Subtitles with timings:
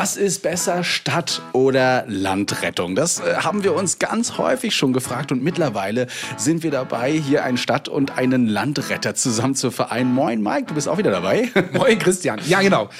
[0.00, 2.94] Was ist besser, Stadt- oder Landrettung?
[2.94, 7.42] Das äh, haben wir uns ganz häufig schon gefragt und mittlerweile sind wir dabei, hier
[7.42, 10.14] einen Stadt- und einen Landretter zusammen zu vereinen.
[10.14, 11.50] Moin Mike, du bist auch wieder dabei.
[11.72, 12.38] Moin Christian.
[12.46, 12.90] Ja, genau.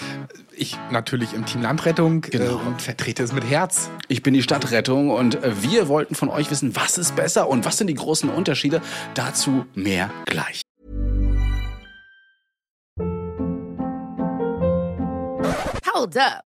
[0.56, 2.45] Ich natürlich im Team Landrettung Genau.
[2.45, 3.90] äh, und vertrete es mit Herz.
[4.08, 7.64] Ich bin die Stadtrettung und äh, wir wollten von euch wissen, was ist besser und
[7.64, 8.82] was sind die großen Unterschiede.
[9.14, 10.62] Dazu mehr gleich.
[15.94, 16.47] Hold up.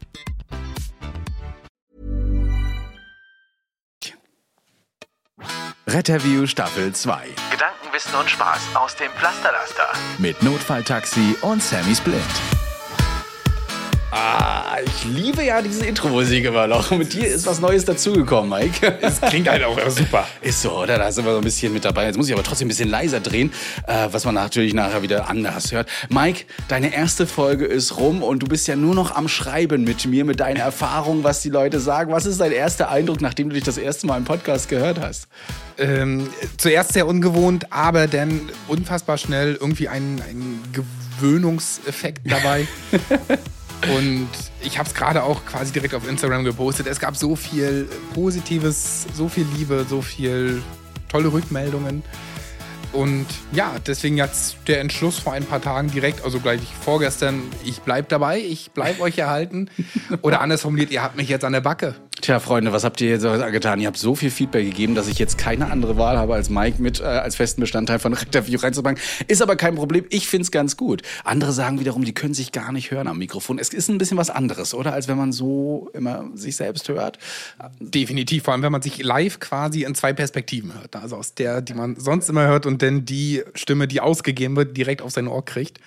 [5.87, 9.87] Retterview Staffel 2 Gedanken, Wissen und Spaß aus dem Pflasterlaster.
[10.19, 12.21] mit Notfalltaxi und Sammy Splint.
[14.13, 16.91] Ah, ich liebe ja diese Intro-Musik immer noch.
[16.91, 18.97] Mit dir ist was Neues dazugekommen, Mike.
[19.01, 20.27] Es klingt halt auch super.
[20.41, 20.97] Ist so, oder?
[20.97, 22.07] Da sind wir so ein bisschen mit dabei.
[22.07, 23.53] Jetzt muss ich aber trotzdem ein bisschen leiser drehen,
[23.87, 25.87] äh, was man natürlich nachher wieder anders hört.
[26.09, 30.05] Mike, deine erste Folge ist rum und du bist ja nur noch am Schreiben mit
[30.05, 32.11] mir, mit deinen Erfahrungen, was die Leute sagen.
[32.11, 35.29] Was ist dein erster Eindruck, nachdem du dich das erste Mal im Podcast gehört hast?
[35.77, 42.67] Ähm, zuerst sehr ungewohnt, aber dann unfassbar schnell irgendwie ein, ein Gewöhnungseffekt dabei.
[43.89, 44.29] Und
[44.61, 46.87] ich habe es gerade auch quasi direkt auf Instagram gepostet.
[46.87, 50.61] Es gab so viel Positives, so viel Liebe, so viel
[51.09, 52.03] tolle Rückmeldungen.
[52.93, 57.79] Und ja, deswegen jetzt der Entschluss vor ein paar Tagen direkt, also gleich vorgestern, ich
[57.81, 59.69] bleib dabei, ich bleib euch erhalten.
[60.21, 61.95] Oder anders formuliert, ihr habt mich jetzt an der Backe.
[62.21, 63.79] Tja, Freunde, was habt ihr jetzt getan?
[63.79, 66.79] Ihr habt so viel Feedback gegeben, dass ich jetzt keine andere Wahl habe, als Mike
[66.79, 69.01] mit äh, als festen Bestandteil von Retterview reinzupacken.
[69.27, 70.05] Ist aber kein Problem.
[70.09, 71.01] Ich find's ganz gut.
[71.23, 73.57] Andere sagen wiederum, die können sich gar nicht hören am Mikrofon.
[73.57, 74.93] Es ist ein bisschen was anderes, oder?
[74.93, 77.17] Als wenn man so immer sich selbst hört.
[77.79, 80.95] Definitiv, vor allem wenn man sich live quasi in zwei Perspektiven hört.
[80.95, 84.77] Also aus der, die man sonst immer hört und dann die Stimme, die ausgegeben wird,
[84.77, 85.79] direkt auf sein Ohr kriegt.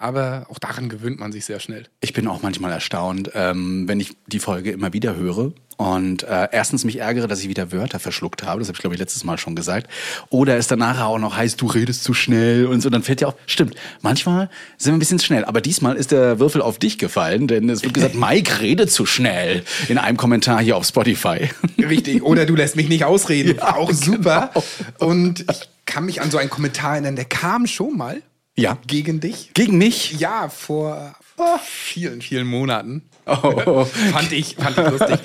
[0.00, 1.84] Aber auch daran gewöhnt man sich sehr schnell.
[2.00, 6.48] Ich bin auch manchmal erstaunt, ähm, wenn ich die Folge immer wieder höre und äh,
[6.52, 9.24] erstens mich ärgere, dass ich wieder Wörter verschluckt habe, das habe ich glaube ich letztes
[9.24, 9.90] Mal schon gesagt,
[10.30, 13.20] oder es dann nachher auch noch heißt, du redest zu schnell und so, dann fällt
[13.20, 16.78] ja auch, stimmt, manchmal sind wir ein bisschen schnell, aber diesmal ist der Würfel auf
[16.78, 20.86] dich gefallen, denn es wird gesagt, Mike redet zu schnell in einem Kommentar hier auf
[20.86, 21.50] Spotify.
[21.78, 22.22] Richtig.
[22.22, 23.56] Oder du lässt mich nicht ausreden.
[23.58, 24.50] Ja, auch super.
[24.54, 25.10] genau.
[25.10, 28.22] Und ich kann mich an so einen Kommentar erinnern, der kam schon mal
[28.60, 28.78] Ja.
[28.86, 29.50] gegen dich.
[29.54, 30.18] Gegen mich?
[30.20, 33.02] Ja, vor oh, vielen, vielen Monaten.
[33.26, 33.84] Oh.
[34.12, 35.18] fand, ich, fand ich lustig.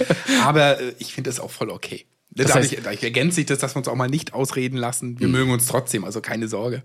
[0.44, 2.06] Aber äh, ich finde es auch voll okay.
[2.32, 5.20] Das Dadurch, heißt- ergänzt sich das, dass wir uns auch mal nicht ausreden lassen.
[5.20, 6.84] Wir mögen uns trotzdem, also keine Sorge.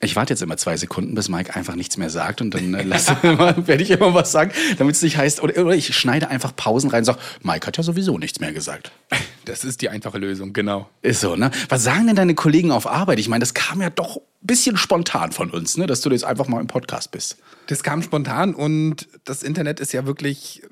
[0.00, 2.84] Ich warte jetzt immer zwei Sekunden, bis Mike einfach nichts mehr sagt und dann äh,
[2.84, 6.54] lasse werde ich immer was sagen, damit es nicht heißt, oder, oder ich schneide einfach
[6.54, 8.92] Pausen rein und sage, Mike hat ja sowieso nichts mehr gesagt.
[9.44, 10.90] Das ist die einfache Lösung, genau.
[11.00, 11.50] Ist so, ne?
[11.70, 13.18] Was sagen denn deine Kollegen auf Arbeit?
[13.18, 15.86] Ich meine, das kam ja doch ein bisschen spontan von uns, ne?
[15.86, 17.38] Dass du jetzt einfach mal im Podcast bist.
[17.66, 20.64] Das kam spontan und das Internet ist ja wirklich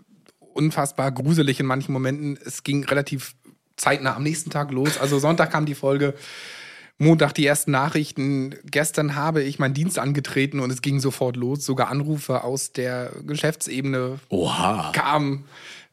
[0.52, 2.38] unfassbar gruselig in manchen Momenten.
[2.44, 3.34] Es ging relativ
[3.76, 4.98] zeitnah am nächsten Tag los.
[4.98, 6.14] Also Sonntag kam die Folge,
[6.98, 8.54] Montag die ersten Nachrichten.
[8.64, 11.64] Gestern habe ich meinen Dienst angetreten und es ging sofort los.
[11.64, 14.92] Sogar Anrufe aus der Geschäftsebene Oha.
[14.92, 15.44] kamen.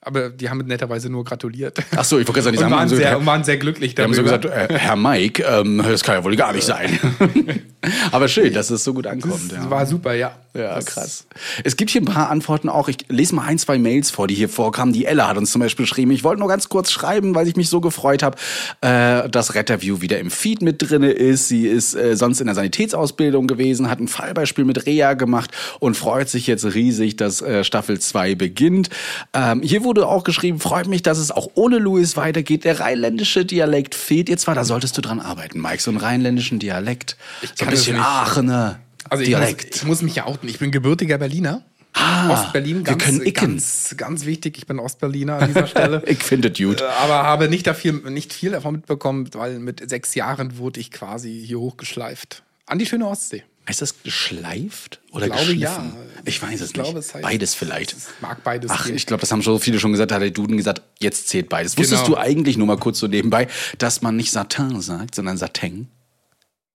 [0.06, 1.78] Aber die haben netterweise nur gratuliert.
[1.96, 3.58] Ach so, ich wollte gerade sagen, die und haben waren, so- sehr, und waren sehr
[3.58, 4.30] glücklich Wir haben darüber.
[4.31, 7.00] so gesagt, äh, Herr Mike, ähm, das kann ja wohl gar nicht sein.
[8.12, 9.52] Aber schön, dass es so gut ankommt.
[9.52, 9.69] das ja.
[9.69, 10.38] war super, ja.
[10.53, 11.25] Ja, Das- krass.
[11.64, 12.88] Es gibt hier ein paar Antworten auch.
[12.88, 14.94] Ich lese mal ein, zwei Mails vor, die hier vorkamen.
[14.94, 16.12] Die Ella hat uns zum Beispiel geschrieben.
[16.12, 18.38] Ich wollte nur ganz kurz schreiben, weil ich mich so gefreut habe,
[18.81, 21.47] äh, dass Retterview wieder im Feed mit drinne ist.
[21.50, 25.97] Sie ist äh, sonst in der Sanitätsausbildung gewesen, hat ein Fallbeispiel mit Rea gemacht und
[25.97, 28.90] freut sich jetzt riesig, dass äh, Staffel 2 beginnt.
[29.34, 32.63] Ähm, hier wurde auch geschrieben, freut mich, dass es auch ohne Louis weitergeht.
[32.63, 35.81] Der rheinländische Dialekt fehlt dir zwar, da solltest du dran arbeiten, Mike.
[35.84, 37.17] So einen rheinländischen Dialekt.
[37.55, 37.97] so ein bisschen.
[37.99, 38.79] Aachener
[39.09, 39.75] Also ich muss, Dialekt.
[39.75, 40.49] ich muss mich ja outen.
[40.49, 41.61] Ich bin gebürtiger Berliner.
[41.95, 43.49] Ah, Ostberlin, wir ganz, können icken.
[43.51, 44.57] ganz, ganz wichtig.
[44.57, 46.01] Ich bin Ostberliner an dieser Stelle.
[46.07, 46.81] Ich finde es gut.
[46.81, 50.89] Äh, Aber habe nicht, dafür, nicht viel davon mitbekommen, weil mit sechs Jahren wurde ich
[50.89, 52.41] quasi hier hochgeschleift.
[52.66, 53.43] An die schöne Ostsee.
[53.67, 55.93] Heißt das geschleift oder Ich glaube, geschliffen?
[55.95, 56.21] ja.
[56.25, 57.07] Ich weiß es Ich glaube, nicht.
[57.07, 57.93] es heißt- beides vielleicht.
[57.93, 58.95] Es mag beides Ach, gehen.
[58.95, 61.77] ich glaube, das haben schon viele schon gesagt, hat der Duden gesagt, jetzt zählt beides.
[61.77, 62.15] Wusstest Genau.
[62.17, 65.87] du eigentlich, nur mal kurz so nebenbei, dass man nicht Satin sagt, sondern Satin?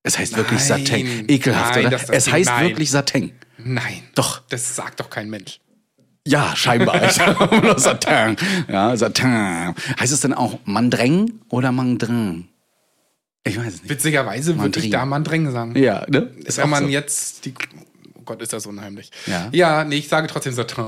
[0.03, 0.87] Es heißt wirklich Nein.
[0.87, 1.25] Satin.
[1.29, 2.01] Ekelhaft, Nein, oder?
[2.11, 2.69] es heißt nein.
[2.69, 3.33] wirklich Satin.
[3.59, 4.03] Nein.
[4.15, 4.41] Doch.
[4.49, 5.61] Das sagt doch kein Mensch.
[6.27, 7.11] Ja, scheinbar.
[7.79, 8.37] Satin.
[8.69, 9.75] Ja, Satin.
[10.01, 12.49] Heißt es denn auch Mandreng oder Mandrin?
[13.45, 13.89] Ich weiß es nicht.
[13.91, 15.77] Witzigerweise würde ich da Mandring sagen.
[15.77, 16.31] Ja, ne?
[16.45, 16.91] Ist Wenn man so.
[16.91, 17.55] jetzt die.
[18.15, 19.11] Oh Gott, ist das unheimlich.
[19.27, 19.49] Ja.
[19.53, 20.85] Ja, nee, ich sage trotzdem Satin.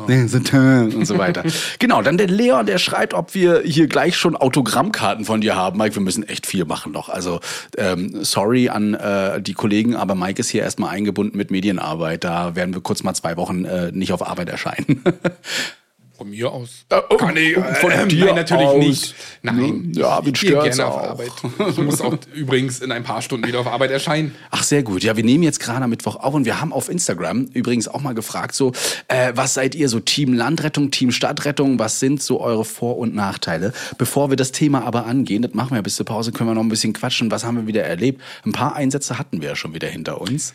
[0.95, 1.43] und so weiter.
[1.79, 5.79] genau, dann der Leon, der schreibt, ob wir hier gleich schon Autogrammkarten von dir haben.
[5.79, 7.09] Mike, wir müssen echt viel machen noch.
[7.09, 7.41] Also
[7.79, 12.25] ähm, sorry an äh, die Kollegen, aber Mike ist hier erstmal eingebunden mit Medienarbeit.
[12.25, 15.03] Da werden wir kurz mal zwei Wochen äh, nicht auf Arbeit erscheinen.
[16.21, 16.85] Von mir aus.
[17.09, 18.77] oh, Kann ich, oh, von äh, dir natürlich aus.
[18.77, 19.15] nicht.
[19.41, 19.91] Nein.
[19.95, 20.99] Ja, wen ich gehe stört's gerne auch.
[20.99, 21.31] auf Arbeit.
[21.71, 24.35] Ich muss auch übrigens in ein paar Stunden wieder auf Arbeit erscheinen.
[24.51, 25.03] Ach, sehr gut.
[25.03, 28.03] Ja, wir nehmen jetzt gerade am Mittwoch auf und wir haben auf Instagram übrigens auch
[28.03, 28.73] mal gefragt, so,
[29.09, 31.79] äh, was seid ihr so Team Landrettung, Team Stadtrettung?
[31.79, 33.73] Was sind so eure Vor- und Nachteile?
[33.97, 36.61] Bevor wir das Thema aber angehen, das machen wir bis zur Pause, können wir noch
[36.63, 37.31] ein bisschen quatschen.
[37.31, 38.21] Was haben wir wieder erlebt?
[38.45, 40.53] Ein paar Einsätze hatten wir ja schon wieder hinter uns.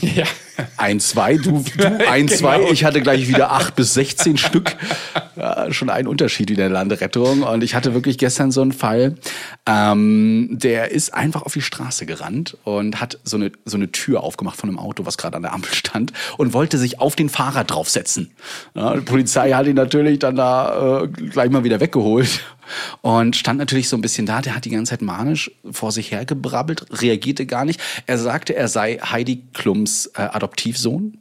[0.00, 0.24] Ja.
[0.76, 2.58] Ein, zwei, du, du ein, zwei.
[2.58, 2.72] Genau.
[2.72, 4.76] Ich hatte gleich wieder acht bis 16 Stück.
[5.36, 7.42] Ja, schon ein Unterschied in der Landrettung.
[7.42, 9.14] Und ich hatte wirklich gestern so einen Fall,
[9.66, 14.22] ähm, der ist einfach auf die Straße gerannt und hat so eine, so eine Tür
[14.22, 17.28] aufgemacht von einem Auto, was gerade an der Ampel stand und wollte sich auf den
[17.28, 18.32] Fahrer draufsetzen.
[18.74, 22.40] Ja, die Polizei hat ihn natürlich dann da äh, gleich mal wieder weggeholt.
[23.02, 26.10] Und stand natürlich so ein bisschen da, der hat die ganze Zeit manisch vor sich
[26.10, 27.80] hergebrabbelt, reagierte gar nicht.
[28.06, 31.18] Er sagte, er sei Heidi Klums äh, Adoptivsohn.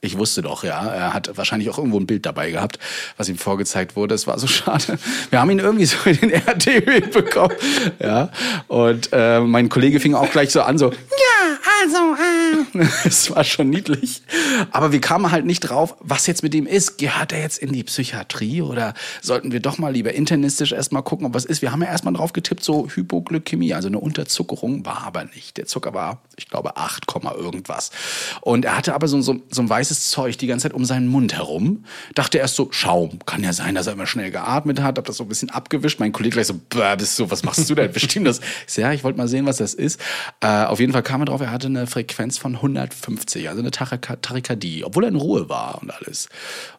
[0.00, 0.86] Ich wusste doch, ja.
[0.86, 2.78] Er hat wahrscheinlich auch irgendwo ein Bild dabei gehabt,
[3.16, 4.14] was ihm vorgezeigt wurde.
[4.14, 4.98] Es war so schade.
[5.30, 7.56] Wir haben ihn irgendwie so in den RTW bekommen.
[7.98, 8.30] Ja.
[8.68, 11.27] Und äh, mein Kollege fing auch gleich so an, so, ja,
[11.82, 12.86] also, äh.
[13.04, 14.22] Es war schon niedlich.
[14.70, 16.98] Aber wir kamen halt nicht drauf, was jetzt mit ihm ist.
[16.98, 21.26] Gehört er jetzt in die Psychiatrie oder sollten wir doch mal lieber internistisch erstmal gucken,
[21.26, 21.62] ob was ist?
[21.62, 25.56] Wir haben ja erstmal drauf getippt, so Hypoglykämie, also eine Unterzuckerung, war aber nicht.
[25.56, 27.90] Der Zucker war, ich glaube, 8, Komma irgendwas.
[28.40, 31.08] Und er hatte aber so, so, so ein weißes Zeug die ganze Zeit um seinen
[31.08, 31.84] Mund herum.
[32.14, 33.18] Dachte erst so, Schaum.
[33.26, 34.98] Kann ja sein, dass er immer schnell geatmet hat.
[34.98, 36.00] Hab das so ein bisschen abgewischt.
[36.00, 37.90] Mein Kollege gleich so, "Bäh, bist du, was machst du denn?
[37.92, 38.40] Bestimmt das.
[38.66, 40.00] Ich so, ja, ich wollte mal sehen, was das ist.
[40.40, 43.70] Äh, auf jeden Fall kam er drauf, er hatte eine Frequenz von 150, also eine
[43.70, 46.28] Tachykardie, obwohl er in Ruhe war und alles.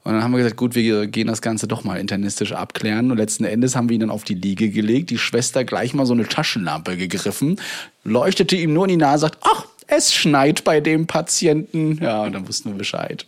[0.04, 3.12] Und dann haben wir gesagt, gut, wir gehen das Ganze doch mal internistisch abklären.
[3.12, 6.06] Und letzten Endes haben wir ihn dann auf die Liege gelegt, die Schwester gleich mal
[6.06, 7.60] so eine Taschenlampe gegriffen,
[8.04, 11.98] leuchtete ihm nur in die Nase, sagt, ach, es schneit bei dem Patienten.
[12.02, 13.26] Ja, und dann wussten wir Bescheid.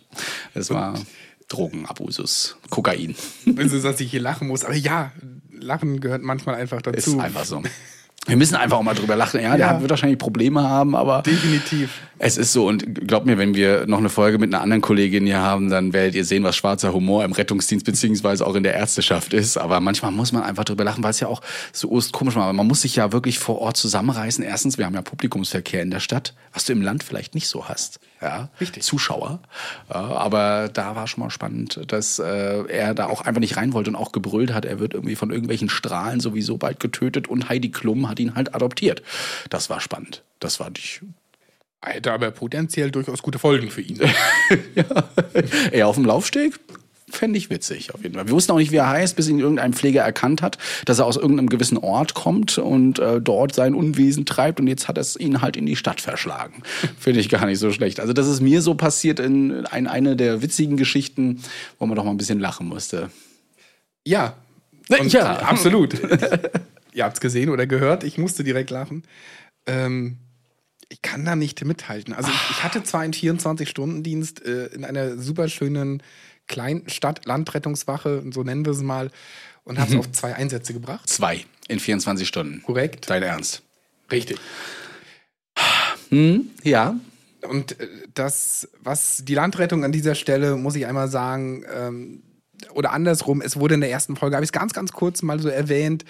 [0.54, 0.94] Es war
[1.48, 3.16] Drogenabusus, Kokain.
[3.56, 4.64] Also, dass ich hier lachen muss.
[4.64, 5.12] Aber ja,
[5.50, 7.20] Lachen gehört manchmal einfach Ist dazu.
[7.20, 7.62] einfach so.
[8.26, 9.40] Wir müssen einfach auch mal drüber lachen.
[9.40, 9.80] Ja, der Ja.
[9.80, 11.98] wird wahrscheinlich Probleme haben, aber Definitiv.
[12.24, 12.68] Es ist so.
[12.68, 15.92] Und glaubt mir, wenn wir noch eine Folge mit einer anderen Kollegin hier haben, dann
[15.92, 19.56] werdet ihr sehen, was schwarzer Humor im Rettungsdienst beziehungsweise auch in der Ärzteschaft ist.
[19.56, 21.42] Aber manchmal muss man einfach drüber lachen, weil es ja auch
[21.72, 22.44] so komisch war.
[22.44, 24.44] Aber man muss sich ja wirklich vor Ort zusammenreißen.
[24.44, 27.68] Erstens, wir haben ja Publikumsverkehr in der Stadt, was du im Land vielleicht nicht so
[27.68, 27.98] hast.
[28.20, 28.84] Ja, Richtig.
[28.84, 29.40] Zuschauer.
[29.92, 33.72] Ja, aber da war schon mal spannend, dass äh, er da auch einfach nicht rein
[33.72, 37.48] wollte und auch gebrüllt hat, er wird irgendwie von irgendwelchen Strahlen sowieso bald getötet und
[37.48, 39.02] Heidi Klum hat ihn halt adoptiert.
[39.50, 40.22] Das war spannend.
[40.38, 41.02] Das war nicht
[41.84, 43.98] Hätte aber potenziell durchaus gute Folgen für ihn.
[45.72, 46.58] Er auf dem Laufsteg?
[47.10, 48.26] Fände ich witzig, auf jeden Fall.
[48.26, 50.56] Wir wussten auch nicht, wie er heißt, bis ihn irgendein Pfleger erkannt hat,
[50.86, 54.88] dass er aus irgendeinem gewissen Ort kommt und äh, dort sein Unwesen treibt und jetzt
[54.88, 56.62] hat es ihn halt in die Stadt verschlagen.
[56.98, 58.00] Finde ich gar nicht so schlecht.
[58.00, 61.42] Also das ist mir so passiert in ein, eine der witzigen Geschichten,
[61.78, 63.10] wo man doch mal ein bisschen lachen musste.
[64.06, 64.36] Ja.
[64.88, 65.36] Und Ja.
[65.40, 65.94] absolut.
[66.94, 69.02] Ihr habt's gesehen oder gehört, ich musste direkt lachen.
[69.66, 70.16] Ähm,
[70.92, 72.12] ich kann da nicht mithalten.
[72.12, 76.02] Also ich, ich hatte zwar einen 24-Stunden-Dienst äh, in einer super schönen
[76.46, 79.10] kleinen Stadt, Landrettungswache, so nennen wir es mal,
[79.64, 81.08] und habe es auf zwei Einsätze gebracht.
[81.08, 82.62] Zwei in 24 Stunden.
[82.62, 83.08] Korrekt.
[83.08, 83.62] Dein Ernst?
[84.10, 84.38] Richtig.
[86.10, 86.96] Hm, ja.
[87.48, 92.22] Und äh, das, was die Landrettung an dieser Stelle, muss ich einmal sagen, ähm,
[92.70, 95.38] oder andersrum, es wurde in der ersten Folge, habe ich es ganz, ganz kurz mal
[95.40, 96.04] so erwähnt,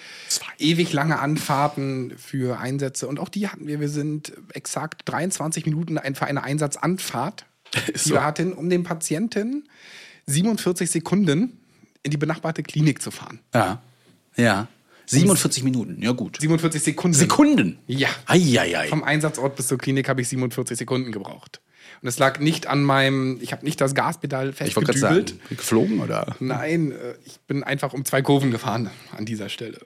[0.58, 3.08] ewig lange Anfahrten für Einsätze.
[3.08, 3.80] Und auch die hatten wir.
[3.80, 7.46] Wir sind exakt 23 Minuten für eine Einsatzanfahrt,
[7.94, 8.14] die so.
[8.14, 9.64] wir hatten, um den Patienten
[10.26, 11.58] 47 Sekunden
[12.02, 13.40] in die benachbarte Klinik zu fahren.
[13.54, 13.82] Ja.
[14.36, 14.68] Ja.
[15.06, 16.38] 47 Minuten, ja gut.
[16.40, 17.16] 47 Sekunden.
[17.16, 17.78] Sekunden?
[17.86, 18.08] Ja.
[18.26, 18.88] Eieiei.
[18.88, 21.60] Vom Einsatzort bis zur Klinik habe ich 47 Sekunden gebraucht.
[22.02, 25.36] Und es lag nicht an meinem, ich habe nicht das Gaspedal Ich festgedübelt.
[25.56, 26.34] geflogen oder?
[26.40, 29.78] Nein, äh, ich bin einfach um zwei Kurven gefahren an dieser Stelle.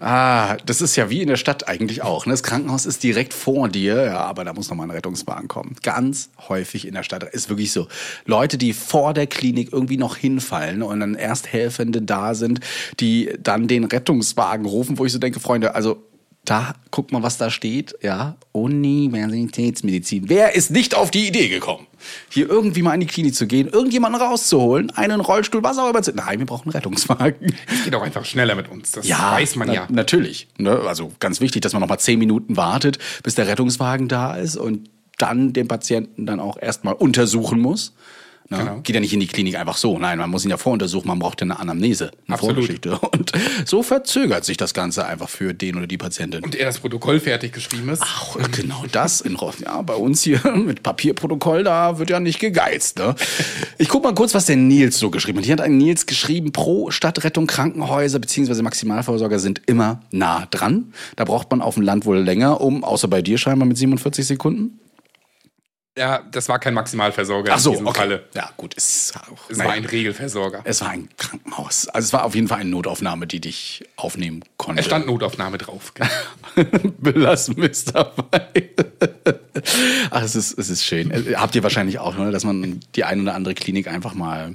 [0.00, 2.24] Ah, das ist ja wie in der Stadt eigentlich auch.
[2.24, 2.32] Ne?
[2.32, 5.74] Das Krankenhaus ist direkt vor dir, ja, aber da muss noch mal ein Rettungswagen kommen.
[5.82, 7.88] Ganz häufig in der Stadt ist wirklich so.
[8.24, 12.60] Leute, die vor der Klinik irgendwie noch hinfallen und dann erst Helfende da sind,
[13.00, 16.07] die dann den Rettungswagen rufen, wo ich so denke, Freunde, also
[16.48, 17.94] Da guckt mal, was da steht.
[18.00, 20.30] Ja, Universitätsmedizin.
[20.30, 21.86] Wer ist nicht auf die Idee gekommen,
[22.30, 26.02] hier irgendwie mal in die Klinik zu gehen, irgendjemanden rauszuholen, einen Rollstuhl, was auch immer.
[26.02, 27.54] zu- Nein, wir brauchen einen Rettungswagen.
[27.70, 28.92] Es geht auch einfach schneller mit uns.
[28.92, 29.86] Das Ja, weiß man na, ja.
[29.90, 30.48] Natürlich.
[30.56, 30.80] Ne?
[30.86, 34.56] Also ganz wichtig, dass man noch mal zehn Minuten wartet, bis der Rettungswagen da ist
[34.56, 34.88] und
[35.18, 37.92] dann den Patienten dann auch erstmal untersuchen muss.
[38.50, 38.58] Ne?
[38.58, 38.80] Genau.
[38.80, 39.98] Geht ja nicht in die Klinik einfach so.
[39.98, 42.56] Nein, man muss ihn ja voruntersuchen, man braucht ja eine Anamnese, eine Absolut.
[42.56, 42.98] Vorgeschichte.
[42.98, 43.32] Und
[43.66, 46.42] so verzögert sich das Ganze einfach für den oder die Patientin.
[46.42, 48.02] Und er das Protokoll fertig geschrieben ist.
[48.02, 52.98] Auch genau das in ja, bei uns hier mit Papierprotokoll, da wird ja nicht gegeizt.
[52.98, 53.14] Ne?
[53.76, 55.44] Ich guck mal kurz, was der Nils so geschrieben hat.
[55.44, 58.62] Hier hat ein Nils geschrieben, pro Stadtrettung Krankenhäuser bzw.
[58.62, 60.94] Maximalversorger sind immer nah dran.
[61.16, 64.26] Da braucht man auf dem Land wohl länger, um, außer bei dir scheinbar mit 47
[64.26, 64.80] Sekunden.
[65.98, 67.98] Ja, das war kein Maximalversorger Ach so, in diesem okay.
[67.98, 68.24] Falle.
[68.34, 68.74] Ja, gut.
[68.76, 69.70] Es, auch, Es naja.
[69.70, 70.60] war ein Regelversorger.
[70.64, 71.88] es war ein Krankenhaus.
[71.88, 74.80] Also es war auf jeden Fall eine Notaufnahme, die dich aufnehmen konnte.
[74.80, 75.92] Es stand Notaufnahme drauf.
[76.98, 78.70] Belassen wir es dabei.
[80.10, 81.12] Ach, es ist, es ist schön.
[81.36, 84.54] Habt ihr wahrscheinlich auch, ne, dass man die ein oder andere Klinik einfach mal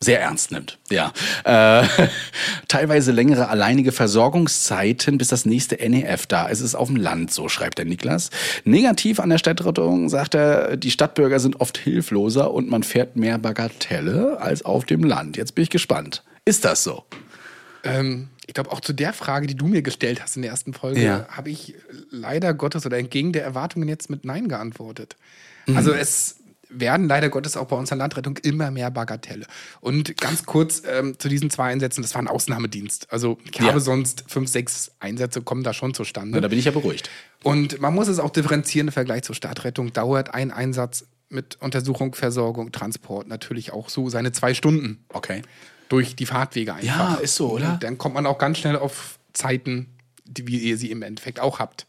[0.00, 0.78] sehr ernst nimmt.
[0.90, 1.12] Ja.
[1.44, 1.86] Äh,
[2.68, 6.58] teilweise längere alleinige Versorgungszeiten, bis das nächste NEF da ist.
[6.60, 8.30] Es ist auf dem Land, so schreibt der Niklas.
[8.64, 13.38] Negativ an der Stadtrettung sagt er, die Stadtbürger sind oft hilfloser und man fährt mehr
[13.38, 15.36] Bagatelle als auf dem Land.
[15.36, 16.22] Jetzt bin ich gespannt.
[16.44, 17.04] Ist das so?
[17.82, 20.74] Ähm, ich glaube, auch zu der Frage, die du mir gestellt hast in der ersten
[20.74, 21.26] Folge, Ja.
[21.30, 21.74] habe ich
[22.10, 25.16] leider Gottes oder entgegen der Erwartungen jetzt mit Nein geantwortet.
[25.66, 25.76] Mhm.
[25.78, 26.36] Also es
[26.80, 29.46] werden leider Gottes auch bei uns in der Landrettung immer mehr Bagatelle.
[29.80, 33.06] Und ganz kurz ähm, zu diesen zwei Einsätzen, das war ein Ausnahmedienst.
[33.12, 33.66] Also ich Ja.
[33.68, 36.32] habe sonst fünf, sechs Einsätze kommen da schon zustande.
[36.32, 37.10] Na, da bin ich ja beruhigt.
[37.42, 39.92] Und man muss es auch differenzieren im Vergleich zur Stadtrettung.
[39.92, 45.42] Dauert ein Einsatz mit Untersuchung, Versorgung, Transport natürlich auch so seine zwei Stunden Okay.
[45.88, 46.86] durch die Fahrtwege einfach.
[46.86, 47.74] Ja, ist so, oder?
[47.74, 49.88] Und dann kommt man auch ganz schnell auf Zeiten,
[50.24, 51.86] die, wie ihr sie im Endeffekt auch habt.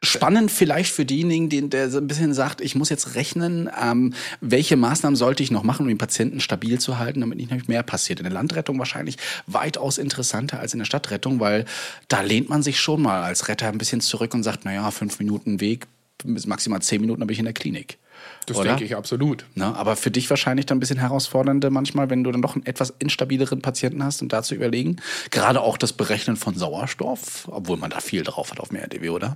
[0.00, 4.14] Spannend vielleicht für denjenigen, den, der so ein bisschen sagt, ich muss jetzt rechnen, ähm,
[4.40, 7.82] welche Maßnahmen sollte ich noch machen, um den Patienten stabil zu halten, damit nicht mehr
[7.82, 8.20] passiert.
[8.20, 9.16] In der Landrettung wahrscheinlich
[9.48, 11.64] weitaus interessanter als in der Stadtrettung, weil
[12.06, 15.18] da lehnt man sich schon mal als Retter ein bisschen zurück und sagt, naja, fünf
[15.18, 15.88] Minuten Weg,
[16.22, 17.98] bis maximal zehn Minuten, dann bin ich in der Klinik.
[18.46, 18.70] Das Oder?
[18.70, 19.46] denke ich absolut.
[19.54, 19.74] Ne?
[19.76, 22.94] Aber für dich wahrscheinlich dann ein bisschen herausfordernder manchmal, wenn du dann doch einen etwas
[22.98, 24.96] instabileren Patienten hast und da zu überlegen.
[25.30, 29.10] Gerade auch das Berechnen von Sauerstoff, obwohl man da viel drauf hat auf dem RDW,
[29.10, 29.34] oder?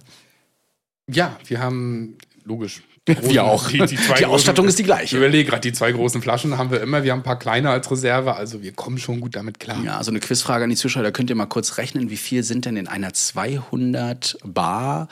[1.10, 2.82] Ja, wir haben, logisch.
[3.22, 3.68] Wir auch.
[3.68, 5.04] Die Ausstattung ist die gleiche.
[5.06, 7.02] Ich überlege gerade, die zwei großen Flaschen haben wir immer.
[7.02, 9.82] Wir haben ein paar kleine als Reserve, also wir kommen schon gut damit klar.
[9.82, 11.02] Ja, so eine Quizfrage an die Zuschauer.
[11.02, 15.08] Da könnt ihr mal kurz rechnen, wie viel sind denn in einer 200 Bar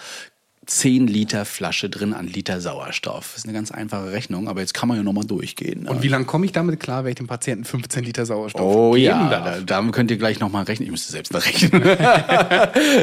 [0.71, 3.31] 10 Liter Flasche drin an Liter Sauerstoff?
[3.33, 5.83] Das ist eine ganz einfache Rechnung, aber jetzt kann man ja nochmal durchgehen.
[5.83, 5.91] Ne?
[5.91, 8.93] Und wie lange komme ich damit klar, wenn ich dem Patienten 15 Liter Sauerstoff Oh
[8.93, 9.65] geben ja, darf?
[9.67, 10.87] da, da könnt ihr gleich nochmal rechnen.
[10.87, 11.83] Ich müsste selbst rechnen.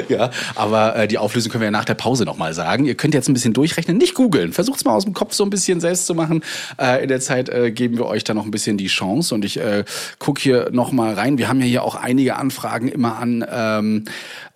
[0.07, 2.85] ja, aber äh, die Auflösung können wir ja nach der Pause nochmal sagen.
[2.85, 4.53] Ihr könnt jetzt ein bisschen durchrechnen, nicht googeln.
[4.53, 6.43] Versucht's mal aus dem Kopf so ein bisschen selbst zu machen.
[6.79, 9.43] Äh, in der Zeit äh, geben wir euch da noch ein bisschen die Chance und
[9.43, 9.83] ich äh,
[10.19, 11.37] gucke hier nochmal rein.
[11.37, 14.05] Wir haben ja hier auch einige Anfragen immer an ähm,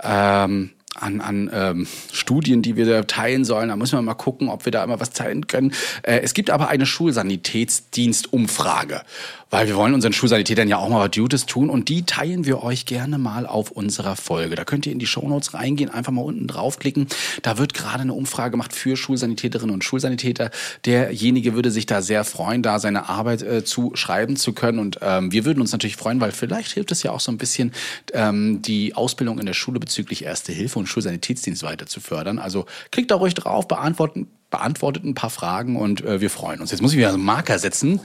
[0.01, 3.69] ähm, an, an ähm, Studien, die wir da teilen sollen.
[3.69, 5.74] Da müssen wir mal gucken, ob wir da immer was teilen können.
[6.03, 9.03] Äh, es gibt aber eine Schulsanitätsdienstumfrage,
[9.51, 12.63] weil wir wollen unseren Schulsanitätern ja auch mal was Gutes tun und die teilen wir
[12.63, 14.55] euch gerne mal auf unserer Folge.
[14.55, 17.08] Da könnt ihr in die Shownotes reingehen, einfach mal unten draufklicken.
[17.41, 20.50] Da wird gerade eine Umfrage gemacht für Schulsanitäterinnen und Schulsanitäter.
[20.86, 25.00] Derjenige würde sich da sehr freuen, da seine Arbeit äh, zu schreiben zu können und
[25.01, 27.74] ähm, wir würden uns natürlich freuen, weil vielleicht hilft es ja auch so ein bisschen,
[28.13, 32.39] ähm, die Ausbildung in der Schule bezüglich Erste Hilfe und Schulsanitätsdienst weiter zu fördern.
[32.39, 36.70] Also klickt da ruhig drauf, beantworten, beantwortet ein paar Fragen und äh, wir freuen uns.
[36.70, 38.00] Jetzt muss ich wieder einen Marker setzen,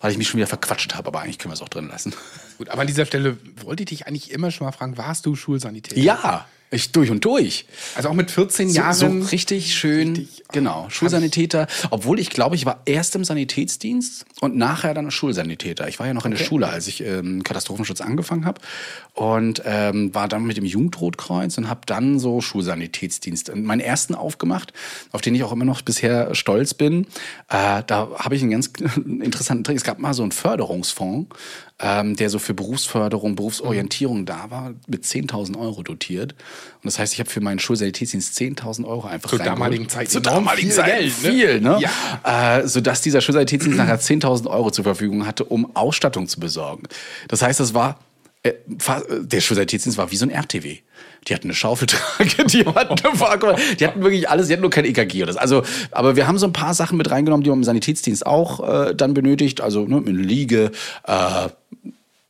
[0.00, 2.12] weil ich mich schon wieder verquatscht habe, aber eigentlich können wir es auch drin lassen.
[2.58, 5.34] Gut, aber an dieser Stelle wollte ich dich eigentlich immer schon mal fragen, warst du
[5.34, 5.96] Schulsanitär?
[5.96, 7.66] Ja, ich durch und durch.
[7.94, 8.94] Also auch mit 14 So, Jahren.
[8.94, 11.66] so richtig schön, richtig- genau, Schulsanitäter.
[11.90, 15.86] Obwohl ich glaube, ich war erst im Sanitätsdienst und nachher dann Schulsanitäter.
[15.88, 18.60] Ich war ja noch in der Schule, als ich ähm, Katastrophenschutz angefangen habe
[19.14, 24.14] und ähm, war dann mit dem Jugendrotkreuz und habe dann so Schulsanitätsdienst und meinen ersten
[24.14, 24.72] aufgemacht,
[25.12, 27.02] auf den ich auch immer noch bisher stolz bin.
[27.48, 29.76] Äh, da habe ich einen ganz interessanten Trick.
[29.76, 31.28] Es gab mal so einen Förderungsfonds,
[31.82, 36.32] ähm, der so für Berufsförderung, Berufsorientierung da war, mit 10.000 Euro dotiert.
[36.32, 40.22] Und das heißt, ich habe für meinen Schulsanitätsdienst 10.000 Euro einfach Zur damaligen Zeit Zur
[40.22, 41.30] damaligen viel Zeit Geld, ne?
[41.30, 41.80] viel, ne?
[41.80, 42.58] Ja.
[42.58, 46.84] Äh, sodass dieser Schulsanitätsdienst nachher 10.000 Euro zur Verfügung hatte, um Ausstattung zu besorgen.
[47.28, 47.98] Das heißt, das war
[48.42, 48.52] äh,
[49.20, 50.78] der Schulsanitätsdienst war wie so ein RTW.
[51.28, 54.70] Die hatten eine Schaufeltrage, die hatten eine Fahrkammer, die hatten wirklich alles, die hatten nur
[54.70, 55.22] kein EKG.
[55.22, 55.38] Oder so.
[55.38, 58.88] Also, aber wir haben so ein paar Sachen mit reingenommen, die man im Sanitätsdienst auch
[58.88, 59.60] äh, dann benötigt.
[59.60, 60.72] Also ne, eine Liege,
[61.06, 61.48] äh,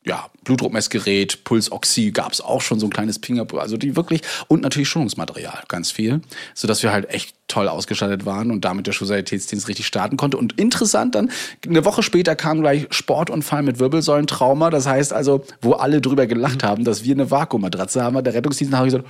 [0.05, 4.63] ja, Blutdruckmessgerät, Pulsoxy gab es auch schon so ein kleines Pinger, also die wirklich und
[4.63, 6.21] natürlich Schulungsmaterial, ganz viel,
[6.55, 10.39] so dass wir halt echt toll ausgestattet waren und damit der Schulsanitätsdienst richtig starten konnte.
[10.39, 11.31] Und interessant dann,
[11.67, 14.71] eine Woche später kam gleich Sportunfall mit Wirbelsäulentrauma.
[14.71, 18.35] Das heißt also, wo alle drüber gelacht haben, dass wir eine Vakuummatratze haben, hat der
[18.35, 19.05] Rettungsdienst nachher gesagt,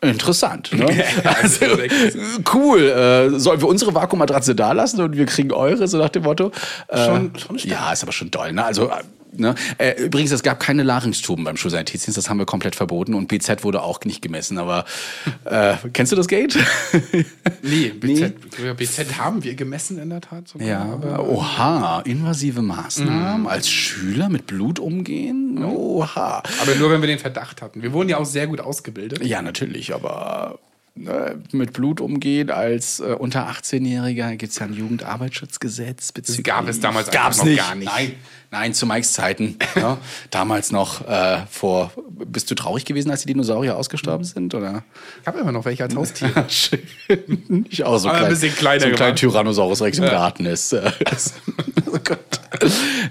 [0.00, 0.72] Interessant.
[0.72, 0.84] Ne?
[1.24, 1.64] also,
[2.52, 2.80] cool.
[2.80, 6.50] Äh, sollen wir unsere Vakuummatratze da lassen und wir kriegen eure, so nach dem Motto?
[6.88, 8.52] Äh, schon, schon ja, ist aber schon toll.
[8.52, 8.64] Ne?
[8.64, 8.90] Also
[9.34, 9.54] Ne?
[9.78, 13.64] Äh, übrigens, es gab keine Larynxtuben beim Schulsanitätsdienst, das haben wir komplett verboten und BZ
[13.64, 14.58] wurde auch nicht gemessen.
[14.58, 14.84] Aber
[15.44, 16.58] äh, kennst du das Gate?
[17.62, 18.72] nee, BZ, nee.
[18.74, 20.48] BZ haben wir gemessen in der Tat.
[20.48, 23.46] Sogar, ja, aber, oha, invasive Maßnahmen, mhm.
[23.46, 25.62] als Schüler mit Blut umgehen?
[25.64, 26.42] Oha.
[26.60, 27.82] Aber nur, wenn wir den Verdacht hatten.
[27.82, 29.24] Wir wurden ja auch sehr gut ausgebildet.
[29.24, 30.58] Ja, natürlich, aber
[30.94, 36.12] mit Blut umgehen als äh, unter 18-Jähriger gibt es ja ein Jugendarbeitsschutzgesetz.
[36.12, 37.58] Das gab es damals gab's noch nicht.
[37.58, 37.90] gar nicht.
[37.90, 38.14] Nein,
[38.50, 39.56] nein zu Mikes Zeiten.
[39.74, 39.96] ja,
[40.30, 41.92] damals noch äh, vor.
[42.26, 44.54] Bist du traurig gewesen, als die Dinosaurier ausgestorben sind?
[44.54, 44.84] Oder?
[45.22, 46.30] Ich habe immer noch welche als Haustier.
[47.70, 50.74] ich auch so klein, ein bisschen kleiner so ein kleiner Tyrannosaurus Rex im Garten ist.
[51.86, 52.18] oh Gott.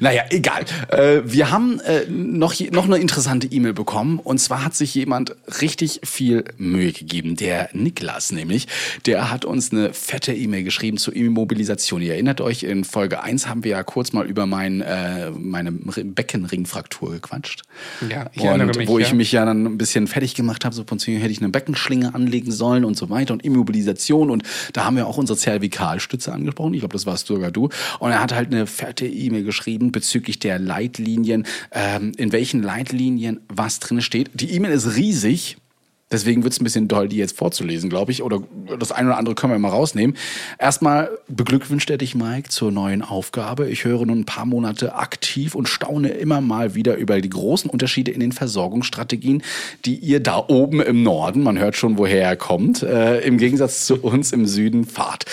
[0.02, 0.66] Naja, egal.
[0.90, 4.18] Äh, wir haben äh, noch, noch eine interessante E-Mail bekommen.
[4.18, 7.36] Und zwar hat sich jemand richtig viel Mühe gegeben.
[7.36, 8.68] Der Niklas nämlich.
[9.06, 12.02] Der hat uns eine fette E-Mail geschrieben zur Immobilisation.
[12.02, 15.72] Ihr erinnert euch, in Folge 1 haben wir ja kurz mal über mein, äh, meine
[15.72, 17.62] Beckenringfraktur gequatscht.
[18.10, 19.06] Ja, ich und mich, wo ja.
[19.06, 22.16] ich mich ja dann ein bisschen fertig gemacht habe, so von hätte ich eine Beckenschlinge
[22.16, 24.32] anlegen sollen und so weiter und Immobilisation.
[24.32, 24.42] Und
[24.74, 26.74] da haben wir auch unsere Zervikalstütze angesprochen.
[26.74, 27.70] Ich glaube, das warst sogar du.
[28.00, 33.42] Und er hat halt eine fette E-Mail geschrieben bezüglich der Leitlinien, ähm, in welchen Leitlinien
[33.48, 34.30] was drin steht.
[34.34, 35.58] Die E-Mail ist riesig.
[36.12, 38.22] Deswegen wird es ein bisschen doll, die jetzt vorzulesen, glaube ich.
[38.22, 38.42] Oder
[38.78, 40.18] das eine oder andere können wir mal rausnehmen.
[40.60, 43.70] Erstmal beglückwünscht er dich, Mike, zur neuen Aufgabe.
[43.70, 47.70] Ich höre nun ein paar Monate aktiv und staune immer mal wieder über die großen
[47.70, 49.42] Unterschiede in den Versorgungsstrategien,
[49.86, 53.86] die ihr da oben im Norden, man hört schon, woher er kommt, äh, im Gegensatz
[53.86, 55.26] zu uns im Süden fahrt.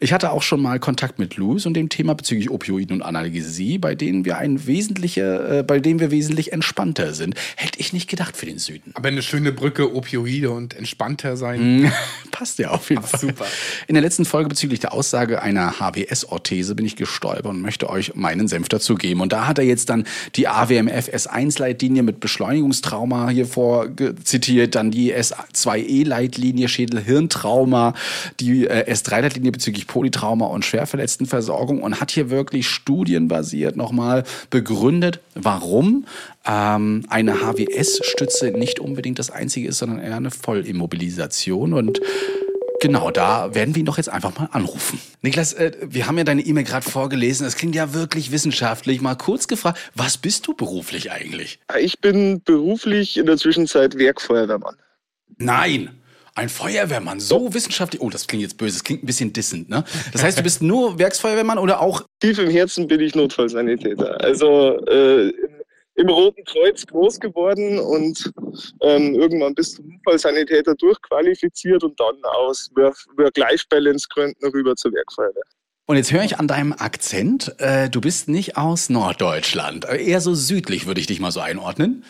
[0.00, 3.78] Ich hatte auch schon mal Kontakt mit Louis und dem Thema bezüglich Opioiden und Analgesie,
[3.78, 7.34] bei denen wir ein wesentliche, äh, bei denen wir wesentlich entspannter sind.
[7.56, 8.92] Hätte ich nicht gedacht für den Süden.
[8.94, 11.82] Aber eine schöne Brücke, Opioiden fluide und entspannter sein.
[11.82, 11.92] Mm,
[12.32, 13.20] passt ja auf jeden Fall.
[13.20, 13.46] Super.
[13.86, 18.14] In der letzten Folge bezüglich der Aussage einer HWS-Orthese bin ich gestolpert und möchte euch
[18.14, 19.20] meinen Senf dazu geben.
[19.20, 23.86] Und da hat er jetzt dann die AWMF S1-Leitlinie mit Beschleunigungstrauma hier vor
[24.24, 27.94] zitiert, dann die S2E-Leitlinie Schädel-Hirntrauma,
[28.40, 36.06] die äh, S3-Leitlinie bezüglich Polytrauma und Schwerverletztenversorgung und hat hier wirklich studienbasiert nochmal begründet, warum
[36.46, 41.72] ähm, eine HWS-Stütze nicht unbedingt das einzige ist, sondern eher eine Vollimmobilisation.
[41.72, 42.00] Und
[42.80, 45.00] Genau, da werden wir ihn doch jetzt einfach mal anrufen.
[45.22, 47.44] Niklas, äh, wir haben ja deine E-Mail gerade vorgelesen.
[47.44, 49.00] Das klingt ja wirklich wissenschaftlich.
[49.00, 51.58] Mal kurz gefragt, was bist du beruflich eigentlich?
[51.80, 54.76] Ich bin beruflich in der Zwischenzeit Werkfeuerwehrmann.
[55.38, 55.90] Nein!
[56.34, 58.02] Ein Feuerwehrmann, so wissenschaftlich.
[58.02, 59.84] Oh, das klingt jetzt böse, das klingt ein bisschen dissend, ne?
[60.12, 62.02] Das heißt, du bist nur Werksfeuerwehrmann oder auch.
[62.20, 64.20] Tief im Herzen bin ich Notfallsanitäter.
[64.20, 65.32] Also äh,
[65.96, 68.32] im Roten Kreuz groß geworden und
[68.82, 75.42] ähm, irgendwann bis zum Unfallsanitäter durchqualifiziert und dann aus Work-Life-Balance-Gründen rüber zur Werkfeuerwehr.
[75.86, 80.34] Und jetzt höre ich an deinem Akzent, äh, du bist nicht aus Norddeutschland, eher so
[80.34, 82.04] südlich würde ich dich mal so einordnen.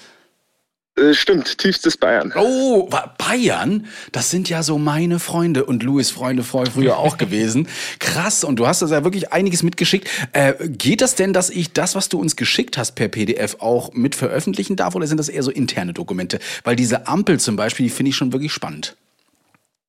[0.98, 2.32] Äh, stimmt, tiefstes Bayern.
[2.36, 3.86] Oh, Bayern?
[4.12, 7.68] Das sind ja so meine Freunde und Louis Freunde früher auch gewesen.
[7.98, 10.08] Krass, und du hast da ja wirklich einiges mitgeschickt.
[10.32, 13.92] Äh, geht das denn, dass ich das, was du uns geschickt hast per PDF, auch
[13.92, 16.38] mit veröffentlichen darf oder sind das eher so interne Dokumente?
[16.64, 18.96] Weil diese Ampel zum Beispiel, die finde ich schon wirklich spannend.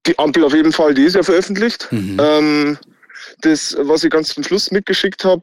[0.08, 1.88] Die Ampel auf jeden Fall, die ist ja veröffentlicht.
[1.91, 2.17] Mhm.
[2.20, 2.78] Ähm
[3.41, 5.41] das, was ich ganz zum Schluss mitgeschickt habe,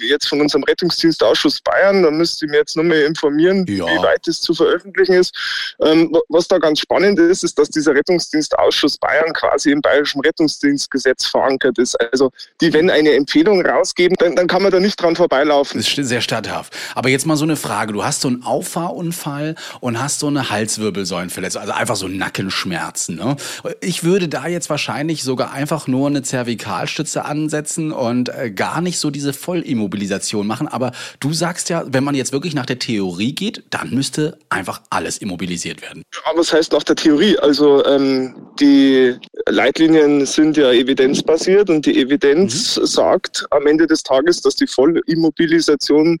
[0.00, 3.86] jetzt von unserem Rettungsdienstausschuss Bayern, da müsst ihr mir jetzt nochmal informieren, ja.
[3.86, 5.34] wie weit das zu veröffentlichen ist.
[5.82, 11.26] Ähm, was da ganz spannend ist, ist, dass dieser Rettungsdienstausschuss Bayern quasi im Bayerischen Rettungsdienstgesetz
[11.26, 11.94] verankert ist.
[12.12, 15.80] Also die, wenn eine Empfehlung rausgeben, dann, dann kann man da nicht dran vorbeilaufen.
[15.80, 16.76] Das ist sehr statthaft.
[16.94, 17.92] Aber jetzt mal so eine Frage.
[17.92, 23.16] Du hast so einen Auffahrunfall und hast so eine Halswirbelsäulenverletzung, also einfach so Nackenschmerzen.
[23.16, 23.36] Ne?
[23.80, 28.80] Ich würde da jetzt wahrscheinlich sogar einfach nur eine Zervikalstütze Spitze ansetzen und äh, gar
[28.80, 30.68] nicht so diese Vollimmobilisation machen.
[30.68, 34.82] Aber du sagst ja, wenn man jetzt wirklich nach der Theorie geht, dann müsste einfach
[34.90, 36.02] alles immobilisiert werden.
[36.24, 37.38] Aber was heißt nach der Theorie?
[37.38, 39.14] Also ähm, die
[39.46, 42.86] Leitlinien sind ja evidenzbasiert und die Evidenz mhm.
[42.86, 46.18] sagt am Ende des Tages, dass die Vollimmobilisation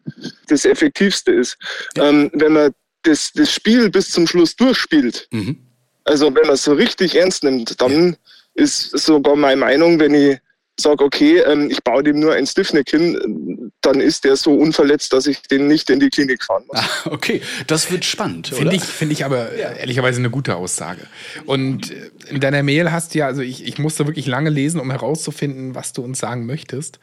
[0.48, 1.56] das Effektivste ist.
[1.96, 2.08] Ja.
[2.08, 2.70] Ähm, wenn man
[3.02, 5.58] das, das Spiel bis zum Schluss durchspielt, mhm.
[6.04, 8.16] also wenn man es so richtig ernst nimmt, dann ja.
[8.54, 10.38] ist sogar meine Meinung, wenn ich
[10.78, 15.12] sage, okay, ähm, ich baue dem nur ein Stiffneck hin, dann ist der so unverletzt,
[15.12, 16.78] dass ich den nicht in die Klinik fahren muss.
[16.78, 18.48] Ah, okay, das wird spannend.
[18.48, 21.02] Finde ich, finde ich aber ehrlicherweise eine gute Aussage.
[21.46, 24.80] Und äh, in deiner Mail hast du ja, also ich, ich musste wirklich lange lesen,
[24.80, 26.98] um herauszufinden, was du uns sagen möchtest.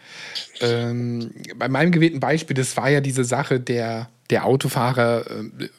[0.60, 5.70] Ähm, bei meinem gewählten Beispiel, das war ja diese Sache der, der Autofahrer, äh,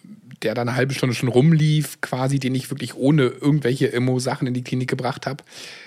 [0.42, 4.54] der dann eine halbe Stunde schon rumlief, quasi, den ich wirklich ohne irgendwelche Immo-Sachen in
[4.54, 5.44] die Klinik gebracht habe.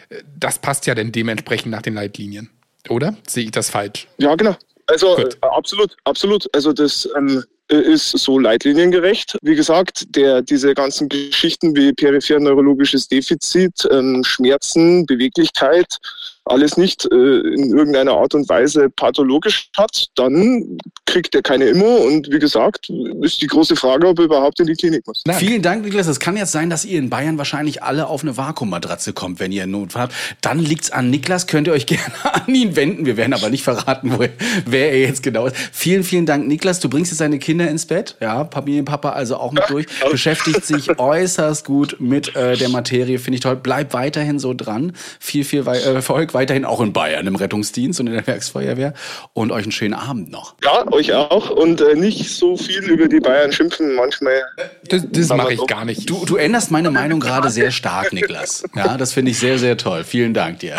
[0.10, 2.50] Äh, Das passt ja dann dementsprechend nach den Leitlinien.
[2.90, 3.16] Oder?
[3.28, 4.08] Sehe ich das falsch?
[4.18, 4.56] Ja, genau.
[4.88, 6.48] Also äh, absolut, absolut.
[6.54, 9.38] Also das ähm, ist so leitliniengerecht.
[9.42, 15.98] Wie gesagt, der, diese ganzen Geschichten wie peripher neurologisches Defizit, ähm, Schmerzen, Beweglichkeit,
[16.46, 21.98] alles nicht äh, in irgendeiner Art und Weise pathologisch hat, dann kriegt er keine Immo.
[21.98, 22.90] Und wie gesagt,
[23.22, 25.24] ist die große Frage, ob er überhaupt in die Klinik muss.
[25.26, 25.38] Nein.
[25.38, 26.08] Vielen Dank, Niklas.
[26.08, 29.52] Es kann jetzt sein, dass ihr in Bayern wahrscheinlich alle auf eine Vakuummatratze kommt, wenn
[29.52, 30.14] ihr einen Notfall habt.
[30.42, 31.48] Dann liegt's an Niklas.
[31.48, 33.06] Könnt ihr euch gerne an ihn wenden.
[33.06, 34.26] Wir werden aber nicht verraten, wo,
[34.66, 35.56] wer er jetzt genau ist.
[35.72, 36.80] Vielen, vielen Dank, Niklas.
[36.80, 38.18] Du bringst jetzt deine Kinder ins Bett.
[38.22, 39.88] Ja, Familienpapa also auch mit durch.
[40.12, 43.18] Beschäftigt sich äußerst gut mit äh, der Materie.
[43.18, 43.56] Finde ich toll.
[43.56, 44.94] Bleib weiterhin so dran.
[45.20, 48.94] Viel, viel äh, Erfolg weiterhin auch in Bayern im Rettungsdienst und in der Werksfeuerwehr.
[49.34, 50.54] Und euch einen schönen Abend noch.
[50.64, 51.50] Ja, euch auch.
[51.50, 53.96] Und äh, nicht so viel über die Bayern schimpfen.
[53.96, 54.44] Manchmal
[54.88, 56.08] Das, das Aber mache ich gar nicht.
[56.08, 58.64] Du, du änderst meine Meinung gerade sehr stark, Niklas.
[58.76, 60.04] Ja, das finde ich sehr, sehr toll.
[60.04, 60.78] Vielen Dank dir.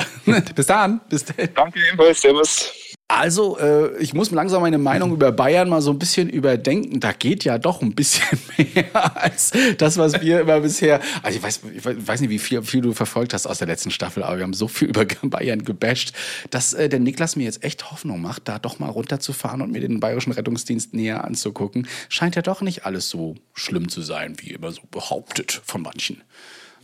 [0.55, 1.01] Bis dann.
[1.09, 1.49] Bis dann.
[1.55, 2.21] danke ebenfalls.
[2.21, 2.71] Servus.
[3.09, 6.99] Also, äh, ich muss langsam meine Meinung über Bayern mal so ein bisschen überdenken.
[6.99, 11.01] Da geht ja doch ein bisschen mehr als das, was wir immer bisher.
[11.23, 13.93] Also ich weiß, ich weiß nicht, wie viel, viel du verfolgt hast aus der letzten
[13.93, 16.15] Staffel, aber wir haben so viel über Bayern gebasht,
[16.51, 19.81] dass äh, der Niklas mir jetzt echt Hoffnung macht, da doch mal runterzufahren und mir
[19.81, 21.87] den bayerischen Rettungsdienst näher anzugucken.
[22.09, 26.23] Scheint ja doch nicht alles so schlimm zu sein, wie immer so behauptet von manchen.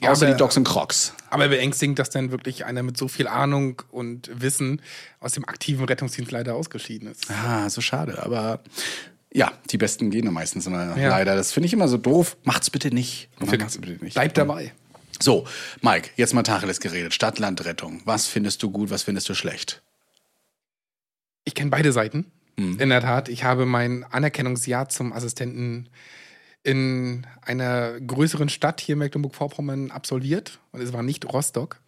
[0.02, 1.14] Ja, Außer aber- die Docs und Crocs.
[1.30, 4.82] Aber beängstigend, dass dann wirklich einer mit so viel Ahnung und Wissen
[5.20, 7.30] aus dem aktiven Rettungsdienst leider ausgeschieden ist.
[7.30, 8.22] Ah, so schade.
[8.22, 8.60] Aber
[9.32, 11.08] ja, die Besten gehen ja meistens immer Ja.
[11.08, 11.36] leider.
[11.36, 12.36] Das finde ich immer so doof.
[12.44, 13.28] Macht's bitte nicht.
[13.40, 14.14] Macht's bitte nicht.
[14.14, 14.72] Bleib dabei.
[15.20, 15.46] So,
[15.82, 17.14] Mike, jetzt mal Tacheles geredet.
[17.14, 18.02] Stadt-Land-Rettung.
[18.04, 19.82] Was findest du gut, was findest du schlecht?
[21.44, 22.30] Ich kenne beide Seiten.
[22.56, 22.78] Mhm.
[22.80, 23.28] In der Tat.
[23.28, 25.88] Ich habe mein Anerkennungsjahr zum Assistenten
[26.64, 30.60] in einer größeren Stadt hier in Mecklenburg-Vorpommern absolviert.
[30.70, 31.80] Und es war nicht Rostock.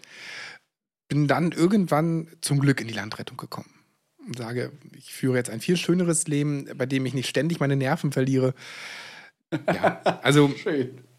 [1.08, 3.70] Bin dann irgendwann zum Glück in die Landrettung gekommen.
[4.26, 7.76] Und sage, ich führe jetzt ein viel schöneres Leben, bei dem ich nicht ständig meine
[7.76, 8.54] Nerven verliere.
[9.52, 10.52] Ja, also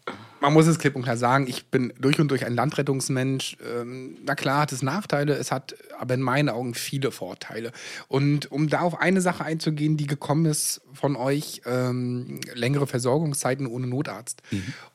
[0.46, 3.56] man muss es klipp und klar sagen, ich bin durch und durch ein Landrettungsmensch.
[3.68, 7.72] Ähm, na klar hat es Nachteile, es hat aber in meinen Augen viele Vorteile.
[8.06, 13.66] Und um da auf eine Sache einzugehen, die gekommen ist von euch, ähm, längere Versorgungszeiten
[13.66, 14.40] ohne Notarzt.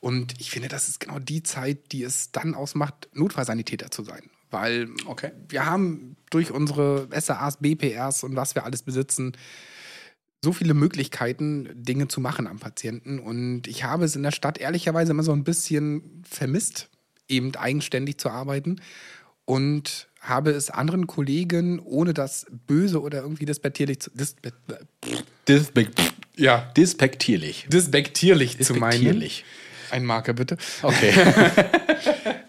[0.00, 4.22] Und ich finde, das ist genau die Zeit, die es dann ausmacht, Notfallsanitäter zu sein.
[4.50, 5.32] Weil Okay.
[5.50, 9.32] wir haben durch unsere SAAs, BPRs und was wir alles besitzen,
[10.44, 13.18] so viele Möglichkeiten, Dinge zu machen am Patienten.
[13.18, 16.88] Und ich habe es in der Stadt ehrlicherweise immer so ein bisschen vermisst,
[17.28, 18.80] eben eigenständig zu arbeiten.
[19.44, 24.36] Und habe es anderen Kollegen, ohne das böse oder irgendwie despektierlich zu, dis,
[25.48, 25.88] Dispe
[26.36, 27.66] ja, Dispektierlich.
[27.68, 28.90] despektierlich zu meinen.
[28.92, 29.44] Despektierlich.
[29.90, 30.56] Ein Marker bitte.
[30.82, 31.12] Okay.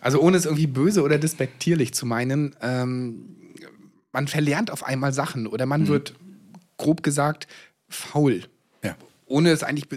[0.03, 3.37] Also ohne es irgendwie böse oder despektierlich zu meinen, ähm,
[4.11, 6.13] man verlernt auf einmal Sachen oder man wird,
[6.75, 7.47] grob gesagt,
[7.93, 8.43] faul.
[8.83, 8.95] ja.
[9.25, 9.87] Ohne es eigentlich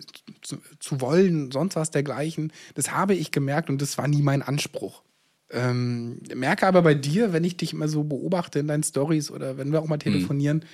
[0.41, 2.53] zu, zu wollen, sonst was dergleichen.
[2.75, 5.03] Das habe ich gemerkt und das war nie mein Anspruch.
[5.51, 9.59] Ähm, merke aber bei dir, wenn ich dich immer so beobachte in deinen Stories oder
[9.59, 10.65] wenn wir auch mal telefonieren,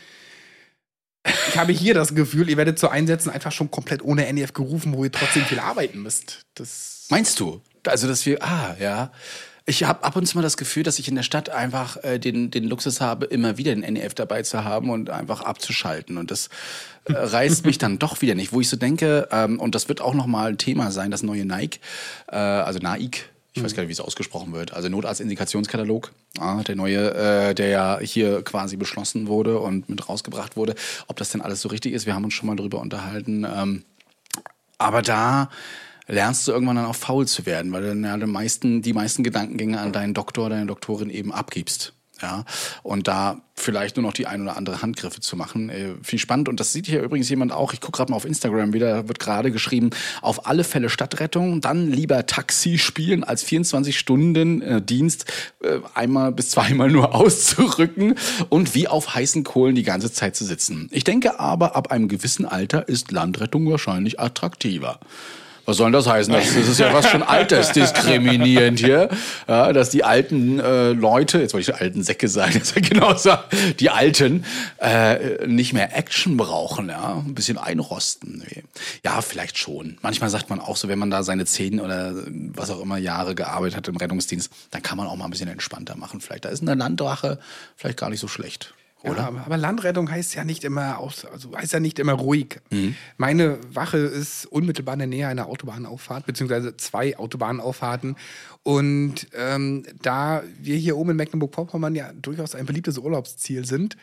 [1.48, 4.94] ich habe hier das Gefühl, ihr werdet zu Einsätzen einfach schon komplett ohne NEF gerufen,
[4.94, 6.46] wo ihr trotzdem viel arbeiten müsst.
[6.54, 7.60] Das Meinst du?
[7.86, 9.12] Also, dass wir, ah, ja.
[9.64, 12.18] Ich habe ab und zu mal das Gefühl, dass ich in der Stadt einfach äh,
[12.18, 16.18] den, den Luxus habe, immer wieder den NEF dabei zu haben und einfach abzuschalten.
[16.18, 16.48] Und das
[17.06, 18.52] reißt mich dann doch wieder nicht.
[18.52, 21.44] Wo ich so denke, ähm, und das wird auch nochmal ein Thema sein, das neue
[21.44, 21.80] Nike,
[22.28, 26.74] äh, also Naik, ich weiß gar nicht, wie es ausgesprochen wird, also Notarztindikationskatalog, ah, der
[26.74, 30.74] neue, äh, der ja hier quasi beschlossen wurde und mit rausgebracht wurde.
[31.06, 33.44] Ob das denn alles so richtig ist, wir haben uns schon mal drüber unterhalten.
[33.44, 33.84] Ähm,
[34.78, 35.50] aber da
[36.06, 38.94] lernst du irgendwann dann auch faul zu werden, weil du dann ja die meisten, die
[38.94, 41.92] meisten Gedankengänge an deinen Doktor, deine Doktorin eben abgibst.
[42.22, 42.44] Ja,
[42.84, 45.70] und da vielleicht nur noch die ein oder andere Handgriffe zu machen.
[45.70, 46.48] Äh, viel spannend.
[46.48, 47.72] Und das sieht hier übrigens jemand auch.
[47.72, 51.90] Ich gucke gerade mal auf Instagram wieder, wird gerade geschrieben, auf alle Fälle Stadtrettung, dann
[51.90, 55.32] lieber Taxi spielen als 24 Stunden äh, Dienst
[55.62, 58.14] äh, einmal bis zweimal nur auszurücken
[58.48, 60.88] und wie auf heißen Kohlen die ganze Zeit zu sitzen.
[60.92, 65.00] Ich denke aber, ab einem gewissen Alter ist Landrettung wahrscheinlich attraktiver.
[65.64, 66.32] Was soll das heißen?
[66.32, 69.08] Das, das ist ja was schon altersdiskriminierend hier,
[69.46, 73.14] ja, dass die alten äh, Leute, jetzt wollte ich alten Säcke sagen, das ist genau
[73.14, 73.32] so,
[73.78, 74.44] die Alten
[74.78, 78.44] äh, nicht mehr Action brauchen, ja, ein bisschen einrosten.
[78.46, 78.64] Nee.
[79.04, 79.98] Ja, vielleicht schon.
[80.02, 82.14] Manchmal sagt man auch so, wenn man da seine zehn oder
[82.54, 85.48] was auch immer Jahre gearbeitet hat im Rettungsdienst, dann kann man auch mal ein bisschen
[85.48, 86.20] entspannter machen.
[86.20, 87.38] Vielleicht da ist eine Landwache
[87.76, 88.74] vielleicht gar nicht so schlecht.
[89.02, 89.32] Oder?
[89.34, 92.60] Ja, aber Landrettung heißt ja nicht immer aus, also heißt ja nicht immer ruhig.
[93.16, 98.16] Meine Wache ist unmittelbar in der Nähe einer Autobahnauffahrt, beziehungsweise zwei Autobahnauffahrten.
[98.62, 103.96] Und ähm, da wir hier oben in Mecklenburg-Vorpommern ja durchaus ein beliebtes Urlaubsziel sind,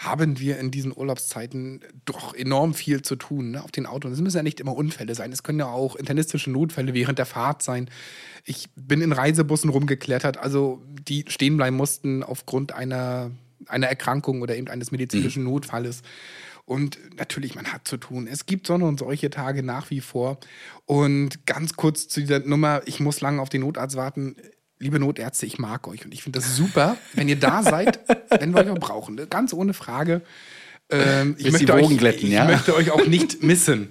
[0.00, 4.12] haben wir in diesen Urlaubszeiten doch enorm viel zu tun ne, auf den Autos.
[4.12, 7.26] Es müssen ja nicht immer Unfälle sein, es können ja auch internistische Notfälle während der
[7.26, 7.90] Fahrt sein.
[8.44, 13.30] Ich bin in Reisebussen rumgeklettert, also die stehen bleiben mussten aufgrund einer,
[13.66, 16.02] einer Erkrankung oder eben eines medizinischen Notfalles.
[16.64, 18.28] Und natürlich, man hat zu tun.
[18.30, 20.38] Es gibt Sonne und solche Tage nach wie vor.
[20.86, 24.36] Und ganz kurz zu dieser Nummer, ich muss lange auf den Notarzt warten
[24.80, 28.52] liebe Notärzte, ich mag euch und ich finde das super, wenn ihr da seid, wenn
[28.52, 29.20] wir euch auch brauchen.
[29.28, 30.22] Ganz ohne Frage.
[30.88, 32.46] Ähm, ich, möchte euch, glätten, ich ja?
[32.46, 33.90] möchte euch auch nicht missen.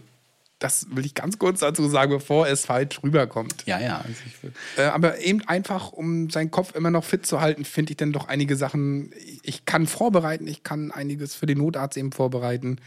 [0.59, 3.63] Das will ich ganz kurz dazu sagen, bevor es falsch rüberkommt.
[3.65, 4.03] Ja, ja.
[4.05, 7.97] Also Äh, aber eben einfach, um seinen Kopf immer noch fit zu halten, finde ich
[7.97, 12.77] dann doch einige Sachen, ich kann vorbereiten, ich kann einiges für den Notarzt eben vorbereiten.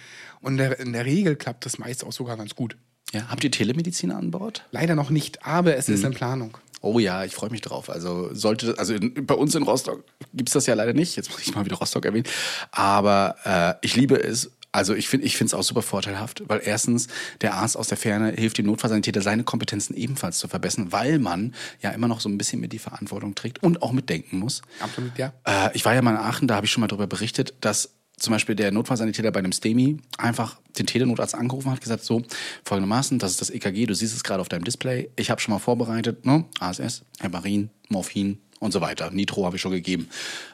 [0.41, 2.77] Und der, in der Regel klappt das meist auch sogar ganz gut.
[3.13, 3.29] ja.
[3.29, 4.67] Habt ihr Telemediziner an Bord?
[4.71, 6.59] Leider noch nicht, aber es ist in Planung.
[6.85, 7.89] Oh ja, ich freue mich drauf.
[7.89, 10.05] Also sollte, also in, bei uns in Rostock
[10.35, 11.15] gibt's das ja leider nicht.
[11.17, 12.27] Jetzt muss ich mal wieder Rostock erwähnen.
[12.73, 14.51] Aber äh, ich liebe es.
[14.73, 17.09] Also ich finde ich finde es auch super vorteilhaft, weil erstens
[17.43, 21.55] der Arzt aus der Ferne hilft dem Notfallsanitäter seine Kompetenzen ebenfalls zu verbessern, weil man
[21.81, 24.63] ja immer noch so ein bisschen mit die Verantwortung trägt und auch mitdenken muss.
[24.81, 25.35] Absolut, ja.
[25.45, 27.91] Äh, ich war ja mal in Aachen, da habe ich schon mal darüber berichtet, dass
[28.19, 32.23] zum Beispiel der Notfallsanitäter bei einem STEMI einfach den Telenotarzt angerufen hat, gesagt, so,
[32.65, 35.53] folgendermaßen, das ist das EKG, du siehst es gerade auf deinem Display, ich habe schon
[35.53, 36.45] mal vorbereitet, ne?
[36.61, 39.11] ASS, Heparin, Morphin und so weiter.
[39.11, 40.09] Nitro habe ich schon gegeben.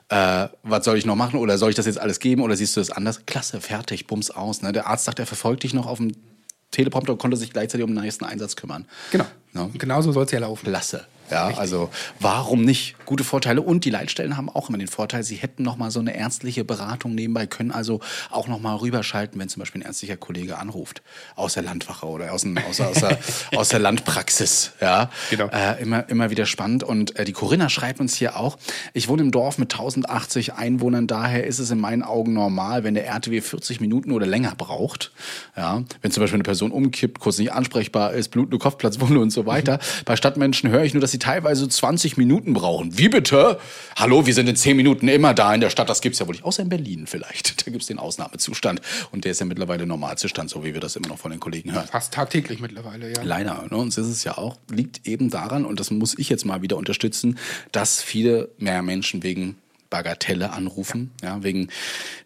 [0.08, 1.38] Äh, was soll ich noch machen?
[1.38, 2.42] Oder soll ich das jetzt alles geben?
[2.42, 3.26] Oder siehst du das anders?
[3.26, 4.62] Klasse, fertig, bums aus.
[4.62, 4.72] Ne?
[4.72, 6.12] Der Arzt sagt, er verfolgt dich noch auf dem
[6.70, 8.86] Teleprompter und konnte sich gleichzeitig um den nächsten Einsatz kümmern.
[9.12, 9.26] Genau.
[9.54, 9.62] Ja.
[9.62, 10.64] Und genauso soll es ja laufen.
[10.64, 11.06] Klasse.
[11.30, 12.96] Ja, also warum nicht?
[13.04, 16.00] Gute Vorteile und die Leitstellen haben auch immer den Vorteil, sie hätten noch mal so
[16.00, 20.16] eine ärztliche Beratung nebenbei, können also auch noch mal rüberschalten, wenn zum Beispiel ein ärztlicher
[20.16, 21.02] Kollege anruft
[21.36, 23.18] aus der Landwache oder aus, dem, aus, aus, der,
[23.56, 24.72] aus der Landpraxis.
[24.80, 25.46] Ja, Genau.
[25.48, 26.84] äh, immer, immer wieder spannend.
[26.84, 28.58] Und äh, die Corinna schreibt uns hier auch,
[28.92, 32.94] ich wohne im Dorf mit 1080 Einwohnern, daher ist es in meinen Augen normal, wenn
[32.94, 35.12] der RTW 40 Minuten oder länger braucht.
[35.56, 39.46] Ja, wenn zum Beispiel eine Person umkippt, kurz nicht ansprechbar ist, blutende Kopfplatzwunde und so
[39.46, 39.78] weiter.
[40.04, 42.98] Bei Stadtmenschen höre ich nur, dass sie teilweise 20 Minuten brauchen.
[42.98, 43.58] Wie bitte?
[43.96, 45.88] Hallo, wir sind in 10 Minuten immer da in der Stadt.
[45.88, 46.44] Das gibt's ja wohl nicht.
[46.44, 47.58] Außer in Berlin vielleicht.
[47.68, 48.80] Da gibt's den Ausnahmezustand.
[49.12, 51.72] Und der ist ja mittlerweile Normalzustand, so wie wir das immer noch von den Kollegen
[51.72, 51.86] hören.
[51.86, 53.22] Fast tagtäglich mittlerweile, ja.
[53.22, 53.66] Leider.
[53.70, 53.76] Ne?
[53.76, 56.62] Und das ist es ja auch, liegt eben daran, und das muss ich jetzt mal
[56.62, 57.38] wieder unterstützen,
[57.72, 59.56] dass viele mehr Menschen wegen
[59.90, 61.68] Bagatelle anrufen, ja, wegen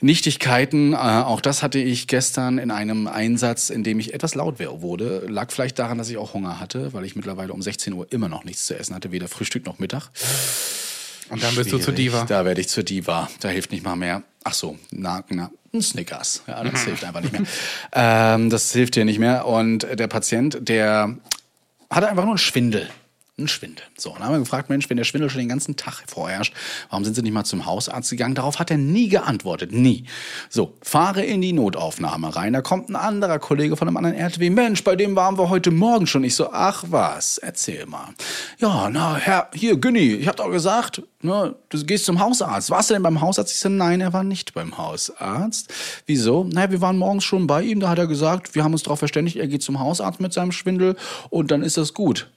[0.01, 0.93] Nichtigkeiten.
[0.93, 5.27] Äh, auch das hatte ich gestern in einem Einsatz, in dem ich etwas laut wurde.
[5.29, 8.29] Lag vielleicht daran, dass ich auch Hunger hatte, weil ich mittlerweile um 16 Uhr immer
[8.29, 10.11] noch nichts zu essen hatte, weder Frühstück noch Mittag.
[11.31, 12.13] Und dann bist du zur Schwierig.
[12.13, 12.25] Diva.
[12.25, 13.29] Da werde ich zur Diva.
[13.41, 14.23] Da hilft nicht mal mehr.
[14.45, 16.43] Ach so, na, na, ein Snickers.
[16.47, 17.43] Ja, das hilft einfach nicht mehr.
[17.95, 19.47] Ähm, das hilft dir nicht mehr.
[19.47, 21.17] Und der Patient, der
[21.89, 22.89] hatte einfach nur einen Schwindel.
[23.39, 23.83] Ein Schwindel.
[23.97, 26.53] So, dann haben wir gefragt, Mensch, wenn der Schwindel schon den ganzen Tag vorherrscht,
[26.91, 28.35] warum sind Sie nicht mal zum Hausarzt gegangen?
[28.35, 29.73] Darauf hat er nie geantwortet.
[29.73, 30.05] Nie.
[30.51, 32.53] So, fahre in die Notaufnahme rein.
[32.53, 34.51] Da kommt ein anderer Kollege von einem anderen RTW.
[34.51, 36.25] Mensch, bei dem waren wir heute Morgen schon.
[36.25, 38.11] Ich so, ach was, erzähl mal.
[38.59, 42.69] Ja, na, Herr, hier, Günni, ich hab doch gesagt, ne, du gehst zum Hausarzt.
[42.69, 43.51] Warst du denn beim Hausarzt?
[43.51, 45.73] Ich so, nein, er war nicht beim Hausarzt.
[46.05, 46.45] Wieso?
[46.45, 47.81] Naja, wir waren morgens schon bei ihm.
[47.81, 50.53] Da hat er gesagt, wir haben uns darauf verständigt, er geht zum Hausarzt mit seinem
[50.53, 50.97] Schwindel
[51.31, 52.31] und dann ist das gut.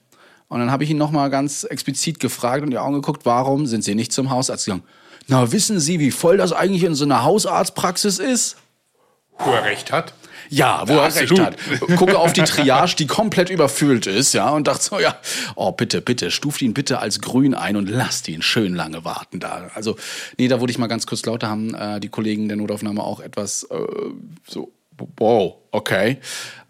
[0.48, 3.82] Und dann habe ich ihn nochmal ganz explizit gefragt und die Augen geguckt, warum sind
[3.82, 4.84] Sie nicht zum Hausarzt gegangen?
[5.28, 8.56] Na, wissen Sie, wie voll das eigentlich in so einer Hausarztpraxis ist?
[9.38, 10.14] Wo er recht hat.
[10.48, 11.56] Ja, wo Ja, er recht hat.
[11.96, 15.16] Gucke auf die Triage, die komplett überfüllt ist, ja, und dachte so, ja,
[15.56, 19.40] oh, bitte, bitte, stuft ihn bitte als grün ein und lasst ihn schön lange warten
[19.40, 19.68] da.
[19.74, 19.96] Also,
[20.38, 23.18] nee, da wurde ich mal ganz kurz lauter, haben äh, die Kollegen der Notaufnahme auch
[23.18, 23.76] etwas äh,
[24.48, 24.70] so,
[25.16, 26.18] wow, okay,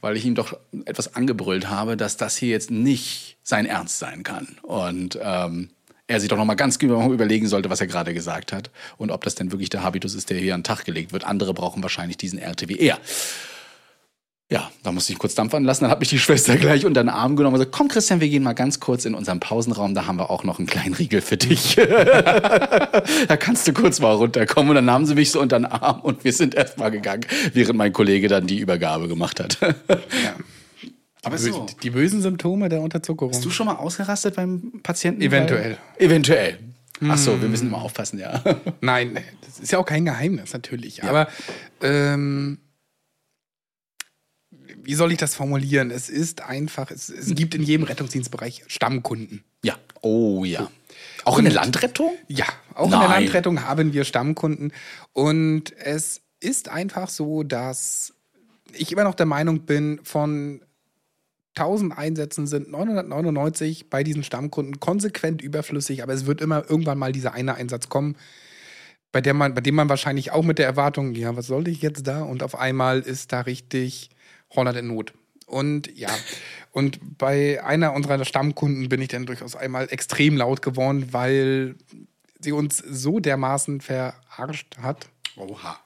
[0.01, 4.23] weil ich ihm doch etwas angebrüllt habe, dass das hier jetzt nicht sein Ernst sein
[4.23, 4.57] kann.
[4.63, 5.71] Und ähm,
[6.07, 9.11] er sich doch noch mal ganz genau überlegen sollte, was er gerade gesagt hat und
[9.11, 11.25] ob das denn wirklich der Habitus ist, der hier an den Tag gelegt wird.
[11.25, 12.99] Andere brauchen wahrscheinlich diesen RTW eher.
[14.49, 15.83] Ja, da musste ich kurz dampfern lassen.
[15.83, 18.29] Dann hat mich die Schwester gleich unter den Arm genommen und gesagt, komm Christian, wir
[18.29, 21.21] gehen mal ganz kurz in unseren Pausenraum, da haben wir auch noch einen kleinen Riegel
[21.21, 21.75] für dich.
[21.77, 24.71] da kannst du kurz mal runterkommen.
[24.71, 27.27] Und dann nahmen sie mich so unter den Arm und wir sind erst mal gegangen,
[27.55, 29.59] während mein Kollege dann die Übergabe gemacht hat.
[31.25, 31.67] Aber Bö- so.
[31.83, 33.33] Die bösen Symptome der Unterzuckerung.
[33.33, 35.23] Bist du schon mal ausgerastet beim Patienten?
[35.23, 35.77] Eventuell.
[35.99, 36.59] Eventuell.
[37.09, 38.43] Ach so, wir müssen immer aufpassen, ja.
[38.81, 41.03] Nein, das ist ja auch kein Geheimnis, natürlich.
[41.05, 41.27] Aber
[41.83, 42.59] ähm,
[44.87, 45.91] wie soll ich das formulieren?
[45.91, 49.43] Es ist einfach, es, es gibt in jedem Rettungsdienstbereich Stammkunden.
[49.65, 49.75] Ja.
[50.01, 50.71] Oh ja.
[51.25, 52.13] Auch in der Landrettung?
[52.29, 53.25] Ja, auch in der Nein.
[53.25, 54.73] Landrettung haben wir Stammkunden.
[55.13, 58.15] Und es ist einfach so, dass
[58.73, 60.61] ich immer noch der Meinung bin, von
[61.57, 67.13] 1000 Einsätzen sind 999 bei diesen Stammkunden konsequent überflüssig, aber es wird immer irgendwann mal
[67.13, 68.17] dieser eine Einsatz kommen,
[69.11, 71.83] bei, der man, bei dem man wahrscheinlich auch mit der Erwartung, ja, was sollte ich
[71.83, 72.23] jetzt da?
[72.23, 74.11] Und auf einmal ist da richtig
[74.51, 75.13] Holland in Not.
[75.47, 76.11] Und ja,
[76.73, 81.77] und bei einer unserer Stammkunden bin ich dann durchaus einmal extrem laut geworden, weil
[82.41, 85.09] sie uns so dermaßen verarscht hat.
[85.37, 85.79] Oha.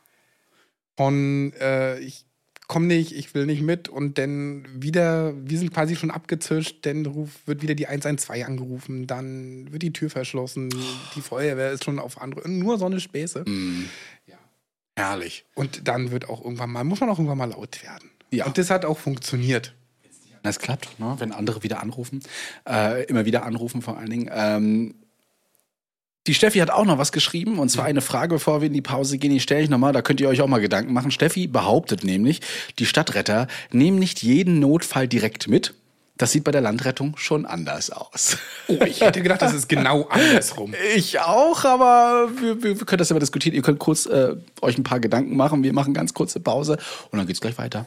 [0.96, 2.24] Von äh, ich
[2.70, 7.04] komme nicht, ich will nicht mit und dann wieder, wir sind quasi schon abgezischt, dann
[7.04, 10.70] ruf, wird wieder die 112 angerufen, dann wird die Tür verschlossen,
[11.16, 13.44] die Feuerwehr ist schon auf andere, nur so eine Späße.
[14.94, 15.46] Herrlich.
[15.54, 18.08] Und dann wird auch irgendwann mal, muss man auch irgendwann mal laut werden.
[18.30, 18.46] Ja.
[18.46, 19.74] Und das hat auch funktioniert.
[20.42, 21.16] Das klappt, ne?
[21.18, 22.20] wenn andere wieder anrufen.
[22.68, 24.30] Äh, immer wieder anrufen vor allen Dingen.
[24.32, 24.94] Ähm,
[26.26, 28.82] die Steffi hat auch noch was geschrieben und zwar eine Frage, bevor wir in die
[28.82, 31.10] Pause gehen, die stelle ich nochmal, da könnt ihr euch auch mal Gedanken machen.
[31.10, 32.40] Steffi behauptet nämlich,
[32.78, 35.74] die Stadtretter nehmen nicht jeden Notfall direkt mit.
[36.18, 38.36] Das sieht bei der Landrettung schon anders aus.
[38.68, 40.74] Oh, ich hätte gedacht, das ist genau andersrum.
[40.94, 43.54] Ich auch, aber wir, wir können das ja mal diskutieren.
[43.54, 45.62] Ihr könnt kurz äh, euch ein paar Gedanken machen.
[45.62, 46.76] Wir machen ganz kurze Pause
[47.10, 47.86] und dann geht's gleich weiter.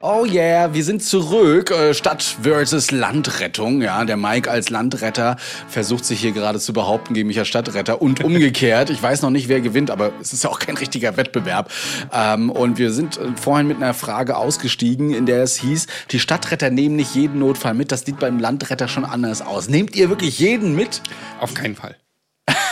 [0.00, 1.72] Oh yeah, wir sind zurück.
[1.72, 3.82] Äh, Stadt versus Landrettung.
[3.82, 8.00] Ja, der Mike als Landretter versucht sich hier gerade zu behaupten gegen mich als Stadtretter
[8.00, 8.90] und umgekehrt.
[8.90, 11.72] Ich weiß noch nicht, wer gewinnt, aber es ist ja auch kein richtiger Wettbewerb.
[12.12, 16.20] Ähm, und wir sind äh, vorhin mit einer Frage ausgestiegen, in der es hieß, die
[16.20, 17.90] Stadtretter nehmen nicht jeden Notfall mit.
[17.90, 19.68] Das sieht beim Landretter schon anders aus.
[19.68, 21.02] Nehmt ihr wirklich jeden mit?
[21.40, 21.96] Auf keinen Fall.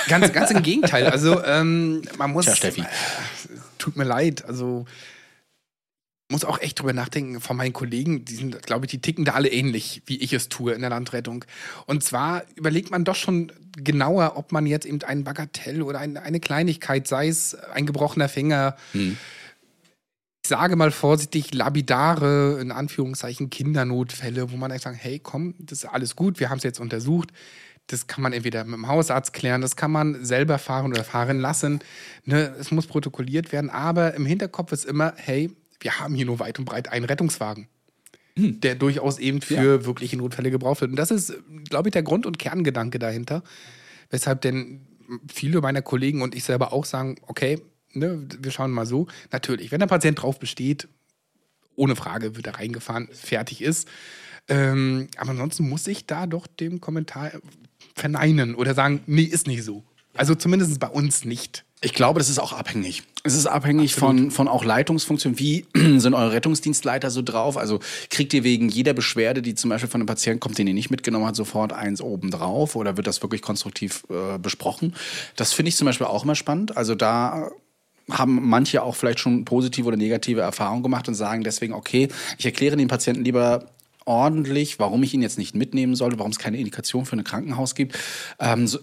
[0.06, 1.08] Ganz, ganz im Gegenteil.
[1.08, 2.44] Also, ähm, man muss.
[2.44, 2.84] Tja, Steffi.
[3.78, 4.44] Tut mir leid.
[4.46, 4.86] Also,
[6.28, 9.32] muss auch echt drüber nachdenken von meinen Kollegen, die sind, glaube ich, die ticken da
[9.32, 11.44] alle ähnlich, wie ich es tue in der Landrettung.
[11.86, 16.16] Und zwar überlegt man doch schon genauer, ob man jetzt eben ein Bagatell oder ein,
[16.16, 18.76] eine Kleinigkeit, sei es ein gebrochener Finger,
[20.46, 25.78] ich sage mal vorsichtig, labidare, in Anführungszeichen, Kindernotfälle, wo man echt sagt, hey, komm, das
[25.78, 27.30] ist alles gut, wir haben es jetzt untersucht.
[27.88, 31.38] Das kann man entweder mit dem Hausarzt klären, das kann man selber fahren oder fahren
[31.38, 31.80] lassen.
[32.24, 36.38] Ne, es muss protokolliert werden, aber im Hinterkopf ist immer, hey, wir haben hier nur
[36.38, 37.68] weit und breit einen Rettungswagen,
[38.36, 40.90] der durchaus eben für wirkliche Notfälle gebraucht wird.
[40.90, 41.34] Und das ist,
[41.68, 43.42] glaube ich, der Grund- und Kerngedanke dahinter,
[44.10, 44.86] weshalb denn
[45.32, 47.60] viele meiner Kollegen und ich selber auch sagen, okay,
[47.92, 49.06] ne, wir schauen mal so.
[49.30, 50.88] Natürlich, wenn der Patient drauf besteht,
[51.74, 53.88] ohne Frage wird er reingefahren, fertig ist.
[54.48, 57.32] Ähm, aber ansonsten muss ich da doch dem Kommentar
[57.94, 59.84] verneinen oder sagen, nee, ist nicht so.
[60.14, 61.65] Also zumindest bei uns nicht.
[61.82, 63.02] Ich glaube, das ist auch abhängig.
[63.22, 65.38] Es ist abhängig von, von auch Leitungsfunktionen.
[65.38, 67.58] Wie sind eure Rettungsdienstleiter so drauf?
[67.58, 70.74] Also kriegt ihr wegen jeder Beschwerde, die zum Beispiel von einem Patienten kommt, den ihr
[70.74, 72.76] nicht mitgenommen habt, sofort eins oben drauf?
[72.76, 74.94] Oder wird das wirklich konstruktiv äh, besprochen?
[75.36, 76.76] Das finde ich zum Beispiel auch immer spannend.
[76.78, 77.50] Also da
[78.10, 82.08] haben manche auch vielleicht schon positive oder negative Erfahrungen gemacht und sagen deswegen, okay,
[82.38, 83.66] ich erkläre den Patienten lieber
[84.06, 87.74] ordentlich, warum ich ihn jetzt nicht mitnehmen sollte, warum es keine Indikation für ein Krankenhaus
[87.74, 87.98] gibt.
[88.38, 88.78] Ähm, so,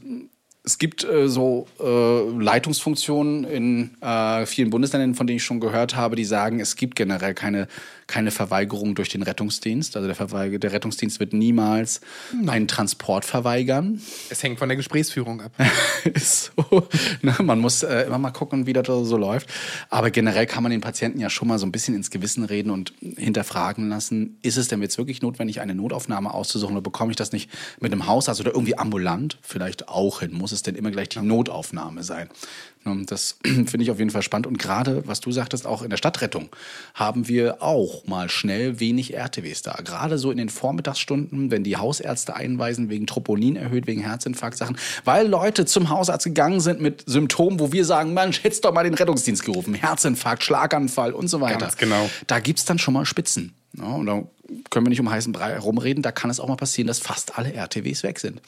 [0.65, 5.97] es gibt äh, so äh, Leitungsfunktionen in äh, vielen Bundesländern, von denen ich schon gehört
[5.97, 7.67] habe, die sagen, es gibt generell keine,
[8.07, 9.97] keine Verweigerung durch den Rettungsdienst.
[9.97, 11.99] Also der, Verweiger, der Rettungsdienst wird niemals
[12.47, 14.01] einen Transport verweigern.
[14.29, 15.51] Es hängt von der Gesprächsführung ab.
[16.13, 16.87] ist so.
[17.21, 17.35] Ne?
[17.41, 19.49] Man muss äh, immer mal gucken, wie das so läuft.
[19.89, 22.69] Aber generell kann man den Patienten ja schon mal so ein bisschen ins Gewissen reden
[22.69, 27.17] und hinterfragen lassen, ist es denn jetzt wirklich notwendig, eine Notaufnahme auszusuchen oder bekomme ich
[27.17, 27.49] das nicht
[27.81, 30.31] mit einem Hausarzt oder irgendwie ambulant vielleicht auch hin?
[30.33, 32.29] Muss es denn immer gleich die Notaufnahme sein?
[32.85, 34.47] Ne, Das finde ich auf jeden Fall spannend.
[34.47, 36.49] Und gerade, was du sagtest, auch in der Stadtrettung
[36.93, 39.73] haben wir auch mal schnell wenig RTWs da.
[39.83, 45.27] Gerade so in den Vormittagsstunden, wenn die Hausärzte einweisen, wegen Troponin erhöht, wegen Herzinfarkt-Sachen, weil
[45.27, 48.93] Leute zum Hausarzt gegangen sind mit Symptomen, wo wir sagen, Mensch, hättest doch mal den
[48.93, 49.73] Rettungsdienst gerufen.
[49.73, 51.59] Herzinfarkt, Schlaganfall und so weiter.
[51.59, 52.09] Ganz genau.
[52.27, 53.53] Da gibt's dann schon mal Spitzen.
[53.77, 54.23] Ja, und da
[54.69, 56.03] können wir nicht um heißen Brei herumreden.
[56.03, 58.41] Da kann es auch mal passieren, dass fast alle RTWs weg sind.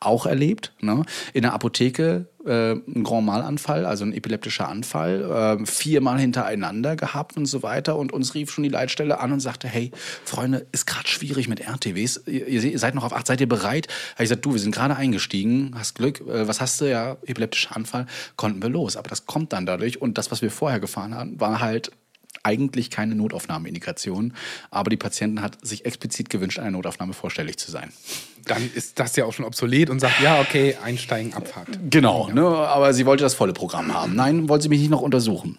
[0.00, 1.04] Auch erlebt, ne?
[1.32, 7.36] in der Apotheke äh, ein Grand Mal-Anfall, also ein epileptischer Anfall, äh, viermal hintereinander gehabt
[7.36, 7.96] und so weiter.
[7.96, 9.90] Und uns rief schon die Leitstelle an und sagte, hey,
[10.24, 12.22] Freunde, ist gerade schwierig mit RTWs.
[12.26, 13.88] Ihr, ihr seid noch auf acht, seid ihr bereit?
[14.14, 16.20] Habe ich gesagt, du, wir sind gerade eingestiegen, hast Glück.
[16.20, 16.90] Äh, was hast du?
[16.90, 18.06] Ja, epileptischer Anfall,
[18.36, 18.96] konnten wir los.
[18.96, 20.00] Aber das kommt dann dadurch.
[20.00, 21.90] Und das, was wir vorher gefahren haben, war halt
[22.42, 24.34] eigentlich keine Notaufnahmeindikation,
[24.70, 27.92] aber die Patientin hat sich explizit gewünscht, einer Notaufnahme vorstellig zu sein.
[28.46, 31.68] Dann ist das ja auch schon obsolet und sagt, ja, okay, einsteigen, Abfahrt.
[31.90, 34.14] Genau, ne, aber sie wollte das volle Programm haben.
[34.14, 35.58] Nein, wollte sie mich nicht noch untersuchen.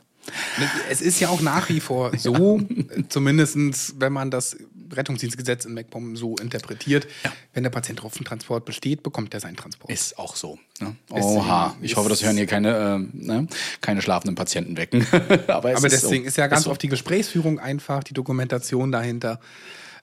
[0.89, 2.61] Es ist ja auch nach wie vor so,
[3.09, 4.57] zumindest wenn man das
[4.91, 7.07] Rettungsdienstgesetz in MacPom so interpretiert,
[7.53, 9.91] wenn der Patient auf dem Transport besteht, bekommt er seinen Transport.
[9.91, 10.59] Ist auch so.
[10.79, 10.95] Ne?
[11.09, 12.69] Oha, ich ist- hoffe, das hören hier keine,
[13.13, 13.47] äh, ne?
[13.81, 15.05] keine schlafenden Patienten wecken.
[15.47, 16.27] aber Aber ist deswegen so.
[16.27, 16.71] ist ja ganz so.
[16.71, 19.39] oft die Gesprächsführung einfach, die Dokumentation dahinter.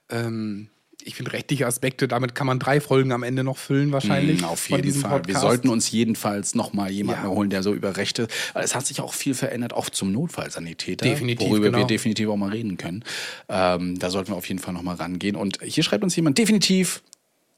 [0.09, 0.69] Ähm,
[1.09, 4.41] ich finde rechtliche Aspekte, damit kann man drei Folgen am Ende noch füllen wahrscheinlich.
[4.41, 5.11] Mm, Auf jeden Fall.
[5.11, 5.41] Wir Podcast.
[5.41, 7.29] sollten uns jedenfalls noch mal jemanden Ja.
[7.29, 8.27] holen, der so über Rechte.
[8.53, 11.87] Es hat sich auch viel verändert, auch zum Notfallsanitäter, Definitiv, worüber wir genau.
[11.87, 13.03] definitiv auch mal reden können.
[13.49, 15.35] Ähm, da sollten wir auf jeden Fall noch mal rangehen.
[15.35, 17.01] Und hier schreibt uns jemand definitiv.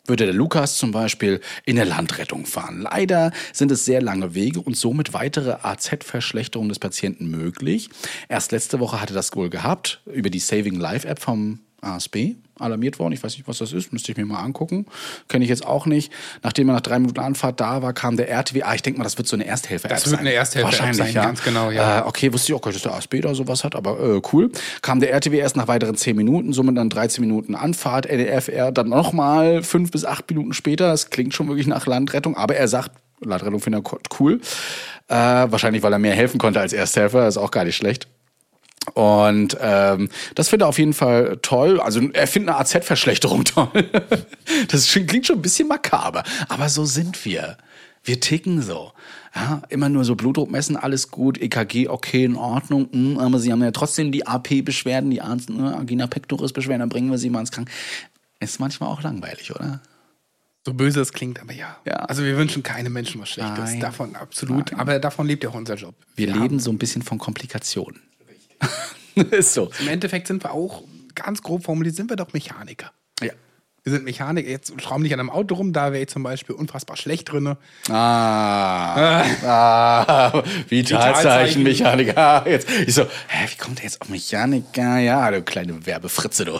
[0.08, 2.82] Würde der Lukas zum Beispiel in der Landrettung fahren.
[2.82, 7.88] Leider sind es sehr lange Wege und somit weitere AZ-Verschlechterung des Patienten möglich.
[8.28, 13.00] Erst letzte Woche hatte das wohl gehabt über die Saving Life App vom ASB alarmiert
[13.00, 13.14] worden.
[13.14, 14.86] Ich weiß nicht, was das ist, müsste ich mir mal angucken.
[15.28, 16.12] Kenne ich jetzt auch nicht.
[16.44, 18.64] Nachdem er nach drei Minuten Anfahrt da war, kam der RTW.
[18.64, 20.20] Ah, ich denke mal, das wird so eine Ersthelfer-App Das wird sein.
[20.20, 21.24] eine Ersthelfer-App Wahrscheinlich, sein, ja.
[21.26, 22.00] ganz genau, ja.
[22.00, 24.22] Äh, okay, wusste ich auch gar nicht, dass der ASB da sowas hat, aber äh,
[24.32, 24.52] cool.
[24.82, 28.90] Kam der RTW erst nach weiteren zehn Minuten, somit dann 13 Minuten Anfahrt, NDFR dann
[28.90, 30.88] nochmal fünf bis acht Minuten später.
[30.88, 32.92] Das klingt schon wirklich nach Landrettung, aber er sagt,
[33.24, 34.40] Landrettung findet er cool.
[35.08, 38.08] Äh, wahrscheinlich, weil er mehr helfen konnte als Ersthelfer, ist auch gar nicht schlecht.
[38.96, 41.80] Und ähm, das finde er auf jeden Fall toll.
[41.80, 43.70] Also er findet eine AZ-Verschlechterung toll.
[44.70, 46.24] das klingt schon ein bisschen makaber.
[46.50, 47.58] Aber so sind wir.
[48.04, 48.92] Wir ticken so.
[49.36, 52.90] Ja, immer nur so Blutdruck messen, alles gut, EKG, okay, in Ordnung.
[52.92, 57.12] hm, aber sie haben ja trotzdem die AP-Beschwerden, die Arzt, ne, Angina pectoris-Beschwerden, dann bringen
[57.12, 57.72] wir sie mal ins Kranken.
[58.42, 59.80] Ist manchmal auch langweilig, oder?
[60.66, 61.78] So böse es klingt, aber ja.
[61.88, 61.94] Ja.
[61.98, 63.58] Also wir wünschen keine Menschen was Schlechtes.
[63.58, 63.80] Nein.
[63.80, 64.74] Davon absolut.
[64.74, 65.96] Aber davon lebt ja auch unser Job.
[66.16, 68.02] Wir haben- leben so ein bisschen von Komplikationen.
[69.32, 69.70] Ist so.
[69.80, 70.84] Im Endeffekt sind wir auch,
[71.16, 72.91] ganz grob formuliert, sind wir doch Mechaniker.
[73.84, 76.54] Wir sind Mechaniker, jetzt schrauben nicht an einem Auto rum, da wäre ich zum Beispiel
[76.54, 77.56] unfassbar schlecht drin.
[77.90, 82.16] Ah, ah, Vitalzeichenmechaniker.
[82.16, 85.00] Ah, Jetzt, ich so, hä, wie kommt der jetzt auf Mechaniker?
[85.00, 86.60] Ja, du kleine Werbefritze, du.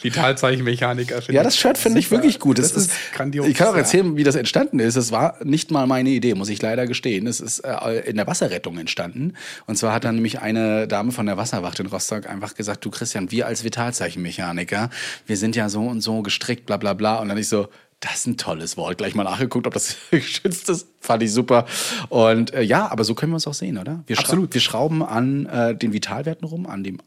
[0.00, 1.22] Vitalzeichenmechaniker.
[1.22, 2.60] finde Ja, das Shirt finde ich wirklich gut.
[2.60, 3.48] Das, Es ist grandios.
[3.48, 4.94] Ich kann auch erzählen, wie das entstanden ist.
[4.94, 7.26] Es war nicht mal meine Idee, muss ich leider gestehen.
[7.26, 9.34] Es ist äh, in der Wasserrettung entstanden.
[9.66, 12.90] Und zwar hat dann nämlich eine Dame von der Wasserwacht in Rostock einfach gesagt, du
[12.90, 14.88] Christian, wir als Vitalzeichenmechaniker,
[15.26, 17.20] wir sind ja so und so gestrickt, bla bla bla.
[17.20, 17.68] Und dann ich so,
[18.00, 18.98] das ist ein tolles Wort.
[18.98, 20.86] Gleich mal nachgeguckt, ob das geschützt ist.
[21.00, 21.66] Fand ich super.
[22.08, 24.02] Und äh, ja, aber so können wir uns auch sehen, oder?
[24.06, 24.44] Wir Absolut.
[24.44, 26.98] Schrauben, wir schrauben an äh, den Vitalwerten rum, an dem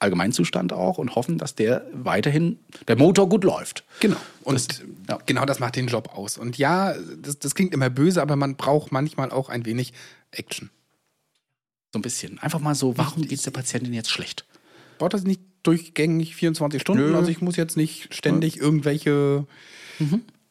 [0.00, 2.58] Allgemeinzustand auch und hoffen, dass der weiterhin,
[2.88, 3.84] der Motor gut läuft.
[4.00, 4.16] Genau.
[4.42, 5.18] Und Das- ja.
[5.24, 6.36] genau das macht den Job aus.
[6.36, 9.92] Und ja, das, das klingt immer böse, aber man braucht manchmal auch ein wenig
[10.32, 10.70] Action.
[11.92, 12.38] So ein bisschen.
[12.40, 14.44] Einfach mal so, warum geht es der Patientin jetzt schlecht?
[14.98, 17.10] Braucht das nicht durchgängig 24 Stunden?
[17.10, 17.16] Nö.
[17.16, 19.46] Also ich muss jetzt nicht ständig irgendwelche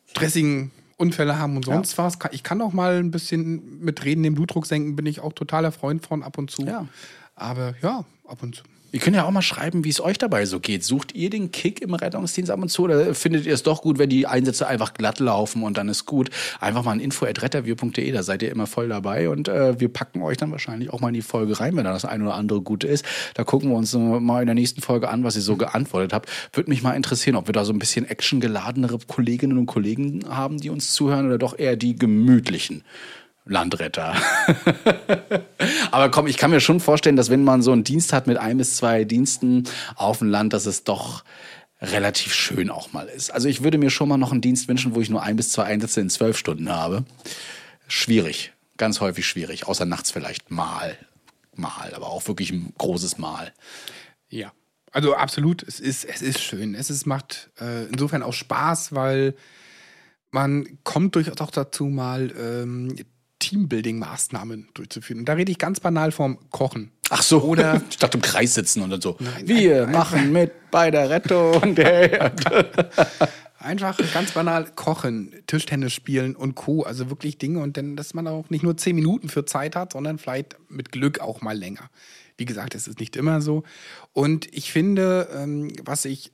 [0.09, 2.17] stressigen Unfälle haben und sonst was.
[2.31, 5.71] Ich kann auch mal ein bisschen mit Reden den Blutdruck senken, bin ich auch totaler
[5.71, 6.63] Freund von ab und zu.
[6.63, 6.87] Ja.
[7.35, 8.63] Aber ja, ab und zu.
[8.93, 10.83] Ihr könnt ja auch mal schreiben, wie es euch dabei so geht.
[10.83, 13.97] Sucht ihr den Kick im Rettungsdienst ab und zu oder findet ihr es doch gut,
[13.97, 16.29] wenn die Einsätze einfach glatt laufen und dann ist gut?
[16.59, 20.37] Einfach mal an info.retterview.de, da seid ihr immer voll dabei und äh, wir packen euch
[20.37, 22.85] dann wahrscheinlich auch mal in die Folge rein, wenn da das eine oder andere Gute
[22.85, 23.03] ist.
[23.33, 26.13] Da gucken wir uns äh, mal in der nächsten Folge an, was ihr so geantwortet
[26.13, 26.29] habt.
[26.53, 30.59] Würde mich mal interessieren, ob wir da so ein bisschen actiongeladenere Kolleginnen und Kollegen haben,
[30.59, 32.83] die uns zuhören oder doch eher die gemütlichen.
[33.45, 34.15] Landretter.
[35.91, 38.37] Aber komm, ich kann mir schon vorstellen, dass wenn man so einen Dienst hat mit
[38.37, 39.63] ein bis zwei Diensten
[39.95, 41.23] auf dem Land, dass es doch
[41.81, 43.31] relativ schön auch mal ist.
[43.31, 45.51] Also ich würde mir schon mal noch einen Dienst wünschen, wo ich nur ein bis
[45.51, 47.03] zwei Einsätze in zwölf Stunden habe.
[47.87, 50.97] Schwierig, ganz häufig schwierig, außer nachts vielleicht mal,
[51.55, 53.51] mal, aber auch wirklich ein großes Mal.
[54.29, 54.53] Ja.
[54.91, 56.75] Also absolut, es ist, es ist schön.
[56.75, 59.33] Es ist, macht äh, insofern auch Spaß, weil
[60.29, 62.95] man kommt durchaus auch dazu, mal ähm,
[63.43, 65.19] Teambuilding-Maßnahmen durchzuführen.
[65.19, 66.91] Und da rede ich ganz banal vom Kochen.
[67.09, 69.17] Ach so, Oder- statt im Kreis sitzen und dann so.
[69.19, 71.75] Nein, wir ein- machen mit bei der Rettung.
[71.75, 72.31] Der
[73.59, 76.83] Einfach ganz banal kochen, Tischtennis spielen und Co.
[76.83, 79.93] Also wirklich Dinge und dann, dass man auch nicht nur zehn Minuten für Zeit hat,
[79.93, 81.89] sondern vielleicht mit Glück auch mal länger.
[82.35, 83.63] Wie gesagt, es ist nicht immer so.
[84.11, 86.33] Und ich finde, ähm, was ich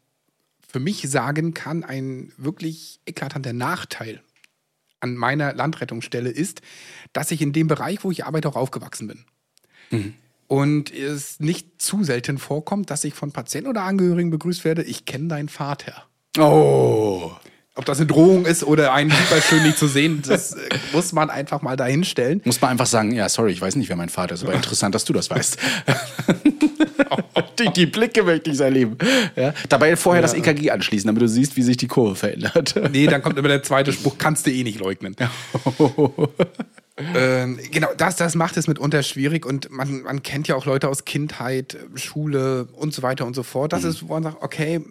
[0.67, 4.21] für mich sagen kann, ein wirklich eklatanter Nachteil
[4.99, 6.61] an meiner Landrettungsstelle ist,
[7.13, 9.25] dass ich in dem Bereich, wo ich arbeite, auch aufgewachsen bin.
[10.47, 15.05] Und es nicht zu selten vorkommt, dass ich von Patienten oder Angehörigen begrüßt werde, ich
[15.05, 16.05] kenne deinen Vater.
[16.37, 17.31] oh.
[17.75, 19.13] Ob das eine Drohung ist oder einen
[19.63, 20.57] nicht zu sehen, das äh,
[20.91, 22.41] muss man einfach mal dahinstellen.
[22.43, 24.95] Muss man einfach sagen, ja, sorry, ich weiß nicht, wer mein Vater ist, aber interessant,
[24.95, 25.57] dass du das weißt.
[27.59, 28.97] die, die Blicke möchte ich erleben.
[29.37, 29.53] Ja.
[29.69, 32.75] Dabei vorher das EKG anschließen, damit du siehst, wie sich die Kurve verändert.
[32.91, 35.15] Nee, dann kommt immer der zweite Spruch, kannst du eh nicht leugnen.
[37.15, 40.89] ähm, genau, das, das macht es mitunter schwierig und man, man kennt ja auch Leute
[40.89, 43.73] aus Kindheit, Schule und so weiter und so fort.
[43.73, 44.81] Das ist, wo man sagt, okay,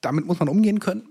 [0.00, 1.06] damit muss man umgehen können.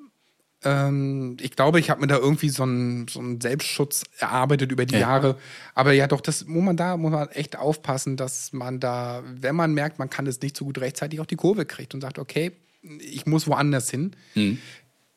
[0.63, 4.86] Ähm, ich glaube, ich habe mir da irgendwie so einen, so einen Selbstschutz erarbeitet über
[4.86, 5.01] die Ja.
[5.01, 5.38] Jahre.
[5.75, 9.55] Aber ja, doch, das muss man da muss man echt aufpassen, dass man da, wenn
[9.55, 12.19] man merkt, man kann es nicht so gut rechtzeitig auch die Kurve kriegt und sagt,
[12.19, 12.51] okay,
[12.99, 14.15] ich muss woanders hin.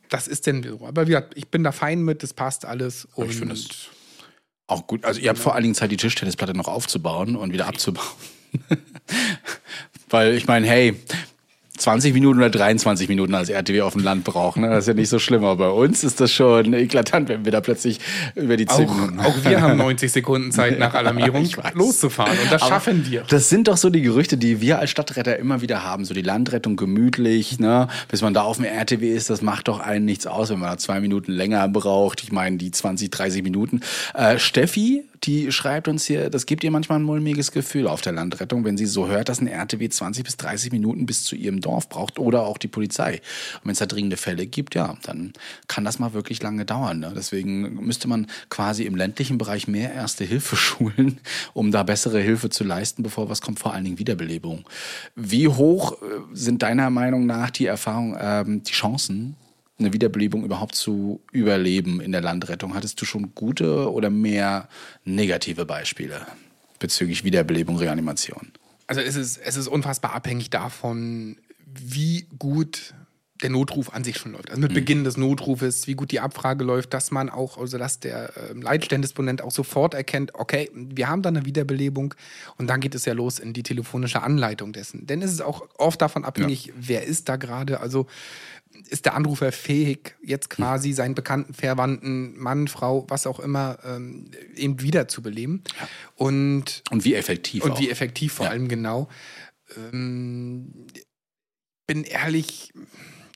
[0.09, 0.87] Das ist denn so.
[0.87, 3.07] Aber wie gesagt, ich bin da fein mit, das passt alles.
[3.15, 3.69] Und ich finde das
[4.69, 5.05] Auch gut.
[5.05, 8.07] Also ihr habt vor allen Dingen Zeit, die Tischtennisplatte noch aufzubauen und wieder abzubauen.
[10.11, 10.95] Weil ich meine, hey,
[11.79, 14.71] 20 Minuten oder 23 Minuten als RTW auf dem Land brauchen, ne?
[14.71, 15.45] das ist ja nicht so schlimm.
[15.45, 18.01] Aber bei uns ist das schon eklatant, wenn wir da plötzlich
[18.35, 19.21] über die 10 auch, Minuten...
[19.21, 22.39] auch wir haben 90 Sekunden Zeit nach Alarmierung loszufahren.
[22.39, 23.25] Und das Aber schaffen wir.
[23.29, 26.05] Das sind doch so die Gerüchte, die wir als Stadtretter immer wieder haben.
[26.05, 27.89] So die Landrettung gemütlich, ne?
[28.09, 30.71] Bis man da auf dem RTW ist, das macht doch einen nichts aus, wenn man
[30.71, 32.23] da zwei Minuten länger braucht.
[32.23, 33.81] Ich meine, die 20, 30 Minuten.
[34.15, 38.13] Äh, Steffi, die schreibt uns hier, das gibt ihr manchmal ein mulmiges Gefühl auf der
[38.13, 41.61] Landrettung, wenn sie so hört, dass ein RTW 20 bis 30 Minuten bis zu ihrem
[41.69, 43.21] Dorf braucht oder auch die Polizei.
[43.57, 45.35] Und wenn es da dringende Fälle gibt, ja, dann
[45.67, 47.01] kann das mal wirklich lange dauern.
[47.01, 47.13] Ne?
[47.15, 51.21] Deswegen müsste man quasi im ländlichen Bereich mehr Erste Hilfe schulen,
[51.53, 54.65] um da bessere Hilfe zu leisten, bevor was kommt, vor allen Dingen Wiederbelebung.
[55.15, 59.37] Wie hoch äh, sind deiner Meinung nach die Erfahrung, ähm, die Chancen,
[59.79, 62.75] eine Wiederbelebung überhaupt zu überleben in der Landrettung?
[62.75, 64.69] Hattest du schon gute oder mehr
[65.05, 66.27] negative Beispiele
[66.79, 68.53] bezüglich Wiederbelebung, Reanimation?
[68.89, 71.37] Also es ist, es ist unfassbar abhängig davon,
[71.85, 72.95] wie gut
[73.43, 74.51] der Notruf an sich schon läuft.
[74.51, 78.01] Also mit Beginn des Notrufes, wie gut die Abfrage läuft, dass man auch, also dass
[78.01, 82.15] der ähm, Leitstellendisponent auch sofort erkennt, okay, wir haben da eine Wiederbelebung
[82.57, 85.07] und dann geht es ja los in die telefonische Anleitung dessen.
[85.07, 88.07] Denn es ist auch oft davon abhängig, wer ist da gerade, also
[88.89, 94.33] ist der Anrufer fähig, jetzt quasi seinen Bekannten, Verwandten, Mann, Frau, was auch immer, ähm,
[94.57, 95.63] eben wiederzubeleben.
[96.17, 97.81] Und Und wie effektiv und auch?
[97.81, 98.51] wie effektiv vor Ja.
[98.53, 99.09] allem genau.
[99.93, 100.87] Ähm,
[101.89, 102.73] bin ehrlich,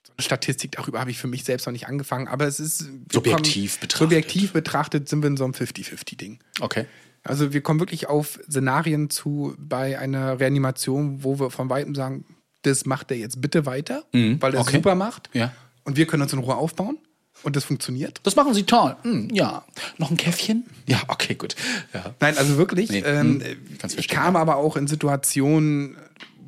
[0.04, 2.88] so eine Statistik darüber habe ich für mich selbst noch nicht angefangen, aber es ist
[3.10, 3.98] Subjektiv kommen, betrachtet.
[3.98, 6.38] Subjektiv betrachtet sind wir in so einem 50-50-Ding.
[6.60, 6.86] Okay.
[7.24, 12.24] Also wir kommen wirklich auf Szenarien zu bei einer Reanimation, wo wir von weitem sagen,
[12.62, 14.76] das macht er jetzt bitte weiter, weil er es okay.
[14.76, 15.30] super macht.
[15.32, 15.52] Ja.
[15.84, 16.98] Und wir können uns in Ruhe aufbauen
[17.42, 18.20] und das funktioniert.
[18.22, 18.96] Das machen sie toll.
[19.02, 19.64] Hm, ja.
[19.98, 20.64] Noch ein Käffchen?
[20.86, 21.56] Ja, okay, gut.
[21.94, 22.14] Ja.
[22.20, 22.90] Nein, also wirklich.
[22.90, 25.96] Nee, ähm, hm, kannst ich kam aber auch in Situationen,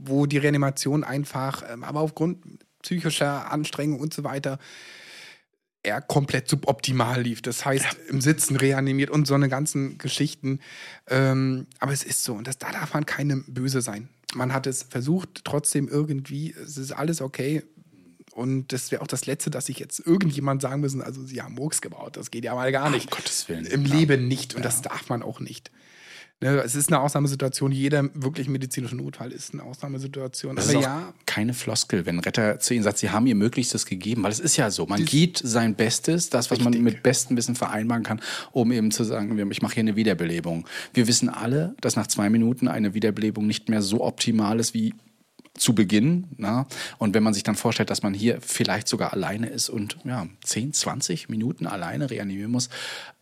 [0.09, 2.39] wo die Reanimation einfach, ähm, aber aufgrund
[2.83, 4.59] psychischer Anstrengung und so weiter,
[5.83, 7.43] eher komplett suboptimal lief.
[7.43, 10.61] Das heißt, im Sitzen reanimiert und so eine ganzen Geschichten.
[11.09, 14.09] Ähm, aber es ist so und das, da darf man keinem böse sein.
[14.35, 17.63] Man hat es versucht, trotzdem irgendwie, es ist alles okay.
[18.33, 21.55] Und das wäre auch das Letzte, dass ich jetzt irgendjemand sagen müssen, also sie haben
[21.55, 22.17] Murks gebaut.
[22.17, 23.13] Das geht ja mal gar nicht.
[23.13, 23.65] Um Gottes Willen.
[23.67, 23.95] Im Ja.
[23.95, 24.55] Leben nicht.
[24.55, 25.71] Und das darf man auch nicht.
[26.41, 27.73] Ne, es ist eine Ausnahmesituation.
[27.73, 30.57] Jeder wirklich medizinische Notfall ist eine Ausnahmesituation.
[30.57, 33.87] Das Aber ist ja, keine Floskel, wenn Retter zu ihnen sagt, sie haben ihr Möglichstes
[33.87, 36.83] gegeben, weil es ist ja so, man gibt sein Bestes, das, was man Richtig.
[36.83, 38.21] mit bestem Wissen vereinbaren kann,
[38.53, 40.67] um eben zu sagen, ich mache hier eine Wiederbelebung.
[40.93, 44.93] Wir wissen alle, dass nach zwei Minuten eine Wiederbelebung nicht mehr so optimal ist wie
[45.57, 46.27] zu Beginn.
[46.37, 46.67] Na?
[46.99, 50.27] Und wenn man sich dann vorstellt, dass man hier vielleicht sogar alleine ist und ja,
[50.45, 52.69] 10, 20 Minuten alleine reanimieren muss,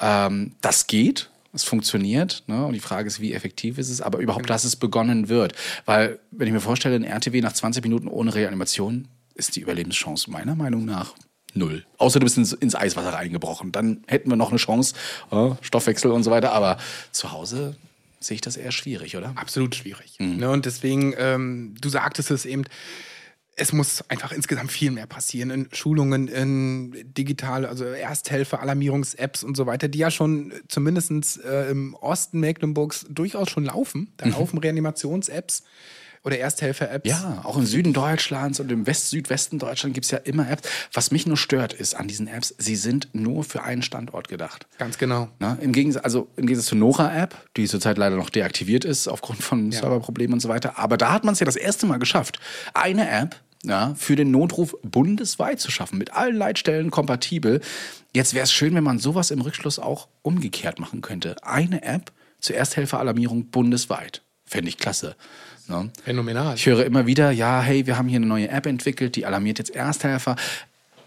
[0.00, 1.30] ähm, das geht.
[1.53, 2.44] Es funktioniert.
[2.46, 2.64] Ne?
[2.64, 5.55] Und die Frage ist, wie effektiv ist es, aber überhaupt, dass es begonnen wird.
[5.84, 10.30] Weil, wenn ich mir vorstelle, ein RTW nach 20 Minuten ohne Reanimation ist die Überlebenschance
[10.30, 11.14] meiner Meinung nach
[11.55, 11.84] null.
[11.98, 13.72] Außer du bist ins, ins Eiswasser reingebrochen.
[13.72, 14.94] Dann hätten wir noch eine Chance,
[15.30, 16.53] äh, Stoffwechsel und so weiter.
[16.53, 16.78] Aber
[17.12, 17.76] zu Hause
[18.20, 19.32] sehe ich das eher schwierig, oder?
[19.36, 20.16] absolut schwierig.
[20.18, 20.36] Mhm.
[20.36, 22.64] Ne, und deswegen, ähm, du sagtest es eben,
[23.55, 29.57] es muss einfach insgesamt viel mehr passieren in Schulungen, in digitale, also Ersthelfer, Alarmierungs-Apps und
[29.57, 34.12] so weiter, die ja schon zumindest äh, im Osten Mecklenburgs durchaus schon laufen.
[34.16, 35.64] Da laufen Reanimations-Apps
[36.25, 37.09] oder Ersthelfer-Apps.
[37.09, 40.68] Ja, auch im Süden Deutschlands und im West-Südwesten Deutschland gibt es ja immer Apps.
[40.93, 44.66] Was mich nur stört, ist an diesen Apps, sie sind nur für einen Standort gedacht.
[44.79, 45.29] Ganz genau.
[45.39, 49.43] Na, im, Gegensatz, also Im Gegensatz zur Nora-App, die zurzeit leider noch deaktiviert ist aufgrund
[49.43, 49.81] von Ja.
[49.81, 50.79] Serverproblemen und so weiter.
[50.79, 52.39] Aber da hat man es ja das erste Mal geschafft,
[52.75, 57.61] eine App ja, für den Notruf bundesweit zu schaffen, mit allen Leitstellen kompatibel.
[58.14, 61.37] Jetzt wäre es schön, wenn man sowas im Rückschluss auch umgekehrt machen könnte.
[61.43, 64.23] Eine App zur Ersthelferalarmierung bundesweit.
[64.45, 65.16] Fände ich klasse.
[65.68, 65.90] Ne?
[66.04, 66.54] Phänomenal.
[66.54, 69.58] Ich höre immer wieder, ja, hey, wir haben hier eine neue App entwickelt, die alarmiert
[69.58, 70.36] jetzt Ersthelfer.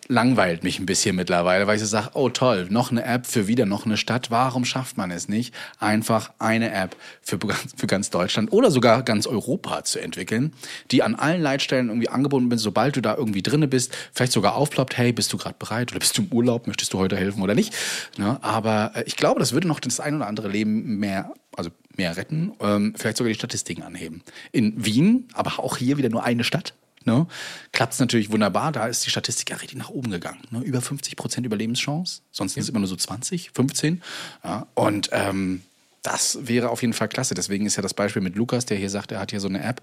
[0.07, 3.47] Langweilt mich ein bisschen mittlerweile, weil ich so sage, oh toll, noch eine App für
[3.47, 4.29] wieder noch eine Stadt.
[4.29, 9.01] Warum schafft man es nicht, einfach eine App für, ganz- für ganz Deutschland oder sogar
[9.01, 10.53] ganz Europa zu entwickeln,
[10.91, 14.53] die an allen Leitstellen irgendwie angebunden ist, sobald du da irgendwie drinne bist, vielleicht sogar
[14.53, 17.41] aufploppt, hey, bist du gerade bereit oder bist du im Urlaub, möchtest du heute helfen
[17.41, 17.73] oder nicht?
[18.19, 18.37] Ne?
[18.43, 22.17] Aber äh, ich glaube, das würde noch das ein oder andere Leben mehr, also mehr
[22.17, 24.23] retten, ähm, vielleicht sogar die Statistiken anheben.
[24.51, 26.73] In Wien, aber auch hier wieder nur eine Stadt.
[27.05, 27.27] Ne?
[27.71, 30.41] Klappt es natürlich wunderbar, da ist die Statistik ja richtig nach oben gegangen.
[30.49, 30.61] Ne?
[30.61, 34.01] Über 50 Prozent Überlebenschance, sonst sind es immer nur so 20, 15.
[34.43, 34.67] Ja?
[34.73, 35.61] Und ähm,
[36.01, 37.33] das wäre auf jeden Fall klasse.
[37.33, 39.63] Deswegen ist ja das Beispiel mit Lukas, der hier sagt, er hat hier so eine
[39.63, 39.81] App,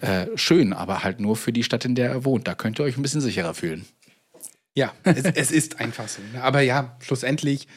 [0.00, 2.46] äh, schön, aber halt nur für die Stadt, in der er wohnt.
[2.48, 3.84] Da könnt ihr euch ein bisschen sicherer fühlen.
[4.74, 6.20] Ja, es, es ist einfach so.
[6.32, 6.42] ne?
[6.42, 7.68] Aber ja, schlussendlich,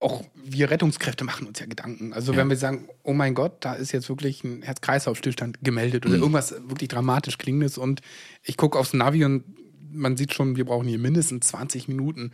[0.00, 2.12] auch wir Rettungskräfte machen uns ja Gedanken.
[2.12, 6.14] Also wenn wir sagen, oh mein Gott, da ist jetzt wirklich ein Herz-Kreislauf-Stillstand gemeldet oder
[6.14, 8.00] irgendwas wirklich dramatisch Klingendes und
[8.44, 9.44] ich gucke aufs Navi und
[9.92, 12.32] man sieht schon, wir brauchen hier mindestens 20 Minuten.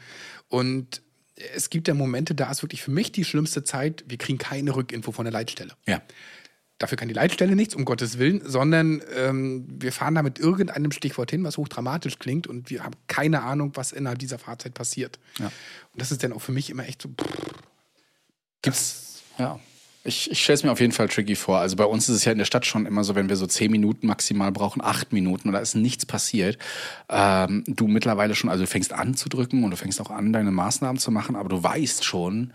[0.48, 1.02] Und
[1.54, 4.76] es gibt ja Momente, da ist wirklich für mich die schlimmste Zeit, wir kriegen keine
[4.76, 5.72] Rückinfo von der Leitstelle.
[5.86, 6.02] Ja.
[6.78, 10.90] Dafür kann die Leitstelle nichts, um Gottes Willen, sondern ähm, wir fahren da mit irgendeinem
[10.90, 15.18] Stichwort hin, was hochdramatisch klingt und wir haben keine Ahnung, was innerhalb dieser Fahrzeit passiert.
[15.38, 15.46] Ja.
[15.46, 17.08] Und das ist dann auch für mich immer echt so.
[17.10, 17.54] Pff,
[18.62, 19.60] Gibt's, ja.
[20.06, 21.58] Ich, ich stelle es mir auf jeden Fall tricky vor.
[21.58, 23.46] Also bei uns ist es ja in der Stadt schon immer so, wenn wir so
[23.46, 26.58] zehn Minuten maximal brauchen, acht Minuten und da ist nichts passiert.
[27.08, 30.32] Ähm, du mittlerweile schon, also du fängst an zu drücken und du fängst auch an,
[30.32, 32.52] deine Maßnahmen zu machen, aber du weißt schon,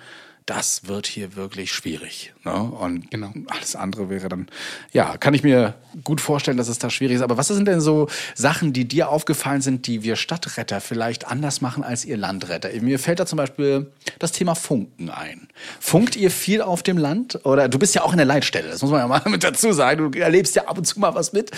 [0.49, 2.33] das wird hier wirklich schwierig.
[2.43, 2.53] Ne?
[2.53, 3.31] Und Genau.
[3.47, 4.47] alles andere wäre dann,
[4.91, 7.21] ja, kann ich mir gut vorstellen, dass es da schwierig ist.
[7.21, 11.61] Aber was sind denn so Sachen, die dir aufgefallen sind, die wir Stadtretter vielleicht anders
[11.61, 12.69] machen als ihr Landretter?
[12.81, 15.49] Mir fällt da zum Beispiel das Thema Funken ein.
[15.79, 17.45] Funkt ihr viel auf dem Land?
[17.45, 19.71] Oder du bist ja auch in der Leitstelle, das muss man ja mal mit dazu
[19.71, 20.11] sagen.
[20.11, 21.51] Du erlebst ja ab und zu mal was mit.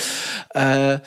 [0.53, 0.99] Äh,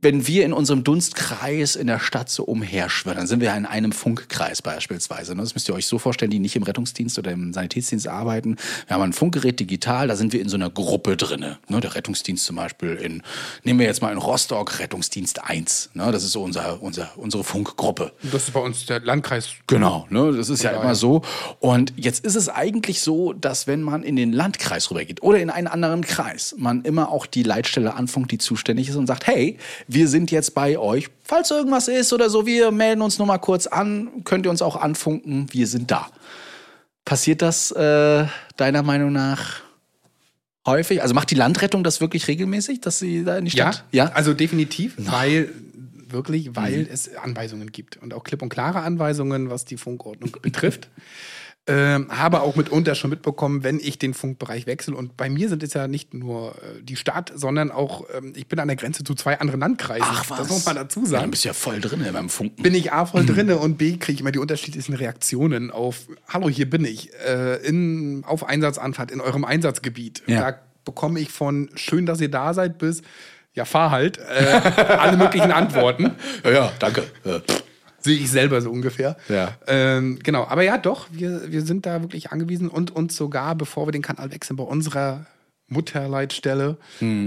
[0.00, 3.66] wenn wir in unserem Dunstkreis in der Stadt so umherschwirren, dann sind wir ja in
[3.66, 5.34] einem Funkkreis beispielsweise.
[5.34, 5.42] ne?
[5.42, 8.56] Das müsst ihr euch so vorstellen, die nicht im Rettungsdienst oder im Sanitätsdienst arbeiten.
[8.86, 11.58] Wir haben ein Funkgerät digital, da sind wir in so einer Gruppe drinne.
[11.68, 11.80] Ne?
[11.80, 13.22] Der Rettungsdienst zum Beispiel in,
[13.64, 15.90] nehmen wir jetzt mal in Rostock, Rettungsdienst 1.
[15.94, 16.12] Ne?
[16.12, 18.12] Das ist so unser, unser, unsere Funkgruppe.
[18.22, 19.50] das ist bei uns der Landkreis.
[19.66, 21.22] Genau, das ist ja immer so.
[21.58, 25.50] Und jetzt ist es eigentlich so, dass wenn man in den Landkreis rübergeht oder in
[25.50, 29.58] einen anderen Kreis, man immer auch die Leitstelle anfunkt, die zuständig ist und sagt, hey,
[29.88, 31.08] wir sind jetzt bei euch.
[31.24, 34.62] Falls irgendwas ist oder so, wir melden uns nur mal kurz an, könnt ihr uns
[34.62, 36.08] auch anfunken, wir sind da.
[37.04, 38.26] Passiert das äh,
[38.56, 39.62] deiner Meinung nach
[40.66, 41.02] häufig?
[41.02, 43.84] Also macht die Landrettung das wirklich regelmäßig, dass sie da in die Ja, Stadt?
[43.92, 45.50] Ja, also definitiv, weil
[46.10, 50.88] wirklich, weil es Anweisungen gibt und auch klipp und klare Anweisungen, was die Funkordnung betrifft.
[51.68, 54.96] Ähm, habe auch mitunter schon mitbekommen, wenn ich den Funkbereich wechsle.
[54.96, 58.48] Und bei mir sind es ja nicht nur äh, die Stadt, sondern auch, ähm, ich
[58.48, 60.06] bin an der Grenze zu zwei anderen Landkreisen.
[60.08, 60.38] Ach was.
[60.38, 61.30] Das muss man dazu Ja, sagen.
[61.30, 62.62] bist du ja voll drin beim Funken.
[62.62, 66.48] bin ich A voll drinne und B kriege ich immer die unterschiedlichsten Reaktionen auf Hallo,
[66.48, 70.22] hier bin ich, äh, in, auf Einsatzanfahrt in eurem Einsatzgebiet.
[70.26, 70.50] Ja.
[70.52, 73.02] Da bekomme ich von schön, dass ihr da seid bis
[73.54, 74.22] ja, fahr halt, äh,
[74.98, 76.12] alle möglichen Antworten.
[76.44, 77.02] Ja, ja, danke.
[77.24, 77.64] Äh, pff.
[78.00, 79.16] Sehe ich selber so ungefähr.
[79.28, 79.56] Ja.
[79.66, 83.86] Ähm, genau, aber ja, doch, wir, wir sind da wirklich angewiesen und uns sogar, bevor
[83.88, 85.26] wir den Kanal wechseln, bei unserer
[85.68, 86.76] Mutterleitstelle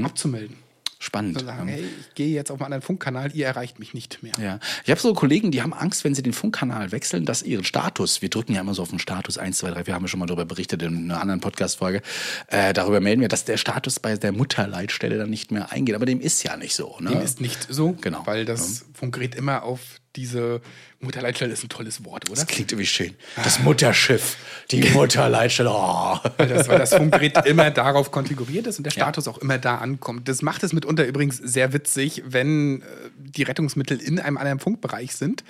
[0.03, 0.55] abzumelden.
[1.03, 1.39] Spannend.
[1.39, 4.33] Zu sagen, hey, ich gehe jetzt auf einen anderen Funkkanal, ihr erreicht mich nicht mehr.
[4.39, 4.59] Ja.
[4.83, 8.21] Ich habe so Kollegen, die haben Angst, wenn sie den Funkkanal wechseln, dass ihren Status,
[8.21, 10.19] wir drücken ja immer so auf den Status 1, 2, 3, wir haben ja schon
[10.19, 12.03] mal darüber berichtet in einer anderen Podcast-Folge,
[12.49, 15.95] äh, darüber melden wir, dass der Status bei der Mutterleitstelle dann nicht mehr eingeht.
[15.95, 16.95] Aber dem ist ja nicht so.
[16.99, 17.09] Ne?
[17.09, 18.21] Dem ist nicht so, Genau.
[18.25, 20.61] weil das Funkgerät immer auf diese
[20.99, 22.39] Mutterleitstelle ist ein tolles Wort, oder?
[22.39, 23.13] Das klingt irgendwie schön.
[23.35, 24.37] Das Mutterschiff,
[24.71, 25.69] die Mutterleitstelle.
[25.71, 26.19] Oh.
[26.37, 29.77] Weil das, weil das Funkgerät immer darauf konfiguriert ist und der Status auch immer da
[29.77, 30.27] ankommt.
[30.27, 32.85] Das macht es mitunter übrigens sehr witzig, wenn äh,
[33.17, 35.43] die Rettungsmittel in einem anderen Funkbereich sind.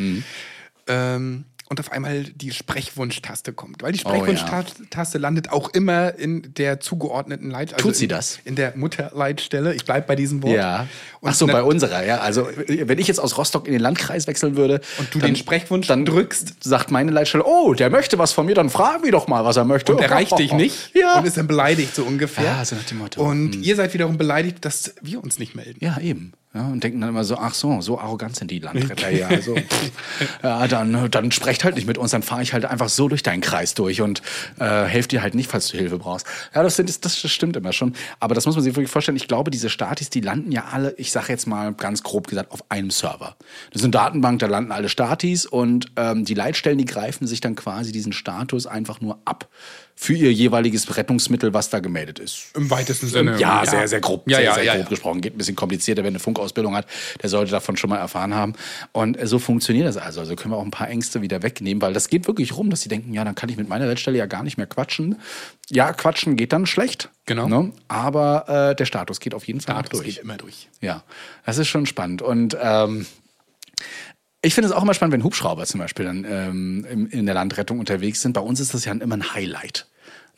[0.88, 3.82] Ähm, und auf einmal die Sprechwunschtaste kommt.
[3.82, 4.36] Weil die Oh, ja.
[4.36, 7.82] Sprechwunschtaste landet auch immer in der zugeordneten Leitstelle.
[7.82, 8.40] Tut sie in, das?
[8.44, 9.74] In der Mutterleitstelle.
[9.74, 10.54] Ich bleibe bei diesem Wort.
[10.54, 10.88] Ja.
[11.22, 12.18] Und Ach so, bei unserer, ja.
[12.20, 15.88] Also, wenn ich jetzt aus Rostock in den Landkreis wechseln würde Und du den Sprechwunsch
[15.88, 19.30] dann drückst, sagt meine Leitstelle, oh, der möchte was von mir, dann fragen wir doch
[19.30, 19.94] mal, was er möchte.
[19.96, 21.20] Und erreicht dich nicht Ja.
[21.20, 22.44] und ist dann beleidigt, so ungefähr.
[22.44, 23.22] Ja, so nach dem Motto.
[23.24, 23.64] Und Hm.
[23.64, 25.78] ihr seid wiederum beleidigt, dass wir uns nicht melden.
[25.80, 26.34] Ja, eben.
[26.54, 29.30] Ja, und denken dann immer so, ach so, so arrogant sind die Landretter hier.
[29.30, 29.56] Also,
[30.44, 33.24] ja, dann, dann sprecht halt nicht mit uns, dann fahre ich halt einfach so durch
[33.24, 34.22] deinen Kreis durch und
[34.60, 36.26] äh, helf dir halt nicht, falls du Hilfe brauchst.
[36.54, 37.94] Ja, das, sind, das, das stimmt immer schon.
[38.20, 39.16] Aber das muss man sich wirklich vorstellen.
[39.16, 42.52] Ich glaube, diese Statis, die landen ja alle, ich sage jetzt mal ganz grob gesagt,
[42.52, 43.38] auf einem Server.
[43.72, 47.40] Das ist eine Datenbank, da landen alle Statis und ähm, die Leitstellen, die greifen sich
[47.40, 49.48] dann quasi diesen Status einfach nur ab
[50.02, 52.48] für ihr jeweiliges Rettungsmittel, was da gemeldet ist.
[52.56, 53.38] Im weitesten Sinne.
[53.38, 54.90] Ja, sehr, sehr grob, Ja, sehr, ja, sehr ja, grob ja.
[54.90, 55.22] gesprochen.
[55.22, 56.88] Geht ein bisschen komplizierter, wenn eine Funkausbildung hat.
[57.22, 58.54] Der sollte davon schon mal erfahren haben.
[58.94, 60.22] Und äh, so funktioniert das also.
[60.22, 62.82] Also können wir auch ein paar Ängste wieder wegnehmen, weil das geht wirklich rum, dass
[62.82, 65.18] sie denken, ja, dann kann ich mit meiner Leitstelle ja gar nicht mehr quatschen.
[65.70, 67.10] Ja, quatschen geht dann schlecht.
[67.28, 67.48] Genau.
[67.48, 67.72] Ne?
[67.88, 70.16] Aber äh, der Status geht auf jeden Fall noch Status durch.
[70.16, 70.68] geht immer durch.
[70.82, 71.04] Ja,
[71.46, 72.24] das ist schon spannend.
[72.24, 73.06] Und ähm,
[74.42, 77.36] ich finde es auch immer spannend, wenn Hubschrauber zum Beispiel dann ähm, in, in der
[77.36, 78.34] Landrettung unterwegs sind.
[78.34, 79.86] Bei uns ist das ja immer ein Highlight.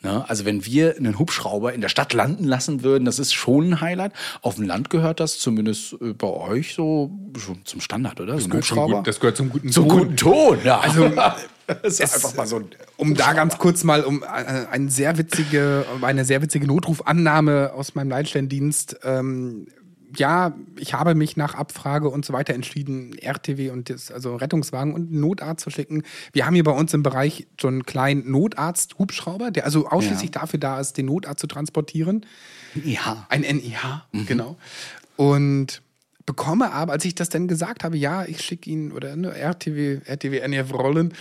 [0.04, 0.24] Ne?
[0.28, 3.80] Also wenn wir einen Hubschrauber in der Stadt landen lassen würden, das ist schon ein
[3.80, 4.12] Highlight.
[4.42, 8.38] Auf dem Land gehört das zumindest äh, bei euch so schon zum Standard, oder?
[8.38, 9.98] So ein gehört zum guten- das gehört zum guten zum Ton.
[9.98, 10.58] guten Ton.
[10.62, 10.80] Ja.
[10.80, 11.08] Also,
[11.82, 12.66] das ist einfach mal so ein
[12.98, 14.26] Um da ganz kurz mal um äh,
[14.70, 18.98] eine sehr witzige, eine sehr witzige Notrufannahme aus meinem Leitstellendienst.
[19.04, 19.66] Ähm,
[20.16, 24.94] ja, ich habe mich nach Abfrage und so weiter entschieden, RTW und das, also Rettungswagen
[24.94, 26.02] und einen Notarzt zu schicken.
[26.32, 30.58] Wir haben hier bei uns im Bereich so einen kleinen Notarzt-Hubschrauber, der also ausschließlich dafür
[30.58, 32.26] da ist, den Notarzt zu transportieren.
[32.84, 33.26] ja.
[33.28, 34.56] Ein NIH, genau.
[35.16, 35.82] Und
[36.26, 40.00] bekomme aber, als ich das dann gesagt habe, ja, ich schicke ihn oder ne, RTW,
[40.04, 41.12] RTW NF Rollen.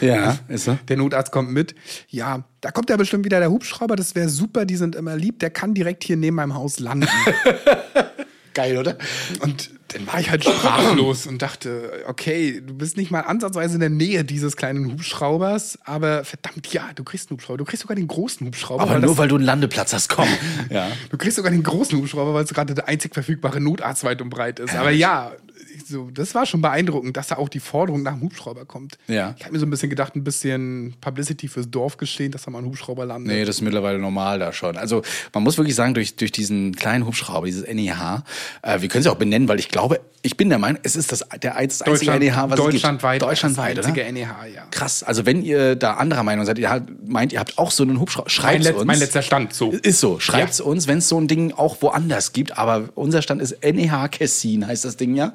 [0.00, 0.78] Ja, ist so.
[0.88, 1.74] Der Notarzt kommt mit.
[2.08, 5.38] Ja, da kommt ja bestimmt wieder der Hubschrauber, das wäre super, die sind immer lieb,
[5.38, 7.08] der kann direkt hier neben meinem Haus landen.
[8.54, 8.96] Geil, oder?
[9.40, 13.80] Und dann war ich halt sprachlos und dachte, okay, du bist nicht mal ansatzweise in
[13.80, 17.96] der Nähe dieses kleinen Hubschraubers, aber verdammt, ja, du kriegst einen Hubschrauber, du kriegst sogar
[17.96, 18.82] den großen Hubschrauber.
[18.82, 20.28] Aber weil nur weil du einen Landeplatz hast, komm.
[20.70, 20.88] ja.
[21.10, 24.30] Du kriegst sogar den großen Hubschrauber, weil es gerade der einzig verfügbare Notarzt weit und
[24.30, 24.74] breit ist.
[24.74, 25.32] Aber ja,
[25.92, 28.98] so, das war schon beeindruckend, dass da auch die Forderung nach dem Hubschrauber kommt.
[29.08, 29.34] Ja.
[29.38, 32.50] Ich habe mir so ein bisschen gedacht, ein bisschen Publicity fürs Dorf geschehen, dass da
[32.50, 33.32] mal ein Hubschrauber landet.
[33.32, 34.76] Nee, das ist mittlerweile normal da schon.
[34.76, 38.24] Also man muss wirklich sagen, durch, durch diesen kleinen Hubschrauber, dieses NEH,
[38.62, 41.10] äh, wir können sie auch benennen, weil ich glaube, ich bin der Meinung, es ist
[41.12, 43.30] das, der das einzige NEH, was deutschlandweit, es gibt.
[43.32, 43.94] Deutschlandweit, das oder?
[43.94, 44.62] einzige NEH, ja.
[44.70, 45.02] Krass.
[45.02, 47.98] Also wenn ihr da anderer Meinung seid, ihr habt- meint, ihr habt auch so einen
[48.00, 48.84] Hubschrauber, Mein, schreibt uns.
[48.86, 49.72] mein letzter Stand, so.
[49.72, 52.56] Ist so, schreibt's uns, wenn es so ein Ding auch woanders gibt.
[52.56, 55.32] Aber unser Stand ist NEH Kessin, heißt das Ding ja.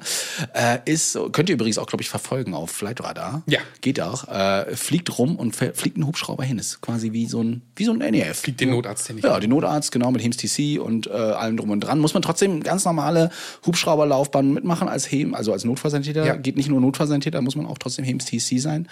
[0.54, 3.42] Äh, ist, könnt ihr übrigens auch, glaube ich, verfolgen auf Flightradar.
[3.46, 3.60] Ja.
[3.80, 4.28] Geht auch.
[4.28, 6.58] Äh, fliegt rum und fliegt ein Hubschrauber hin.
[6.58, 8.40] Ist quasi wie so ein, wie so ein NEF.
[8.40, 9.18] Fliegt den Notarzt hin.
[9.18, 11.98] Ja, den Notarzt, genau, mit HEMS TC und äh, allem drum und dran.
[11.98, 13.30] Muss man trotzdem ganz normale
[13.66, 16.24] Hubschrauberlaufbahn mitmachen als HEM, also als Notfallsanitäter.
[16.24, 16.36] Ja.
[16.36, 18.88] Geht nicht nur Notfallsanitäter, muss man auch trotzdem HEMS TC sein.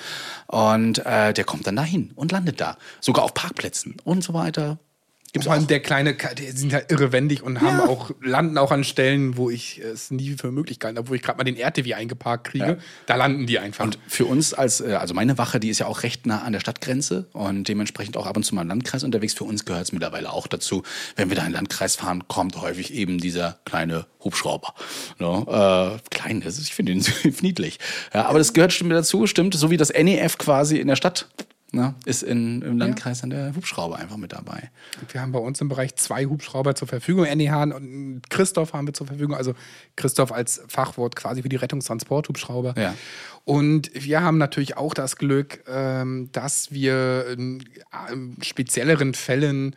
[0.47, 2.77] Und äh, der kommt dann dahin und landet da.
[3.01, 4.79] Sogar auf Parkplätzen und so weiter.
[5.37, 8.85] Gibt's Vor allem der kleine, die sind halt irrewendig und haben auch, landen auch an
[8.85, 11.93] Stellen, wo ich es nie für möglich gehalten habe, wo ich gerade mal den RTW
[11.93, 12.65] eingeparkt kriege.
[12.65, 12.77] Ja.
[13.05, 13.85] Da landen die einfach.
[13.85, 16.55] Und für uns als, äh, also meine Wache, die ist ja auch recht nah an
[16.55, 19.35] der Stadtgrenze und dementsprechend auch ab und zu mal im Landkreis unterwegs.
[19.35, 20.83] Für uns gehört es mittlerweile auch dazu.
[21.17, 24.73] Wenn wir da in den Landkreis fahren, kommt häufig eben dieser kleine Hubschrauber.
[25.19, 25.99] Ne?
[26.01, 27.05] Äh, klein, das ist, ich finde ihn
[27.43, 27.79] niedlich.
[28.15, 31.29] Ja, aber das gehört stimmt dazu, stimmt, so wie das NEF quasi in der Stadt.
[31.73, 34.71] Ne, ist in, im Landkreis dann der Hubschrauber einfach mit dabei.
[35.11, 37.25] Wir haben bei uns im Bereich zwei Hubschrauber zur Verfügung.
[37.25, 39.35] NEH und Christoph haben wir zur Verfügung.
[39.35, 39.53] Also
[39.97, 42.75] Christoph als Fachwort quasi für die Rettungstransporthubschrauber.
[42.79, 42.95] Ja.
[43.45, 47.65] Und wir haben natürlich auch das Glück, ähm, dass wir in
[48.13, 49.75] ähm, spezielleren Fällen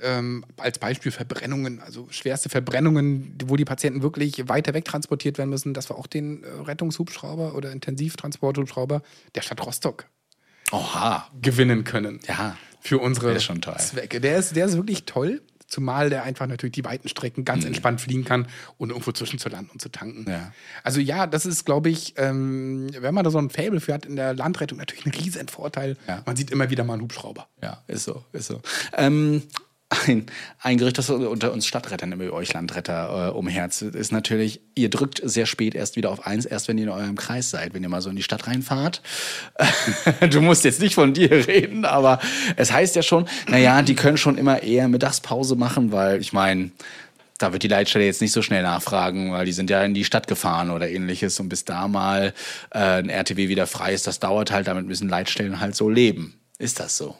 [0.00, 5.50] ähm, als Beispiel Verbrennungen, also schwerste Verbrennungen, wo die Patienten wirklich weiter weg transportiert werden
[5.50, 9.02] müssen, dass wir auch den äh, Rettungshubschrauber oder Intensivtransporthubschrauber
[9.34, 10.06] der Stadt Rostock
[10.72, 11.26] Oha.
[11.40, 12.56] gewinnen können Ja.
[12.80, 13.76] für unsere Der schon toll.
[13.78, 14.20] Zwecke.
[14.20, 18.00] Der ist, der ist wirklich toll, zumal der einfach natürlich die weiten Strecken ganz entspannt
[18.00, 18.46] fliegen kann
[18.78, 20.22] und irgendwo zwischen zu landen und zu tanken.
[20.22, 20.30] Mhm.
[20.30, 20.52] Ja.
[20.82, 24.06] Also ja, das ist, glaube ich, ähm, wenn man da so ein Fable für hat
[24.06, 25.96] in der Landrettung, natürlich ein riesen Vorteil.
[26.06, 26.22] Ja.
[26.24, 27.48] Man sieht immer wieder mal einen Hubschrauber.
[27.62, 28.60] Ja, ist so, ist so.
[28.96, 29.42] Ähm,
[30.06, 30.26] ein,
[30.60, 35.20] ein Gerücht, das unter uns Stadtrettern, über euch Landretter äh, umherzt, ist natürlich, ihr drückt
[35.24, 37.88] sehr spät erst wieder auf eins, erst wenn ihr in eurem Kreis seid, wenn ihr
[37.88, 39.00] mal so in die Stadt reinfahrt.
[40.30, 42.20] du musst jetzt nicht von dir reden, aber
[42.56, 46.70] es heißt ja schon, naja, die können schon immer eher Mittagspause machen, weil ich meine,
[47.38, 50.04] Da wird die Leitstelle jetzt nicht so schnell nachfragen, weil die sind ja in die
[50.04, 51.38] Stadt gefahren oder ähnliches.
[51.38, 52.34] Und bis da mal
[52.70, 56.34] äh, ein RTW wieder frei ist, das dauert halt, damit müssen Leitstellen halt so leben.
[56.58, 57.16] Ist das so?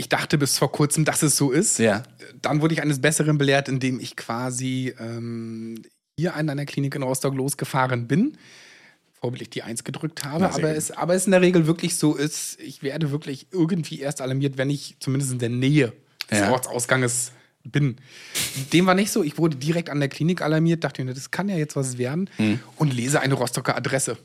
[0.00, 1.78] Ich dachte bis vor kurzem, dass es so ist.
[1.78, 2.04] Ja.
[2.40, 5.82] Dann wurde ich eines Besseren belehrt, indem ich quasi ähm,
[6.16, 8.38] hier an einer Klinik in Rostock losgefahren bin.
[9.20, 12.14] Vorbildlich die Eins gedrückt habe, Na, aber es, aber es in der Regel wirklich so
[12.14, 15.92] ist, ich werde wirklich irgendwie erst alarmiert, wenn ich zumindest in der Nähe
[16.30, 16.52] des Ja.
[16.52, 17.32] Ortsausganges
[17.64, 17.96] bin.
[18.72, 19.24] Dem war nicht so.
[19.24, 22.30] Ich wurde direkt an der Klinik alarmiert, dachte mir, das kann ja jetzt was werden
[22.36, 22.60] Hm.
[22.76, 24.16] und lese eine Rostocker Adresse.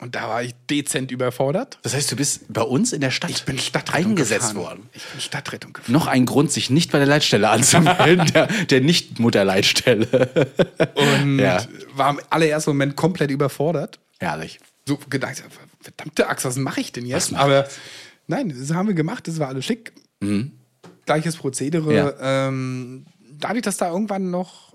[0.00, 1.78] Und da war ich dezent überfordert.
[1.82, 4.56] Das heißt, du bist bei uns in der Stadt Ich bin Stadtrettung eingesetzt gefahren.
[4.56, 4.90] worden.
[4.94, 5.92] Ich bin Stadtrettung gefahren.
[5.92, 10.06] Noch ein Grund, sich nicht bei der Leitstelle anzumelden, der, der Nicht-Mutterleitstelle.
[10.94, 11.66] Und Ja.
[11.94, 13.98] war im allerersten Moment komplett überfordert.
[14.18, 14.58] Herrlich.
[14.88, 15.42] So gedacht,
[15.80, 17.34] verdammte Axt, was mache ich denn jetzt?
[17.34, 17.68] Aber
[18.26, 19.92] nein, das haben wir gemacht, das war alles schick.
[21.06, 21.90] Gleiches Prozedere.
[21.90, 21.96] Mhm.
[21.96, 22.48] Ja.
[22.48, 23.06] Ähm,
[23.38, 24.74] dadurch, dass da irgendwann noch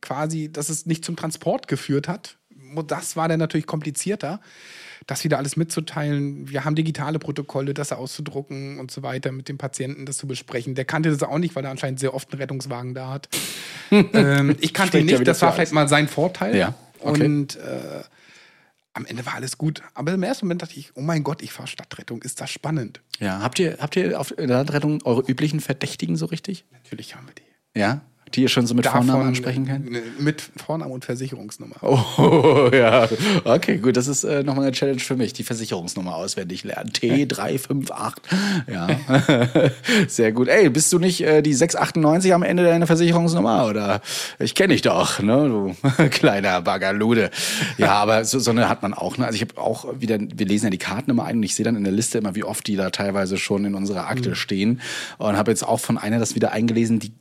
[0.00, 2.36] quasi, dass es nicht zum Transport geführt hat,
[2.82, 4.40] das war dann natürlich komplizierter,
[5.06, 6.48] das wieder alles mitzuteilen.
[6.48, 10.74] Wir haben digitale Protokolle, das auszudrucken und so weiter, mit dem Patienten das zu besprechen.
[10.74, 13.28] Der kannte das auch nicht, weil er anscheinend sehr oft einen Rettungswagen da hat.
[13.90, 16.56] ähm, ich kannte ihn nicht, das war vielleicht mal sein Vorteil.
[16.56, 17.24] Ja, okay.
[17.24, 18.02] Und äh,
[18.94, 19.82] am Ende war alles gut.
[19.94, 23.00] Aber im ersten Moment dachte ich, oh mein Gott, ich fahre Stadtrettung, ist das spannend.
[23.18, 26.64] Ja, habt ihr, habt ihr auf der Landrettung eure üblichen Verdächtigen so richtig?
[26.72, 27.78] Natürlich haben wir die.
[27.78, 28.00] Ja?
[28.34, 29.94] Die ihr schon so mit Vornamen ansprechen könnt?
[29.94, 31.76] äh, Mit Vornamen und Versicherungsnummer.
[31.82, 33.08] Oh, ja.
[33.44, 33.96] Okay, gut.
[33.96, 35.32] Das ist äh, nochmal eine Challenge für mich.
[35.32, 36.90] Die Versicherungsnummer auswendig lernen.
[36.90, 38.14] T358.
[38.72, 38.88] Ja.
[40.08, 40.48] Sehr gut.
[40.48, 43.66] Ey, bist du nicht äh, die 698 am Ende deiner Versicherungsnummer?
[43.66, 44.00] Oder
[44.38, 45.48] ich kenne dich doch, ne?
[45.48, 45.76] Du
[46.10, 47.30] kleiner Bagalude.
[47.78, 49.16] Ja, aber so, so eine hat man auch.
[49.16, 49.26] Ne?
[49.26, 51.64] Also ich habe auch wieder, wir lesen ja die Karten immer ein und ich sehe
[51.64, 54.80] dann in der Liste immer, wie oft die da teilweise schon in unserer Akte stehen.
[55.18, 57.12] Und habe jetzt auch von einer das wieder eingelesen, die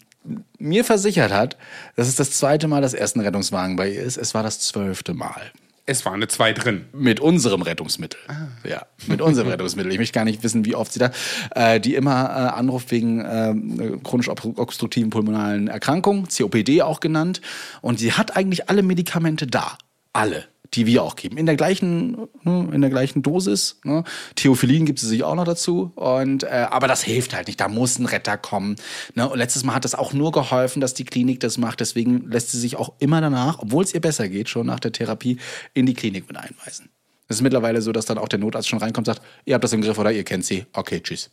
[0.57, 1.57] mir versichert hat,
[1.95, 4.17] dass es das zweite Mal, dass erst ein Rettungswagen bei ihr ist.
[4.17, 5.51] Es war das zwölfte Mal.
[5.85, 6.85] Es war eine 2 drin.
[6.93, 8.17] Mit unserem Rettungsmittel.
[8.63, 9.91] Ja, mit unserem Rettungsmittel.
[9.91, 11.11] Ich möchte gar nicht wissen, wie oft sie da,
[11.55, 17.41] äh, die immer äh, anruft wegen äh, chronisch ob- obstruktiven pulmonalen Erkrankungen, COPD auch genannt.
[17.81, 19.77] Und sie hat eigentlich alle Medikamente da.
[20.13, 20.45] Alle.
[20.73, 21.37] Die wir auch geben.
[21.37, 23.79] In der gleichen, ne, in der gleichen Dosis.
[23.83, 24.03] Ne?
[24.33, 25.91] Theophilin gibt sie sich auch noch dazu.
[25.93, 27.59] Und, äh, aber das hilft halt nicht.
[27.59, 28.77] Da muss ein Retter kommen.
[29.13, 29.29] Ne?
[29.29, 31.79] Und letztes Mal hat das auch nur geholfen, dass die Klinik das macht.
[31.79, 34.91] Deswegen lässt sie sich auch immer danach, obwohl es ihr besser geht, schon nach der
[34.91, 35.37] Therapie,
[35.75, 36.89] in die Klinik mit einweisen.
[37.27, 39.63] Es ist mittlerweile so, dass dann auch der Notarzt schon reinkommt und sagt, ihr habt
[39.63, 40.65] das im Griff oder ihr kennt sie.
[40.73, 41.29] Okay, tschüss.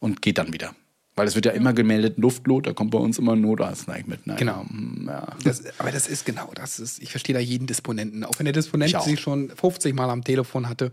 [0.00, 0.74] Und geht dann wieder.
[1.14, 4.26] Weil es wird ja immer gemeldet, Luftnot, da kommt bei uns immer ein Notarzt mit.
[4.26, 4.64] Naja, Genau.
[4.66, 5.28] hm, Ja.
[5.44, 8.24] Das, aber das ist genau, das ist, ich verstehe da jeden Disponenten.
[8.24, 9.04] Auch wenn der Disponent Ich auch.
[9.04, 10.90] sie schon 50 Mal am Telefon hatte,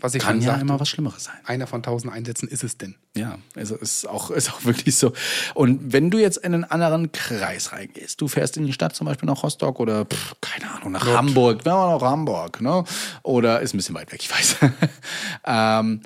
[0.00, 1.34] was ich Kann schon ja sagte, immer was Schlimmeres sein.
[1.44, 2.94] einer von 1000 Einsätzen ist es denn.
[3.16, 5.12] Ja, also ist auch, ist auch wirklich so.
[5.54, 9.06] Und wenn du jetzt in einen anderen Kreis reingehst, du fährst in die Stadt zum
[9.06, 12.84] Beispiel nach Rostock oder, pff, keine Ahnung, nach Hamburg, na, nach Hamburg, ne?
[13.24, 14.56] Oder ist ein bisschen weit weg, ich weiß.
[15.46, 16.00] ähm,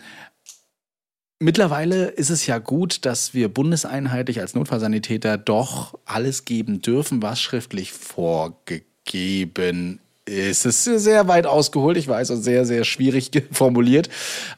[1.42, 7.40] Mittlerweile ist es ja gut, dass wir bundeseinheitlich als Notfallsanitäter doch alles geben dürfen, was
[7.40, 10.66] schriftlich vorgegeben ist.
[10.66, 14.08] Es ist sehr weit ausgeholt, ich weiß, und sehr, sehr schwierig formuliert,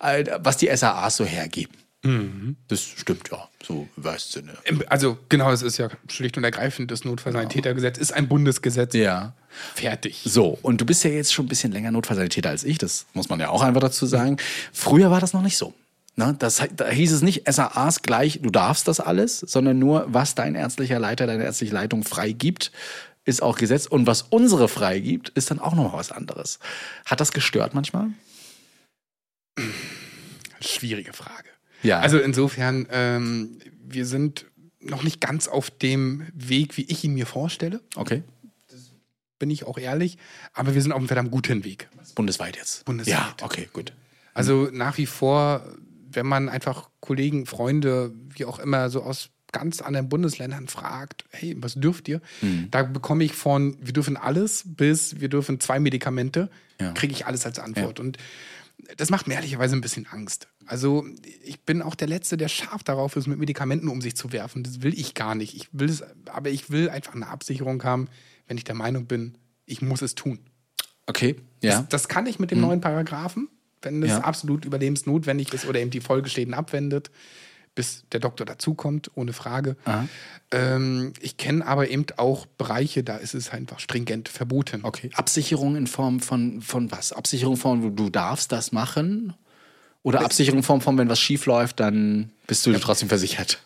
[0.01, 1.73] äh, was die SAAs so hergeben.
[2.69, 4.53] Das stimmt ja, so im Sinne.
[4.89, 8.93] Also genau, es ist ja schlicht und ergreifend, das Notfallsanitätergesetz ist ein Bundesgesetz.
[8.93, 9.33] Ja.
[9.75, 10.21] Fertig.
[10.27, 13.31] So, und du bist ja jetzt schon ein bisschen länger Notfallsanitäter als ich, das muss
[13.31, 14.37] man ja auch einfach dazu sagen.
[14.71, 15.73] Früher war das noch nicht so.
[16.17, 16.37] Ne?
[16.39, 20.55] Das, da hieß es nicht SAAs gleich, du darfst das alles, sondern nur, was dein
[20.55, 22.71] ärztlicher Leiter, deine ärztliche Leitung freigibt,
[23.25, 23.87] ist auch Gesetz.
[23.87, 26.59] Und was unsere freigibt, ist dann auch noch was anderes.
[27.07, 28.09] Hat das gestört manchmal?
[30.61, 31.49] Schwierige Frage.
[31.83, 32.01] Ja.
[32.01, 34.47] Also insofern, ähm, wir sind
[34.81, 38.23] noch nicht ganz auf dem Weg, wie ich ihn mir vorstelle, Okay.
[39.39, 40.19] bin ich auch ehrlich,
[40.53, 41.89] aber wir sind auf einem verdammt guten Weg.
[42.15, 42.85] Bundesweit jetzt.
[42.85, 43.13] Bundesweit.
[43.15, 43.93] Ja, okay, gut.
[44.33, 45.65] Also nach wie vor,
[46.17, 51.55] wenn man einfach Kollegen, Freunde, wie auch immer, so aus ganz anderen Bundesländern fragt, hey,
[51.59, 52.21] was dürft ihr?
[52.43, 52.69] Mhm.
[52.73, 56.51] Da bekomme ich von, wir dürfen alles bis wir dürfen zwei Medikamente,
[56.81, 56.93] Ja.
[56.93, 58.01] kriege ich alles als Antwort.
[58.01, 58.19] Und
[58.97, 60.49] das macht mir ehrlicherweise ein bisschen Angst.
[60.67, 61.07] Also
[61.45, 64.65] ich bin auch der Letzte, der scharf darauf ist, mit Medikamenten um sich zu werfen.
[64.65, 65.55] Das will ich gar nicht.
[65.55, 66.03] Ich will es,
[66.33, 68.09] aber ich will einfach eine Absicherung haben,
[68.49, 70.41] wenn ich der Meinung bin, ich muss es tun.
[71.07, 71.81] Okay, ja.
[71.83, 73.49] Das, das kann ich mit dem neuen Paragraphen,
[73.85, 74.21] wenn es Ja.
[74.21, 77.11] absolut überlebensnotwendig ist oder eben die Folgeschäden abwendet,
[77.75, 79.77] bis der Doktor dazukommt, ohne Frage.
[80.51, 84.81] Ähm, ich kenne aber eben auch Bereiche, da ist es einfach stringent verboten.
[84.85, 85.11] Okay.
[85.15, 87.13] Absicherung in Form von, von was?
[87.13, 89.35] Absicherung von, du darfst das machen?
[90.03, 93.59] Oder Absicherung in Form von, wenn was schief läuft, dann bist du trotzdem versichert.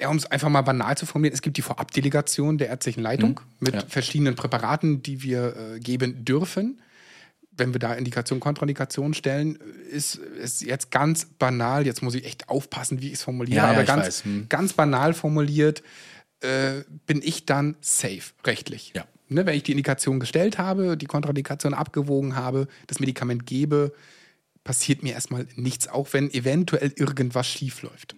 [0.00, 3.40] ja, um es einfach mal banal zu formulieren, es gibt die Vorabdelegation der ärztlichen Leitung
[3.60, 3.82] mit ja.
[3.88, 6.80] verschiedenen Präparaten, die wir äh, geben dürfen.
[7.56, 9.58] Wenn wir da Indikation, Kontraindikation stellen,
[9.90, 13.64] ist es jetzt ganz banal, jetzt muss ich echt aufpassen, wie ich es formuliere, Ja,
[13.64, 14.46] ja, aber ich ganz, hm.
[14.48, 15.82] ganz banal formuliert,
[16.40, 18.92] äh, bin ich dann safe, rechtlich.
[18.94, 19.06] Ja.
[19.28, 23.92] Ne, wenn ich die Indikation gestellt habe, die Kontraindikation abgewogen habe, das Medikament gebe,
[24.62, 28.14] passiert mir erstmal nichts, auch wenn eventuell irgendwas schief läuft.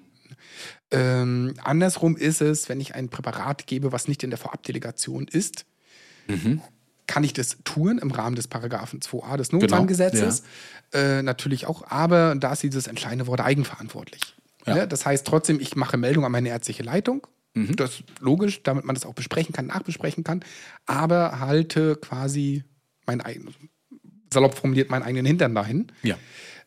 [0.90, 5.64] Ähm, andersrum ist es, wenn ich ein Präparat gebe, was nicht in der Vorabdelegation ist,
[7.08, 10.44] kann ich das tun im Rahmen des Paragraphen 2a des Notfallgesetzes.
[10.92, 14.36] Äh, natürlich auch, aber da ist dieses entscheidende Wort eigenverantwortlich.
[14.66, 14.74] Ja.
[14.76, 14.88] Ne?
[14.88, 17.26] Das heißt trotzdem, ich mache Meldung an meine ärztliche Leitung.
[17.74, 20.44] Das ist logisch, damit man das auch besprechen kann, nachbesprechen kann,
[20.86, 22.62] aber halte quasi
[23.06, 23.54] mein eigenes,
[24.32, 25.90] salopp formuliert, meinen eigenen Hintern dahin.
[26.02, 26.16] Ja.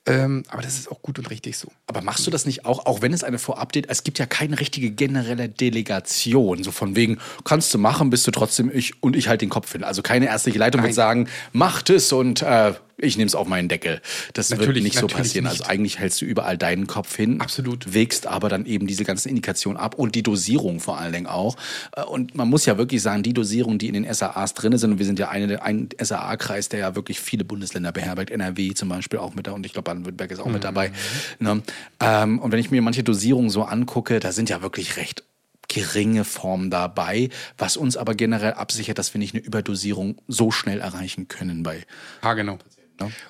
[0.08, 1.72] Ähm, aber das ist auch gut und richtig so.
[1.86, 4.60] Aber machst du das nicht auch, auch wenn es eine Vorupdate, es gibt ja keine
[4.60, 9.28] richtige generelle Delegation, so von wegen, kannst du machen, bist du trotzdem ich und ich
[9.28, 9.84] halt den Kopf hin.
[9.84, 10.95] Also keine ärztliche Leitung wird Nein.
[10.95, 14.02] sagen, macht es und äh, ich nehme es auf meinen Deckel.
[14.34, 15.45] Das wird Natürlich- nicht so passieren.
[15.45, 15.52] nicht.
[15.62, 17.41] Also eigentlich hältst du überall deinen Kopf hin.
[17.41, 17.93] Absolut.
[17.93, 21.56] Wägst aber dann eben diese ganzen Indikationen ab und die Dosierung vor allen Dingen auch.
[21.95, 24.91] Äh, Und man muss ja wirklich sagen, die Dosierung, die in den SAAs drin sind,
[24.93, 28.89] und wir sind ja eine, ein SAA-Kreis, der ja wirklich viele Bundesländer beherbergt, NRW zum
[28.89, 30.91] Beispiel auch mit da und ich glaube Baden-Württemberg ist auch mit dabei.
[31.39, 31.62] Ne?
[31.99, 35.24] Ähm, und wenn ich mir manche Dosierungen so angucke, da sind ja wirklich recht
[35.68, 40.82] geringe Formen dabei, was uns aber generell absichert, dass wir nicht eine Überdosierung so schnell
[40.82, 41.86] erreichen können bei
[42.24, 42.58] Ja, genau.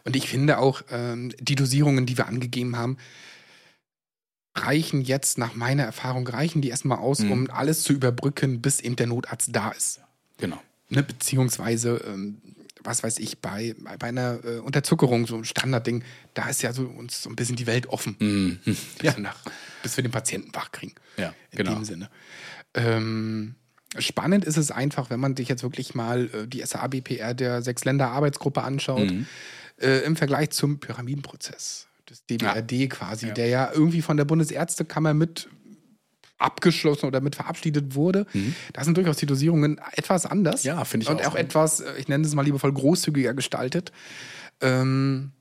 [0.06, 2.98] Und ich finde auch, ähm, die Dosierungen, die wir angegeben haben,
[4.58, 7.32] reichen jetzt nach meiner Erfahrung, reichen die erstmal aus, Mhm.
[7.32, 10.02] um alles zu überbrücken, bis eben der Notarzt da ist.
[10.38, 10.60] genau.
[10.90, 11.04] Ne?
[11.04, 12.42] Beziehungsweise, ähm,
[12.84, 16.04] was weiß ich, bei, bei einer äh, Unterzuckerung, so ein Standardding,
[16.34, 18.60] da ist ja so uns so ein bisschen die Welt offen.
[18.66, 19.16] Bis, Ja.
[19.16, 19.38] wir nach,
[19.84, 20.96] bis wir den Patienten wach kriegen.
[21.16, 21.76] Ja, in genau.
[21.76, 22.10] dem Sinne.
[22.74, 23.56] Ähm,
[24.00, 28.62] spannend ist es einfach, wenn man sich jetzt wirklich mal äh, die SABPR der Sechs-Länder-Arbeitsgruppe
[28.64, 29.28] anschaut, Mhm.
[29.82, 35.50] Äh, im Vergleich zum Pyramidenprozess des DBRD quasi, der ja irgendwie von der Bundesärztekammer mit
[36.38, 38.26] abgeschlossen oder mit verabschiedet wurde.
[38.74, 40.64] Da sind durchaus die Dosierungen etwas anders.
[40.64, 40.68] Mhm.
[40.68, 41.32] Ja, finde ich Und auch.
[41.32, 43.92] auch etwas, äh, ich nenne es mal liebevoll großzügiger gestaltet.
[44.60, 45.32] Ähm,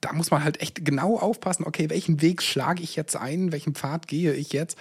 [0.00, 3.74] da muss man halt echt genau aufpassen, okay, welchen Weg schlage ich jetzt ein, welchen
[3.74, 4.76] Pfad gehe ich jetzt?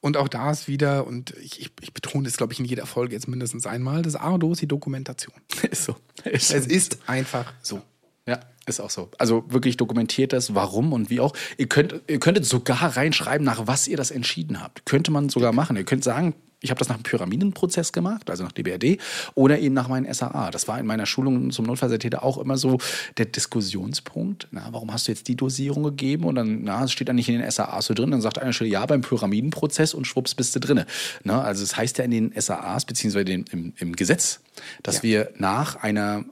[0.00, 2.86] Und auch da ist wieder, und ich, ich, ich betone das, glaube ich, in jeder
[2.86, 5.34] Folge jetzt mindestens einmal, das ist die Dokumentation.
[5.70, 5.96] Ist so.
[6.24, 7.82] Ist Es ist einfach so.
[8.26, 9.10] Ja, ist auch so.
[9.18, 11.34] Also wirklich dokumentiert das, warum und wie auch.
[11.58, 14.86] Ihr, könnt, ihr könntet sogar reinschreiben, nach was ihr das entschieden habt.
[14.86, 15.76] Könnte man sogar machen.
[15.76, 18.96] Ihr könnt sagen, ich habe das nach dem Pyramidenprozess gemacht, also nach DBRD,
[19.34, 20.50] oder eben nach meinen SAA.
[20.50, 22.78] Das war in meiner Schulung zum Notfallsanitäter auch immer so
[23.18, 24.48] der Diskussionspunkt.
[24.50, 26.24] Na, warum hast du jetzt die Dosierung gegeben?
[26.24, 28.10] Und dann, na, es steht dann nicht in den SAAs so drin.
[28.12, 30.86] Dann sagt einer Stelle, ja, beim Pyramidenprozess und schwupps bist du drinne.
[31.22, 34.40] Na, also es heißt ja in den SAAs, beziehungsweise den, im, im Gesetz,
[34.82, 35.02] dass Ja.
[35.02, 36.24] wir nach einer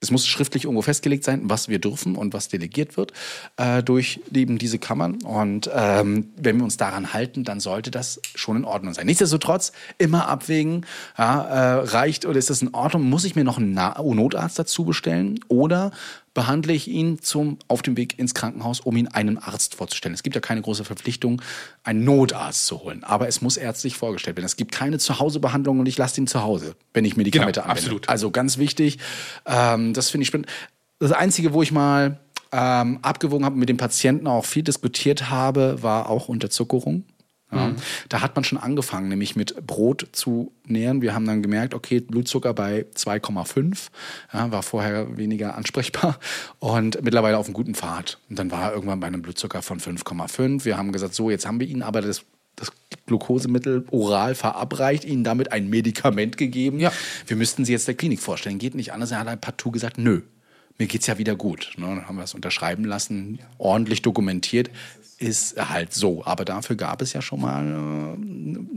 [0.00, 3.12] es muss schriftlich irgendwo festgelegt sein, was wir dürfen und was delegiert wird
[3.56, 5.22] äh, durch eben diese Kammern.
[5.22, 9.06] Und ähm, wenn wir uns daran halten, dann sollte das schon in Ordnung sein.
[9.06, 10.86] Nichtsdestotrotz immer abwägen,
[11.18, 13.08] ja, äh, reicht oder ist das in Ordnung?
[13.08, 15.92] Muss ich mir noch einen Na Notarzt dazu bestellen oder
[16.40, 20.14] behandle ich ihn zum, auf dem Weg ins Krankenhaus, um ihn einem Arzt vorzustellen.
[20.14, 21.42] Es gibt ja keine große Verpflichtung,
[21.84, 24.46] einen Notarzt zu holen, aber es muss ärztlich vorgestellt werden.
[24.46, 27.82] Es gibt keine Zuhausebehandlung und ich lasse ihn zu Hause, wenn ich Medikamente Genau, anwende.
[27.82, 28.08] absolut.
[28.08, 28.96] Also ganz wichtig,
[29.44, 30.46] ähm, das finde ich spannend.
[30.98, 32.18] Das Einzige, wo ich mal
[32.52, 37.04] ähm, abgewogen habe, mit dem Patienten auch viel diskutiert habe, war auch Unterzuckerung.
[37.52, 37.72] Ja.
[38.08, 41.02] Da hat man schon angefangen, nämlich mit Brot zu nähern.
[41.02, 43.88] Wir haben dann gemerkt, okay, Blutzucker bei 2,5,
[44.32, 46.18] ja, war vorher weniger ansprechbar
[46.58, 48.18] und mittlerweile auf einem guten Pfad.
[48.28, 50.64] Und dann war er irgendwann bei einem Blutzucker von 5,5.
[50.64, 52.24] Wir haben gesagt, so, jetzt haben wir ihn aber das
[52.56, 52.72] das
[53.06, 56.78] Glukosemittel oral verabreicht, ihnen damit ein Medikament gegeben.
[56.78, 56.92] Ja.
[57.26, 58.58] Wir müssten sie jetzt der Klinik vorstellen.
[58.58, 59.10] Geht nicht anders.
[59.10, 60.20] Er hat halt partout gesagt, nö,
[60.78, 61.72] mir geht's ja wieder gut.
[61.76, 64.70] Ne, dann haben wir es unterschreiben lassen, ordentlich dokumentiert.
[65.20, 66.24] Ist halt so.
[66.24, 68.16] Aber dafür gab es ja schon mal,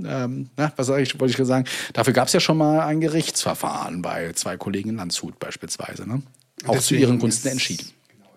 [0.06, 0.28] äh,
[0.58, 4.34] na, was ich, wollte ich sagen, dafür gab es ja schon mal ein Gerichtsverfahren bei
[4.34, 6.08] zwei Kollegen in Landshut beispielsweise.
[6.08, 6.22] Ne?
[6.68, 7.88] Auch zu ihren Gunsten entschieden.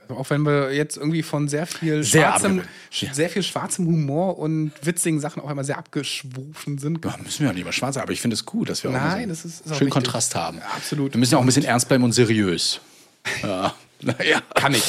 [0.08, 3.12] Also auch wenn wir jetzt irgendwie von sehr viel Sehr schwarzem, ja.
[3.12, 7.04] sehr viel schwarzem Humor und witzigen Sachen auch einmal sehr abgeschwofen sind.
[7.04, 8.94] Ja, müssen wir ja nicht über schwarz, aber ich finde es gut, dass wir auch
[8.94, 9.90] Nein, so das ist- ist auch schön richtig.
[9.90, 10.60] Kontrast haben.
[10.76, 11.12] Absolut.
[11.12, 12.80] Wir müssen ja auch ein bisschen ernst bleiben und seriös.
[13.42, 14.40] Ja, naja.
[14.54, 14.84] Kann ich.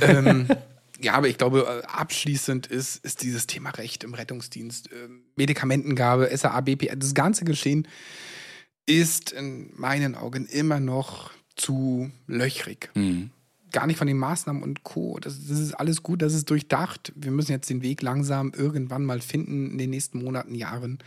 [0.00, 0.46] ähm,
[1.02, 6.30] ja, aber ich glaube, äh, abschließend ist, ist dieses Thema Recht im Rettungsdienst, ähm, Medikamentengabe,
[6.36, 7.86] SAA, BP, das ganze Geschehen
[8.86, 12.90] ist in meinen Augen immer noch zu löchrig.
[13.72, 15.18] gar nicht von den Maßnahmen und Co.
[15.18, 17.12] Das, das ist alles gut, das ist durchdacht.
[17.16, 20.98] Wir müssen jetzt den Weg langsam irgendwann mal finden in den nächsten Monaten, Jahren,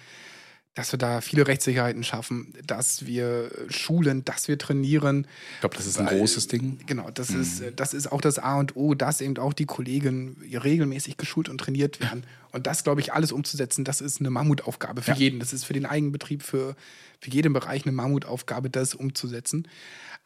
[0.75, 5.25] dass wir da viele Rechtssicherheiten schaffen, dass wir schulen, dass wir trainieren.
[5.55, 6.79] Ich glaube, das ist ein großes Ding.
[6.85, 10.35] Genau, das, ist, das ist auch das A und O, dass eben auch die Kollegen
[10.63, 12.25] regelmäßig geschult und trainiert werden.
[12.51, 15.17] Und das, glaube ich, alles umzusetzen, das ist eine Mammutaufgabe für Ja.
[15.17, 15.39] jeden.
[15.39, 16.75] Das ist für den Eigenbetrieb, für,
[17.21, 19.67] für jeden Bereich eine Mammutaufgabe, das umzusetzen.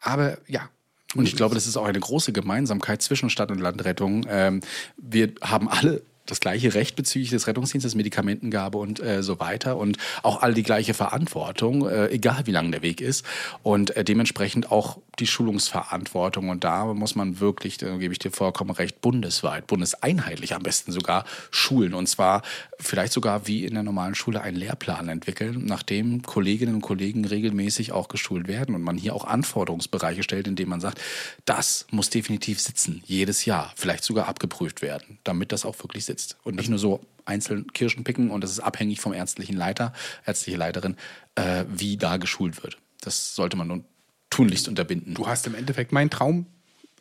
[0.00, 0.68] Aber ja.
[1.14, 4.26] Und ich glaube, das ist auch eine große Gemeinsamkeit zwischen Stadt- und Landrettung.
[4.28, 4.60] Ähm,
[4.96, 9.98] wir haben alle das gleiche Recht bezüglich des Rettungsdienstes, Medikamentengabe und äh, so weiter und
[10.22, 13.24] auch alle die gleiche Verantwortung, äh, egal wie lang der Weg ist
[13.62, 18.30] und äh, dementsprechend auch die Schulungsverantwortung und da muss man wirklich, da gebe ich dir
[18.30, 22.42] vollkommen recht, bundesweit, bundeseinheitlich am besten sogar schulen und zwar
[22.78, 27.92] vielleicht sogar wie in der normalen Schule einen Lehrplan entwickeln, nachdem Kolleginnen und Kollegen regelmäßig
[27.92, 31.00] auch geschult werden und man hier auch Anforderungsbereiche stellt, indem man sagt,
[31.44, 36.19] das muss definitiv sitzen, jedes Jahr, vielleicht sogar abgeprüft werden, damit das auch wirklich sitzt
[36.44, 39.92] und nicht nur so einzeln Kirschen picken und das ist abhängig vom ärztlichen Leiter,
[40.26, 40.96] ärztliche Leiterin,
[41.36, 42.78] äh, wie da geschult wird.
[43.00, 43.84] Das sollte man nun
[44.30, 45.14] tunlichst unterbinden.
[45.14, 46.46] Du hast im Endeffekt meinen Traum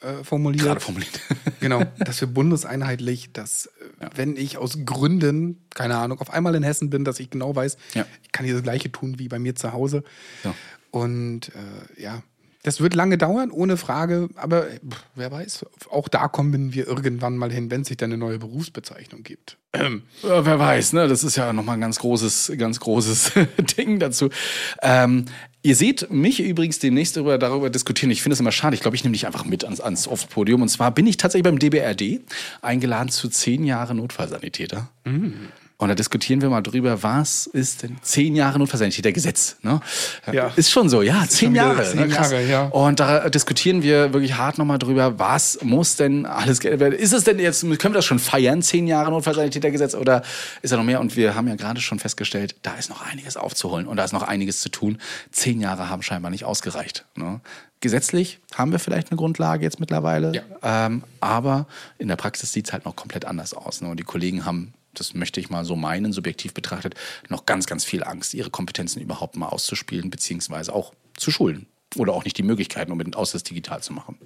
[0.02, 0.64] äh, formuliert.
[0.66, 1.20] Gerade formuliert.
[1.60, 3.68] genau, dass wir bundeseinheitlich, dass
[4.00, 7.56] äh, wenn ich aus Gründen, keine Ahnung, auf einmal in Hessen bin, dass ich genau
[7.56, 8.06] weiß, Ja.
[8.24, 10.04] ich kann hier das Gleiche tun wie bei mir zu Hause.
[10.44, 10.54] Ja.
[10.92, 12.24] Und äh, ja,
[12.64, 16.88] das wird lange dauern, ohne Frage, aber äh, pff, wer weiß, auch da kommen wir
[16.88, 19.58] irgendwann mal hin, wenn es sich dann eine neue Berufsbezeichnung gibt.
[20.24, 21.08] Ja, wer weiß, ne?
[21.08, 23.32] Das ist ja nochmal ein ganz großes, ganz großes
[23.78, 24.30] Ding dazu.
[24.82, 25.26] Ähm,
[25.62, 28.12] ihr seht mich übrigens demnächst darüber, darüber diskutieren.
[28.12, 28.76] Ich finde es immer schade.
[28.76, 30.62] Ich glaube, ich nehme dich einfach mit ans, ans Off-Podium.
[30.62, 32.22] Und zwar bin ich tatsächlich beim DBRD
[32.62, 34.90] eingeladen zu zehn Jahre Notfallsanitäter.
[35.82, 39.56] Und da diskutieren wir mal drüber, was ist denn zehn Jahre Notfallsanitätergesetz?
[39.62, 39.80] Ne?
[40.30, 40.52] Ja.
[40.58, 41.86] Ist schon so, ja, zehn Jahre.
[41.86, 42.14] zehn ne?
[42.14, 42.64] Jahre, ja.
[42.66, 47.00] Und da diskutieren wir wirklich hart nochmal drüber, was muss denn alles geändert werden?
[47.00, 50.22] Ist es denn jetzt, können wir das schon feiern, zehn Jahre Notfallsanitätergesetz oder
[50.62, 51.00] ist da noch mehr?
[51.00, 54.12] Und wir haben ja gerade schon festgestellt, da ist noch einiges aufzuholen und da ist
[54.12, 54.98] noch einiges zu tun.
[55.32, 57.06] Zehn Jahre haben scheinbar nicht ausgereicht.
[57.16, 57.40] Ne?
[57.80, 60.42] Gesetzlich haben wir vielleicht eine Grundlage jetzt mittlerweile, Ja.
[60.88, 61.68] ähm, aber
[61.98, 63.80] in der Praxis sieht es halt noch komplett anders aus.
[63.80, 63.88] Ne?
[63.88, 66.96] Und die Kollegen haben, das möchte ich mal so meinen, subjektiv betrachtet,
[67.30, 71.68] noch ganz, ganz viel Angst, ihre Kompetenzen überhaupt mal auszuspielen, beziehungsweise auch zu schulen.
[71.96, 74.18] Oder auch nicht die Möglichkeiten, unbedingt aus das digital zu machen.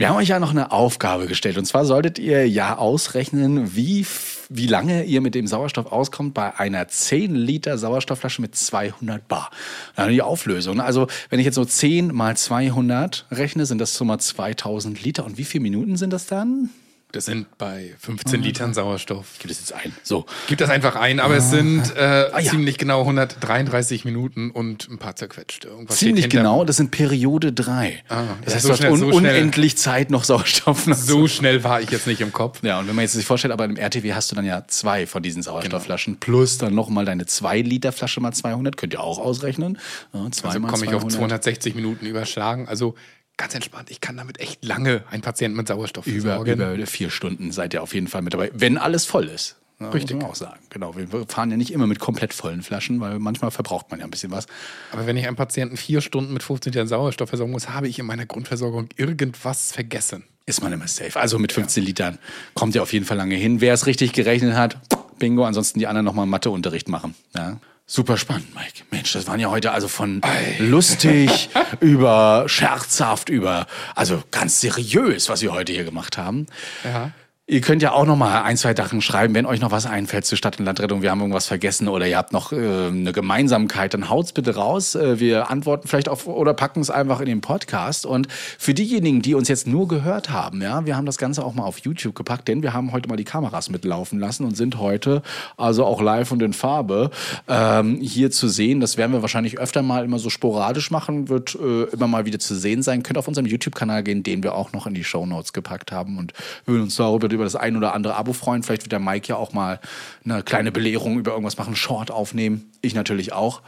[0.00, 1.58] Wir haben euch ja noch eine Aufgabe gestellt.
[1.58, 4.06] Und zwar solltet ihr ja ausrechnen, wie,
[4.48, 9.50] wie lange ihr mit dem Sauerstoff auskommt bei einer 10 Liter Sauerstoffflasche mit 200 Bar.
[9.96, 10.80] Dann die Auflösung.
[10.80, 15.24] Also wenn ich jetzt so 10 mal 200 rechne, sind das so mal 2000 Liter.
[15.24, 16.70] Und wie viele Minuten sind das dann?
[17.10, 19.38] Das sind bei 15 Litern Sauerstoff.
[19.38, 19.94] Gibt es jetzt ein.
[20.02, 20.26] So.
[20.46, 22.00] Gib das einfach ein, aber es sind äh,
[22.32, 22.50] Ah, ja.
[22.50, 25.68] ziemlich genau 133 Minuten und ein paar zerquetschte.
[25.68, 28.02] Irgendwas Ziemlich genau, das sind Periode 3.
[28.10, 30.98] Ah, das ja, heißt, so du hast schnell- un so unendlich Zeit, noch Sauerstoff nach
[30.98, 32.62] So schnell war ich jetzt nicht im Kopf.
[32.62, 35.06] Ja, und wenn man jetzt sich vorstellt, aber im RTW hast du dann ja zwei
[35.06, 39.18] von diesen Sauerstoffflaschen plus dann nochmal deine 2 Liter Flasche mal 200, könnt ihr auch
[39.18, 39.78] ausrechnen.
[40.12, 41.12] Ja, Also komme ich auf 200.
[41.12, 42.68] 260 Minuten überschlagen.
[42.68, 42.96] Also
[43.38, 46.52] ganz entspannt, ich kann damit echt lange einen Patienten mit Sauerstoff versorgen.
[46.52, 49.56] über vier Stunden seid ihr auf jeden Fall mit dabei, wenn alles voll ist.
[49.80, 50.16] Ja, Richtig.
[50.16, 50.60] Muss man auch sagen.
[50.70, 50.96] Genau.
[50.96, 54.10] Wir fahren ja nicht immer mit komplett vollen Flaschen, weil manchmal verbraucht man ja ein
[54.10, 54.46] bisschen was.
[54.90, 58.00] Aber wenn ich einen Patienten vier Stunden mit 15 Litern Sauerstoff versorgen muss, habe ich
[58.00, 60.24] in meiner Grundversorgung irgendwas vergessen.
[60.46, 61.18] Ist man immer safe.
[61.20, 62.18] Also mit 15 Litern
[62.54, 63.60] kommt ihr auf jeden Fall lange hin.
[63.60, 64.78] Wer es richtig gerechnet hat,
[65.20, 65.44] bingo.
[65.44, 67.14] Ansonsten die anderen nochmal Matheunterricht machen.
[67.36, 67.60] Ja.
[67.90, 68.84] Super spannend, Mike.
[68.90, 70.20] Mensch, das waren ja heute also von
[70.58, 71.48] lustig
[71.80, 76.46] über scherzhaft über, also ganz seriös, was wir heute hier gemacht haben.
[76.84, 77.12] Ja.
[77.50, 80.26] Ihr könnt ja auch noch mal ein, zwei Sachen schreiben, wenn euch noch was einfällt
[80.26, 81.00] zu Stadt- und Landrettung.
[81.00, 84.94] Wir haben irgendwas vergessen oder ihr habt noch äh, eine Gemeinsamkeit, dann haut's bitte raus.
[84.94, 88.04] Äh, wir antworten vielleicht auf oder packen es einfach in den Podcast.
[88.04, 91.54] Und für diejenigen, die uns jetzt nur gehört haben, ja, wir haben das Ganze auch
[91.54, 94.78] mal auf YouTube gepackt, denn wir haben heute mal die Kameras mitlaufen lassen und sind
[94.78, 95.22] heute
[95.56, 97.10] also auch live und in Farbe
[97.48, 98.80] ähm, hier zu sehen.
[98.80, 102.40] Das werden wir wahrscheinlich öfter mal immer so sporadisch machen, wird äh, immer mal wieder
[102.40, 103.02] zu sehen sein.
[103.02, 106.18] Könnt auf unserem YouTube-Kanal gehen, den wir auch noch in die Show Notes gepackt haben
[106.18, 106.34] und
[106.66, 108.62] würden uns darüber über das ein oder andere Abo freuen.
[108.62, 109.80] Vielleicht wird der Mike ja auch mal
[110.24, 112.70] eine kleine Belehrung über irgendwas machen, Short aufnehmen.
[112.82, 113.62] Ich natürlich auch.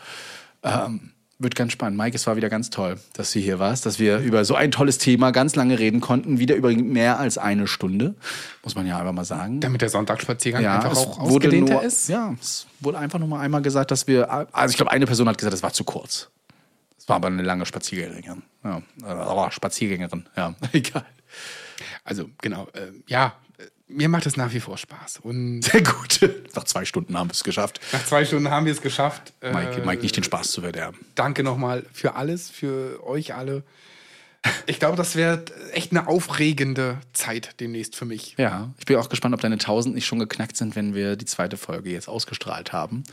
[0.62, 1.98] Ähm, wird ganz spannend.
[1.98, 4.70] Mike, es war wieder ganz toll, dass du hier warst, dass wir über so ein
[4.70, 6.38] tolles Thema ganz lange reden konnten.
[6.38, 8.14] Wieder übrigens mehr als eine Stunde,
[8.62, 9.60] muss man ja einfach mal sagen.
[9.60, 12.08] Damit der Sonntagsspaziergang einfach es auch ausgedehnter nur, ist.
[12.10, 15.28] Ja, es wurde einfach nur mal einmal gesagt, dass wir, also ich glaube, eine Person
[15.28, 16.28] hat gesagt, es war zu kurz.
[16.98, 18.42] Es war aber eine lange Spaziergängerin.
[18.62, 21.06] Ja, aber Spaziergängerin, ja, egal.
[22.04, 23.49] Also genau, äh, ja, äh,
[23.92, 25.18] mir macht es nach wie vor Spaß.
[25.22, 26.20] Und Sehr gut.
[26.54, 27.80] Nach zwei Stunden haben wir es geschafft.
[27.92, 29.32] nach zwei Stunden haben wir es geschafft.
[29.42, 30.98] Mike, Äh, Mike nicht den Spaß zu verderben.
[31.14, 33.62] Danke nochmal für alles, für euch alle.
[34.66, 38.36] Ich glaube, das wird echt eine aufregende Zeit demnächst für mich.
[38.38, 41.26] Ja, ich bin auch gespannt, ob deine 1000 nicht schon geknackt sind, wenn wir die
[41.26, 43.04] zweite Folge jetzt ausgestrahlt haben.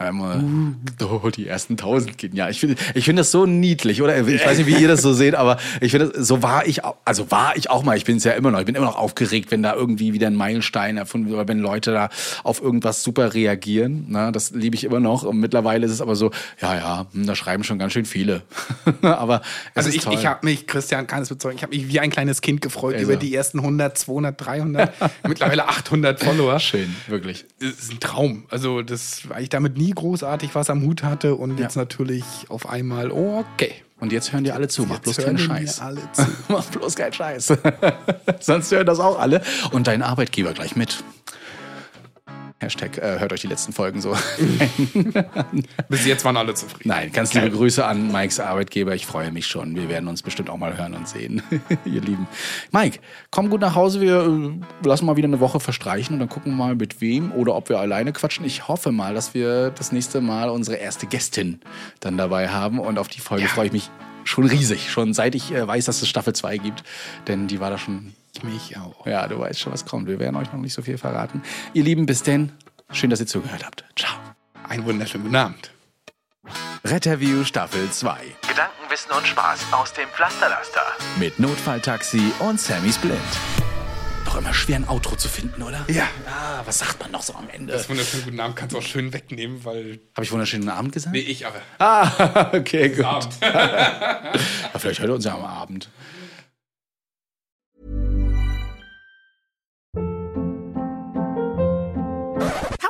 [0.00, 2.34] Ähm, oh, die ersten 1000 gehen.
[2.34, 4.26] Ja, ich finde ich finde das so niedlich, oder?
[4.26, 6.96] Ich weiß nicht, wie ihr das so seht, aber ich finde, so war ich auch,
[7.04, 8.96] also war ich auch mal, ich bin es ja immer noch, ich bin immer noch
[8.96, 12.08] aufgeregt, wenn da irgendwie wieder ein Meilenstein erfunden wird, oder wenn Leute da
[12.42, 14.06] auf irgendwas super reagieren.
[14.08, 15.22] Na, das liebe ich immer noch.
[15.22, 18.42] Und mittlerweile ist es aber so, ja, ja, hm, da schreiben schon ganz schön viele.
[19.02, 19.42] aber
[19.74, 20.14] es Also ich, toll.
[20.14, 22.94] ich habe mich, Christian kann es bezeugen, ich habe mich wie ein kleines Kind gefreut
[22.94, 23.04] Also.
[23.04, 24.92] über die ersten 100, 200, 300,
[25.28, 26.58] mittlerweile 800 Follower.
[26.58, 27.44] schön, wirklich.
[27.60, 28.44] Das ist ein Traum.
[28.48, 32.68] Also, das, weil ich damit nie großartig was am Hut hatte und jetzt natürlich auf
[32.68, 33.72] einmal, oh, okay.
[34.00, 35.78] Und jetzt hören die alle zu, mach bloß keinen Scheiß.
[35.80, 36.26] alle zu.
[36.48, 37.52] mach bloß keinen Scheiß.
[38.40, 39.42] Sonst hören das auch alle.
[39.70, 41.04] Und dein Arbeitgeber gleich mit.
[42.62, 44.16] Hashtag, äh, hört euch die letzten Folgen so.
[45.88, 46.88] Bis jetzt waren alle zufrieden.
[46.88, 48.94] Nein, ganz liebe Grüße an Mikes Arbeitgeber.
[48.94, 49.74] Ich freue mich schon.
[49.74, 51.42] Wir werden uns bestimmt auch mal hören und sehen,
[51.84, 52.26] ihr Lieben.
[52.70, 54.00] Mike, komm gut nach Hause.
[54.00, 57.32] Wir äh, lassen mal wieder eine Woche verstreichen und dann gucken wir mal mit wem
[57.32, 58.44] oder ob wir alleine quatschen.
[58.44, 61.60] Ich hoffe mal, dass wir das nächste Mal unsere erste Gästin
[62.00, 63.90] dann dabei haben und auf die Folge freue ich mich
[64.24, 64.90] schon riesig.
[64.90, 66.84] Schon seit ich äh, weiß, dass es Staffel 2 gibt.
[67.28, 69.06] Denn die war da schon Ich mich auch.
[69.06, 70.08] ja, du weißt schon, was kommt.
[70.08, 71.42] Wir werden euch noch nicht so viel verraten.
[71.74, 72.52] Ihr Lieben, bis denn.
[72.90, 73.84] Schön, dass ihr zugehört habt.
[73.96, 74.12] Ciao.
[74.68, 75.70] Einen wunderschönen guten Abend.
[76.84, 78.16] Retterview Staffel 2.
[78.48, 80.80] Gedanken, Wissen und Spaß aus dem Pflasterlaster.
[81.18, 83.12] Mit Notfalltaxi und Sammy Split.
[84.24, 85.84] Doch immer schwer ein Outro zu finden, oder?
[85.88, 86.04] Ja.
[86.26, 87.74] Ah, was sagt man noch so am Ende?
[87.74, 90.00] Das wunderschönen guten Abend kannst du auch schön wegnehmen, weil.
[90.14, 91.12] Habe ich wunderschönen Abend gesagt?
[91.14, 91.60] Nee, ich aber.
[91.78, 93.04] Ah, okay, gut.
[93.04, 93.28] Abend.
[93.42, 95.90] Aber vielleicht hört er uns ja am Abend.